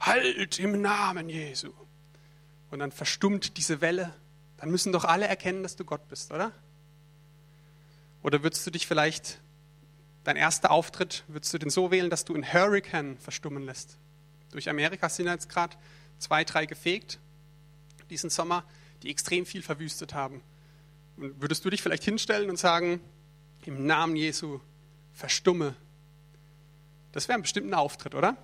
halt 0.00 0.58
im 0.58 0.80
Namen 0.82 1.28
Jesu. 1.28 1.72
Und 2.70 2.80
dann 2.80 2.92
verstummt 2.92 3.56
diese 3.56 3.80
Welle. 3.80 4.14
Dann 4.56 4.70
müssen 4.70 4.92
doch 4.92 5.04
alle 5.04 5.26
erkennen, 5.26 5.62
dass 5.62 5.76
du 5.76 5.84
Gott 5.84 6.08
bist, 6.08 6.32
oder? 6.32 6.52
Oder 8.22 8.42
würdest 8.42 8.66
du 8.66 8.70
dich 8.70 8.86
vielleicht, 8.86 9.40
dein 10.24 10.36
erster 10.36 10.70
Auftritt, 10.70 11.24
würdest 11.28 11.54
du 11.54 11.58
den 11.58 11.70
so 11.70 11.90
wählen, 11.90 12.10
dass 12.10 12.24
du 12.24 12.34
einen 12.34 12.52
Hurricane 12.52 13.16
verstummen 13.18 13.64
lässt? 13.64 13.96
Durch 14.50 14.68
Amerika 14.68 15.08
sind 15.08 15.26
jetzt 15.26 15.48
gerade 15.48 15.76
zwei, 16.18 16.44
drei 16.44 16.66
gefegt 16.66 17.20
diesen 18.10 18.30
Sommer, 18.30 18.64
die 19.02 19.10
extrem 19.10 19.46
viel 19.46 19.62
verwüstet 19.62 20.14
haben. 20.14 20.42
Und 21.16 21.40
würdest 21.40 21.64
du 21.64 21.70
dich 21.70 21.82
vielleicht 21.82 22.04
hinstellen 22.04 22.50
und 22.50 22.58
sagen, 22.58 23.00
im 23.64 23.86
Namen 23.86 24.16
Jesu, 24.16 24.60
verstumme? 25.12 25.74
Das 27.12 27.28
wäre 27.28 27.38
ein 27.38 27.74
Auftritt, 27.74 28.14
oder? 28.14 28.36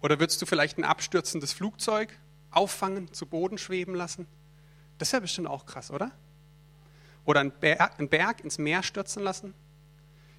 Oder 0.00 0.20
würdest 0.20 0.40
du 0.42 0.46
vielleicht 0.46 0.78
ein 0.78 0.84
abstürzendes 0.84 1.52
Flugzeug 1.52 2.18
auffangen, 2.50 3.12
zu 3.12 3.26
Boden 3.26 3.58
schweben 3.58 3.94
lassen? 3.94 4.26
Das 4.98 5.12
wäre 5.12 5.22
bestimmt 5.22 5.48
auch 5.48 5.66
krass, 5.66 5.90
oder? 5.90 6.12
Oder 7.24 7.40
einen 7.40 7.52
Berg, 7.52 7.98
einen 7.98 8.08
Berg 8.08 8.40
ins 8.40 8.58
Meer 8.58 8.82
stürzen 8.82 9.22
lassen? 9.22 9.54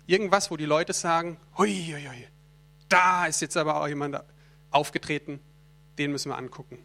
Irgendwas, 0.07 0.51
wo 0.51 0.57
die 0.57 0.65
Leute 0.65 0.93
sagen, 0.93 1.37
hui, 1.57 1.73
hui, 1.91 2.07
hui, 2.07 2.27
da 2.89 3.25
ist 3.25 3.41
jetzt 3.41 3.57
aber 3.57 3.81
auch 3.81 3.87
jemand 3.87 4.23
aufgetreten, 4.69 5.39
den 5.97 6.11
müssen 6.11 6.29
wir 6.29 6.37
angucken. 6.37 6.77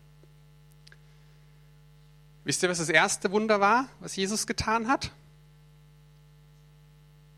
Wisst 2.51 2.65
ihr, 2.65 2.69
was 2.69 2.79
das 2.79 2.89
erste 2.89 3.31
Wunder 3.31 3.61
war, 3.61 3.87
was 4.01 4.17
Jesus 4.17 4.45
getan 4.45 4.89
hat? 4.89 5.13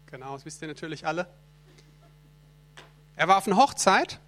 Genau, 0.07 0.33
das 0.33 0.47
wisst 0.47 0.63
ihr 0.63 0.69
natürlich 0.69 1.07
alle. 1.07 1.27
Er 3.15 3.29
war 3.29 3.37
auf 3.37 3.47
einer 3.47 3.59
Hochzeit 3.59 4.21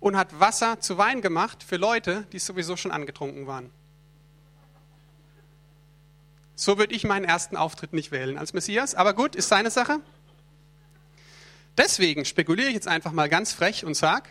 und 0.00 0.16
hat 0.16 0.40
Wasser 0.40 0.80
zu 0.80 0.96
Wein 0.96 1.20
gemacht 1.20 1.62
für 1.62 1.76
Leute, 1.76 2.26
die 2.32 2.38
sowieso 2.38 2.74
schon 2.74 2.90
angetrunken 2.90 3.46
waren. 3.46 3.70
So 6.54 6.78
würde 6.78 6.94
ich 6.94 7.04
meinen 7.04 7.26
ersten 7.26 7.58
Auftritt 7.58 7.92
nicht 7.92 8.10
wählen 8.10 8.38
als 8.38 8.54
Messias, 8.54 8.94
aber 8.94 9.12
gut, 9.12 9.36
ist 9.36 9.50
seine 9.50 9.70
Sache. 9.70 10.00
Deswegen 11.76 12.24
spekuliere 12.24 12.68
ich 12.68 12.74
jetzt 12.74 12.88
einfach 12.88 13.12
mal 13.12 13.28
ganz 13.28 13.52
frech 13.52 13.84
und 13.84 13.94
sage, 13.94 14.30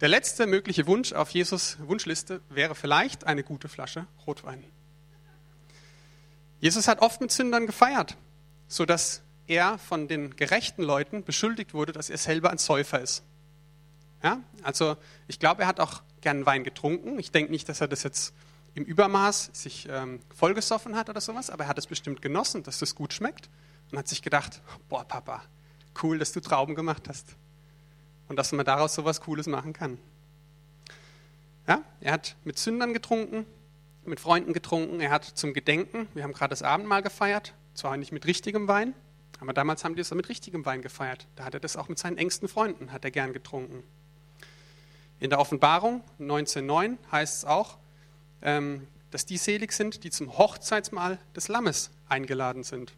der 0.00 0.06
letzte 0.06 0.46
mögliche 0.46 0.86
Wunsch 0.86 1.12
auf 1.12 1.30
Jesus 1.30 1.76
Wunschliste 1.80 2.40
wäre 2.50 2.76
vielleicht 2.76 3.24
eine 3.24 3.42
gute 3.42 3.68
Flasche 3.68 4.06
Rotwein. 4.28 4.62
Jesus 6.62 6.86
hat 6.86 7.00
oft 7.00 7.20
mit 7.20 7.32
Sündern 7.32 7.66
gefeiert, 7.66 8.16
sodass 8.68 9.22
er 9.48 9.78
von 9.78 10.06
den 10.06 10.36
gerechten 10.36 10.84
Leuten 10.84 11.24
beschuldigt 11.24 11.74
wurde, 11.74 11.90
dass 11.90 12.08
er 12.08 12.18
selber 12.18 12.50
ein 12.50 12.58
Säufer 12.58 13.00
ist. 13.00 13.24
Ja? 14.22 14.38
Also 14.62 14.96
ich 15.26 15.40
glaube, 15.40 15.62
er 15.62 15.66
hat 15.66 15.80
auch 15.80 16.02
gern 16.20 16.46
Wein 16.46 16.62
getrunken. 16.62 17.18
Ich 17.18 17.32
denke 17.32 17.50
nicht, 17.50 17.68
dass 17.68 17.80
er 17.80 17.88
das 17.88 18.04
jetzt 18.04 18.32
im 18.74 18.84
Übermaß 18.84 19.50
sich 19.52 19.88
ähm, 19.90 20.20
vollgesoffen 20.32 20.94
hat 20.94 21.10
oder 21.10 21.20
sowas, 21.20 21.50
aber 21.50 21.64
er 21.64 21.68
hat 21.68 21.78
es 21.78 21.88
bestimmt 21.88 22.22
genossen, 22.22 22.62
dass 22.62 22.78
das 22.78 22.94
gut 22.94 23.12
schmeckt 23.12 23.50
und 23.90 23.98
hat 23.98 24.06
sich 24.06 24.22
gedacht, 24.22 24.62
boah 24.88 25.02
Papa, 25.02 25.42
cool, 26.00 26.20
dass 26.20 26.30
du 26.30 26.38
Trauben 26.38 26.76
gemacht 26.76 27.08
hast 27.08 27.34
und 28.28 28.36
dass 28.36 28.52
man 28.52 28.64
daraus 28.64 28.94
sowas 28.94 29.20
Cooles 29.20 29.48
machen 29.48 29.72
kann. 29.72 29.98
Ja, 31.66 31.82
er 32.00 32.12
hat 32.12 32.36
mit 32.44 32.56
Sündern 32.56 32.92
getrunken, 32.92 33.46
mit 34.04 34.20
Freunden 34.20 34.52
getrunken, 34.52 35.00
er 35.00 35.10
hat 35.10 35.24
zum 35.24 35.54
Gedenken, 35.54 36.08
wir 36.14 36.24
haben 36.24 36.32
gerade 36.32 36.50
das 36.50 36.62
Abendmahl 36.62 37.02
gefeiert, 37.02 37.54
zwar 37.74 37.96
nicht 37.96 38.12
mit 38.12 38.26
richtigem 38.26 38.68
Wein, 38.68 38.94
aber 39.40 39.52
damals 39.52 39.84
haben 39.84 39.94
die 39.94 40.00
es 40.00 40.10
mit 40.12 40.28
richtigem 40.28 40.64
Wein 40.64 40.82
gefeiert. 40.82 41.26
Da 41.36 41.44
hat 41.44 41.54
er 41.54 41.60
das 41.60 41.76
auch 41.76 41.88
mit 41.88 41.98
seinen 41.98 42.18
engsten 42.18 42.48
Freunden, 42.48 42.92
hat 42.92 43.04
er 43.04 43.10
gern 43.10 43.32
getrunken. 43.32 43.82
In 45.20 45.30
der 45.30 45.38
Offenbarung 45.38 46.02
19.9 46.20 46.96
heißt 47.10 47.38
es 47.38 47.44
auch, 47.44 47.78
ähm, 48.42 48.86
dass 49.10 49.26
die 49.26 49.36
selig 49.36 49.72
sind, 49.72 50.04
die 50.04 50.10
zum 50.10 50.36
Hochzeitsmahl 50.36 51.18
des 51.36 51.48
Lammes 51.48 51.90
eingeladen 52.08 52.64
sind. 52.64 52.92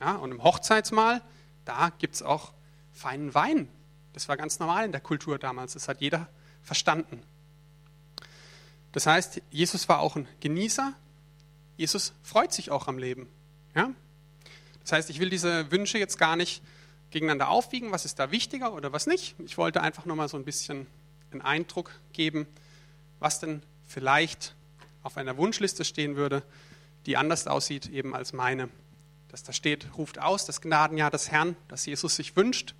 Ja, 0.00 0.16
und 0.16 0.32
im 0.32 0.42
Hochzeitsmahl, 0.42 1.22
da 1.64 1.90
gibt 1.98 2.16
es 2.16 2.22
auch 2.22 2.52
feinen 2.92 3.34
Wein. 3.34 3.68
Das 4.12 4.28
war 4.28 4.36
ganz 4.36 4.58
normal 4.58 4.84
in 4.84 4.92
der 4.92 5.00
Kultur 5.00 5.38
damals. 5.38 5.74
Das 5.74 5.88
hat 5.88 6.00
jeder 6.00 6.28
verstanden. 6.62 7.22
Das 8.92 9.06
heißt, 9.06 9.42
Jesus 9.50 9.88
war 9.88 10.00
auch 10.00 10.16
ein 10.16 10.26
Genießer. 10.40 10.94
Jesus 11.76 12.12
freut 12.22 12.52
sich 12.52 12.70
auch 12.70 12.88
am 12.88 12.98
Leben. 12.98 13.28
Ja? 13.74 13.90
Das 14.80 14.92
heißt, 14.92 15.10
ich 15.10 15.20
will 15.20 15.30
diese 15.30 15.70
Wünsche 15.70 15.98
jetzt 15.98 16.18
gar 16.18 16.36
nicht 16.36 16.62
gegeneinander 17.10 17.48
aufwiegen, 17.48 17.92
was 17.92 18.04
ist 18.04 18.18
da 18.18 18.30
wichtiger 18.30 18.72
oder 18.72 18.92
was 18.92 19.06
nicht. 19.06 19.34
Ich 19.44 19.56
wollte 19.58 19.80
einfach 19.80 20.04
nur 20.04 20.16
mal 20.16 20.28
so 20.28 20.36
ein 20.36 20.44
bisschen 20.44 20.86
einen 21.30 21.42
Eindruck 21.42 21.90
geben, 22.12 22.46
was 23.18 23.40
denn 23.40 23.62
vielleicht 23.86 24.54
auf 25.02 25.16
einer 25.16 25.36
Wunschliste 25.36 25.84
stehen 25.84 26.16
würde, 26.16 26.42
die 27.06 27.16
anders 27.16 27.46
aussieht 27.46 27.86
eben 27.86 28.14
als 28.14 28.32
meine. 28.32 28.68
Dass 29.28 29.42
da 29.42 29.52
steht, 29.52 29.88
ruft 29.96 30.18
aus 30.18 30.46
das 30.46 30.60
Gnadenjahr 30.60 31.10
des 31.10 31.30
Herrn, 31.30 31.56
das 31.68 31.86
Jesus 31.86 32.16
sich 32.16 32.34
wünscht, 32.36 32.74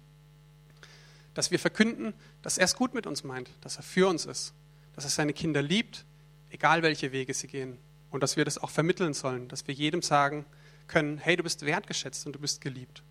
dass 1.35 1.51
wir 1.51 1.59
verkünden, 1.59 2.15
dass 2.43 2.59
er 2.59 2.65
es 2.65 2.75
gut 2.75 2.95
mit 2.95 3.07
uns 3.07 3.23
meint, 3.23 3.51
dass 3.61 3.77
er 3.77 3.83
für 3.83 4.09
uns 4.09 4.25
ist, 4.25 4.55
dass 4.99 5.05
er 5.05 5.11
seine 5.11 5.33
Kinder 5.33 5.63
liebt, 5.63 6.05
egal 6.51 6.83
welche 6.83 7.13
Wege 7.13 7.33
sie 7.33 7.47
gehen. 7.47 7.79
Und 8.11 8.21
dass 8.25 8.37
wir 8.37 8.45
das 8.45 8.59
auch 8.59 8.71
vermitteln 8.71 9.15
sollen, 9.15 9.47
dass 9.47 9.69
wir 9.69 9.73
jedem 9.73 10.03
sagen 10.03 10.45
können, 10.89 11.19
hey, 11.19 11.37
du 11.37 11.45
bist 11.45 11.65
wertgeschätzt 11.65 12.27
und 12.27 12.33
du 12.33 12.41
bist 12.41 12.61
geliebt. 12.61 13.05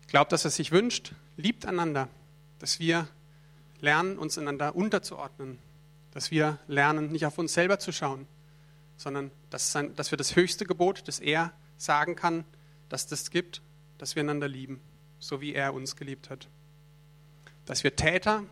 Ich 0.00 0.08
glaube, 0.08 0.28
dass 0.28 0.44
er 0.44 0.50
sich 0.50 0.72
wünscht, 0.72 1.12
liebt 1.36 1.66
einander, 1.66 2.08
dass 2.58 2.80
wir 2.80 3.06
lernen, 3.80 4.18
uns 4.18 4.38
einander 4.38 4.74
unterzuordnen, 4.74 5.60
dass 6.10 6.32
wir 6.32 6.58
lernen, 6.66 7.12
nicht 7.12 7.26
auf 7.26 7.38
uns 7.38 7.54
selber 7.54 7.78
zu 7.78 7.92
schauen, 7.92 8.26
sondern 8.96 9.30
dass, 9.50 9.72
dass 9.94 10.10
wir 10.10 10.18
das 10.18 10.34
höchste 10.34 10.66
Gebot, 10.66 11.06
das 11.06 11.20
er 11.20 11.52
sagen 11.76 12.16
kann, 12.16 12.44
dass 12.88 13.06
das 13.06 13.30
gibt, 13.30 13.62
dass 13.98 14.16
wir 14.16 14.24
einander 14.24 14.48
lieben, 14.48 14.80
so 15.20 15.40
wie 15.40 15.54
er 15.54 15.74
uns 15.74 15.94
geliebt 15.94 16.28
hat. 16.28 16.48
Dass 17.66 17.84
wir 17.84 17.94
Täter 17.94 18.42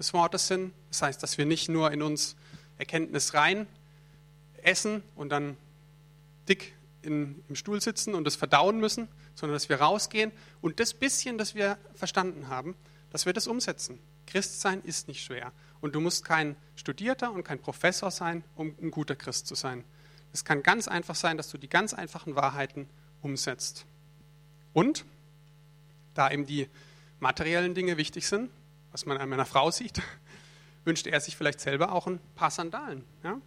des 0.00 0.12
Wortes 0.12 0.48
sind, 0.48 0.72
das 0.88 1.02
heißt, 1.02 1.22
dass 1.22 1.38
wir 1.38 1.46
nicht 1.46 1.68
nur 1.68 1.92
in 1.92 2.02
uns 2.02 2.34
Erkenntnis 2.78 3.34
rein 3.34 3.68
essen 4.62 5.02
und 5.14 5.28
dann 5.28 5.56
dick 6.48 6.74
in, 7.02 7.42
im 7.48 7.54
Stuhl 7.54 7.80
sitzen 7.80 8.14
und 8.14 8.24
das 8.24 8.34
verdauen 8.34 8.80
müssen, 8.80 9.08
sondern 9.34 9.54
dass 9.54 9.68
wir 9.68 9.80
rausgehen 9.80 10.32
und 10.60 10.80
das 10.80 10.94
bisschen, 10.94 11.38
das 11.38 11.54
wir 11.54 11.78
verstanden 11.94 12.48
haben, 12.48 12.74
dass 13.10 13.26
wir 13.26 13.32
das 13.32 13.46
umsetzen. 13.46 13.98
Christsein 14.26 14.82
ist 14.82 15.08
nicht 15.08 15.22
schwer. 15.22 15.52
Und 15.80 15.94
du 15.94 16.00
musst 16.00 16.24
kein 16.24 16.56
Studierter 16.76 17.32
und 17.32 17.44
kein 17.44 17.58
Professor 17.58 18.10
sein, 18.10 18.44
um 18.56 18.74
ein 18.80 18.90
guter 18.90 19.16
Christ 19.16 19.46
zu 19.46 19.54
sein. 19.54 19.84
Es 20.32 20.44
kann 20.44 20.62
ganz 20.62 20.88
einfach 20.88 21.14
sein, 21.14 21.36
dass 21.36 21.50
du 21.50 21.58
die 21.58 21.68
ganz 21.68 21.94
einfachen 21.94 22.36
Wahrheiten 22.36 22.88
umsetzt. 23.22 23.84
Und 24.72 25.04
da 26.14 26.30
eben 26.30 26.46
die 26.46 26.68
materiellen 27.18 27.74
Dinge 27.74 27.96
wichtig 27.96 28.26
sind, 28.26 28.50
was 28.92 29.06
man 29.06 29.18
an 29.18 29.28
meiner 29.28 29.46
Frau 29.46 29.70
sieht, 29.70 30.00
wünscht 30.84 31.06
er 31.06 31.20
sich 31.20 31.36
vielleicht 31.36 31.60
selber 31.60 31.92
auch 31.92 32.06
ein 32.06 32.20
paar 32.34 32.50
Sandalen. 32.50 33.04
Ja? 33.22 33.40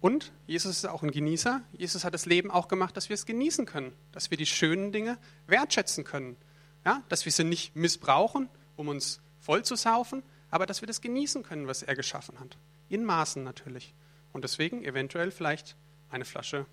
Und 0.00 0.32
Jesus 0.46 0.78
ist 0.78 0.86
auch 0.86 1.02
ein 1.02 1.10
Genießer. 1.10 1.62
Jesus 1.72 2.04
hat 2.04 2.14
das 2.14 2.26
Leben 2.26 2.50
auch 2.50 2.68
gemacht, 2.68 2.96
dass 2.96 3.08
wir 3.08 3.14
es 3.14 3.26
genießen 3.26 3.66
können, 3.66 3.92
dass 4.10 4.30
wir 4.30 4.38
die 4.38 4.46
schönen 4.46 4.90
Dinge 4.90 5.18
wertschätzen 5.46 6.04
können, 6.04 6.36
ja? 6.84 7.02
dass 7.08 7.24
wir 7.24 7.32
sie 7.32 7.44
nicht 7.44 7.76
missbrauchen, 7.76 8.48
um 8.76 8.88
uns 8.88 9.20
voll 9.38 9.64
zu 9.64 9.76
saufen, 9.76 10.22
aber 10.50 10.66
dass 10.66 10.82
wir 10.82 10.86
das 10.86 11.00
genießen 11.00 11.42
können, 11.42 11.66
was 11.66 11.82
er 11.82 11.94
geschaffen 11.94 12.38
hat. 12.40 12.58
In 12.88 13.04
Maßen 13.04 13.42
natürlich. 13.42 13.94
Und 14.32 14.44
deswegen 14.44 14.84
eventuell 14.84 15.30
vielleicht 15.30 15.76
eine 16.10 16.24
Flasche 16.24 16.66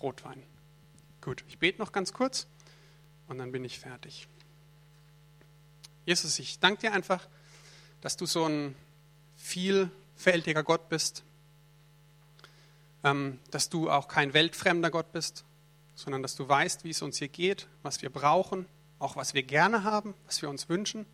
Rotwein. 0.00 0.42
Gut, 1.20 1.44
ich 1.48 1.58
bete 1.58 1.78
noch 1.78 1.92
ganz 1.92 2.12
kurz 2.12 2.46
und 3.28 3.38
dann 3.38 3.52
bin 3.52 3.64
ich 3.64 3.78
fertig. 3.78 4.26
Jesus, 6.06 6.38
ich 6.38 6.58
danke 6.58 6.80
dir 6.80 6.92
einfach, 6.92 7.28
dass 8.00 8.16
du 8.16 8.26
so 8.26 8.46
ein 8.46 8.74
vielfältiger 9.36 10.62
Gott 10.62 10.88
bist, 10.88 11.24
ähm, 13.04 13.38
dass 13.50 13.68
du 13.68 13.90
auch 13.90 14.08
kein 14.08 14.34
weltfremder 14.34 14.90
Gott 14.90 15.12
bist, 15.12 15.44
sondern 15.94 16.22
dass 16.22 16.36
du 16.36 16.48
weißt, 16.48 16.84
wie 16.84 16.90
es 16.90 17.02
uns 17.02 17.18
hier 17.18 17.28
geht, 17.28 17.68
was 17.82 18.02
wir 18.02 18.10
brauchen, 18.10 18.66
auch 18.98 19.16
was 19.16 19.34
wir 19.34 19.42
gerne 19.42 19.84
haben, 19.84 20.14
was 20.26 20.42
wir 20.42 20.48
uns 20.48 20.68
wünschen. 20.68 21.06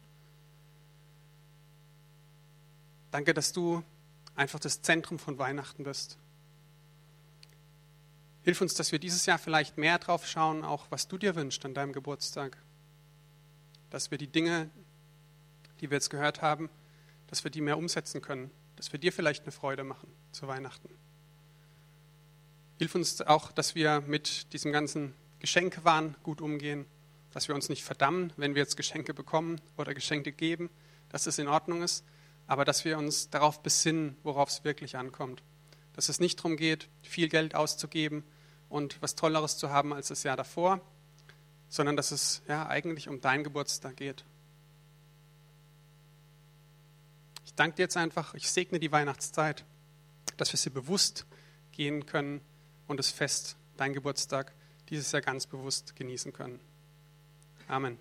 Danke, 3.10 3.34
dass 3.34 3.52
du 3.52 3.82
einfach 4.34 4.58
das 4.58 4.82
Zentrum 4.82 5.18
von 5.18 5.38
Weihnachten 5.38 5.84
bist. 5.84 6.18
Hilf 8.42 8.60
uns, 8.60 8.74
dass 8.74 8.92
wir 8.92 8.98
dieses 8.98 9.26
Jahr 9.26 9.38
vielleicht 9.38 9.76
mehr 9.78 9.98
drauf 9.98 10.26
schauen, 10.26 10.64
auch 10.64 10.86
was 10.90 11.08
du 11.08 11.18
dir 11.18 11.34
wünschst 11.34 11.64
an 11.64 11.74
deinem 11.74 11.92
Geburtstag. 11.92 12.56
Dass 13.90 14.10
wir 14.10 14.18
die 14.18 14.28
Dinge, 14.28 14.70
die 15.80 15.90
wir 15.90 15.96
jetzt 15.96 16.10
gehört 16.10 16.42
haben, 16.42 16.68
dass 17.28 17.44
wir 17.44 17.50
die 17.50 17.60
mehr 17.60 17.78
umsetzen 17.78 18.22
können. 18.22 18.50
Dass 18.76 18.92
wir 18.92 19.00
dir 19.00 19.12
vielleicht 19.12 19.44
eine 19.44 19.52
Freude 19.52 19.84
machen 19.84 20.08
zu 20.32 20.46
Weihnachten. 20.48 20.88
Hilf 22.78 22.94
uns 22.94 23.22
auch, 23.22 23.52
dass 23.52 23.74
wir 23.74 24.02
mit 24.02 24.52
diesem 24.52 24.70
ganzen 24.70 25.14
Geschenkewahn 25.38 26.14
gut 26.22 26.40
umgehen, 26.40 26.84
dass 27.32 27.48
wir 27.48 27.54
uns 27.54 27.68
nicht 27.68 27.84
verdammen, 27.84 28.32
wenn 28.36 28.54
wir 28.54 28.62
jetzt 28.62 28.76
Geschenke 28.76 29.14
bekommen 29.14 29.60
oder 29.76 29.94
Geschenke 29.94 30.32
geben, 30.32 30.70
dass 31.08 31.26
es 31.26 31.38
in 31.38 31.48
Ordnung 31.48 31.82
ist, 31.82 32.04
aber 32.46 32.64
dass 32.64 32.84
wir 32.84 32.98
uns 32.98 33.30
darauf 33.30 33.62
besinnen, 33.62 34.16
worauf 34.22 34.48
es 34.50 34.64
wirklich 34.64 34.96
ankommt. 34.96 35.42
Dass 35.94 36.08
es 36.08 36.20
nicht 36.20 36.38
darum 36.38 36.56
geht, 36.56 36.88
viel 37.02 37.28
Geld 37.28 37.54
auszugeben 37.54 38.24
und 38.68 39.00
was 39.00 39.14
Tolleres 39.14 39.56
zu 39.56 39.70
haben 39.70 39.92
als 39.92 40.08
das 40.08 40.22
Jahr 40.22 40.36
davor, 40.36 40.80
sondern 41.68 41.96
dass 41.96 42.10
es 42.10 42.42
ja 42.48 42.66
eigentlich 42.66 43.08
um 43.08 43.20
deinen 43.20 43.44
Geburtstag 43.44 43.96
geht. 43.96 44.24
Ich 47.44 47.45
danke 47.56 47.76
dir 47.76 47.82
jetzt 47.82 47.96
einfach, 47.96 48.34
ich 48.34 48.50
segne 48.50 48.78
die 48.78 48.92
Weihnachtszeit, 48.92 49.64
dass 50.36 50.52
wir 50.52 50.58
sie 50.58 50.70
bewusst 50.70 51.26
gehen 51.72 52.06
können 52.06 52.40
und 52.86 52.98
das 52.98 53.10
Fest, 53.10 53.56
dein 53.76 53.92
Geburtstag, 53.92 54.54
dieses 54.88 55.10
Jahr 55.12 55.22
ganz 55.22 55.46
bewusst 55.46 55.96
genießen 55.96 56.32
können. 56.32 56.60
Amen. 57.68 57.98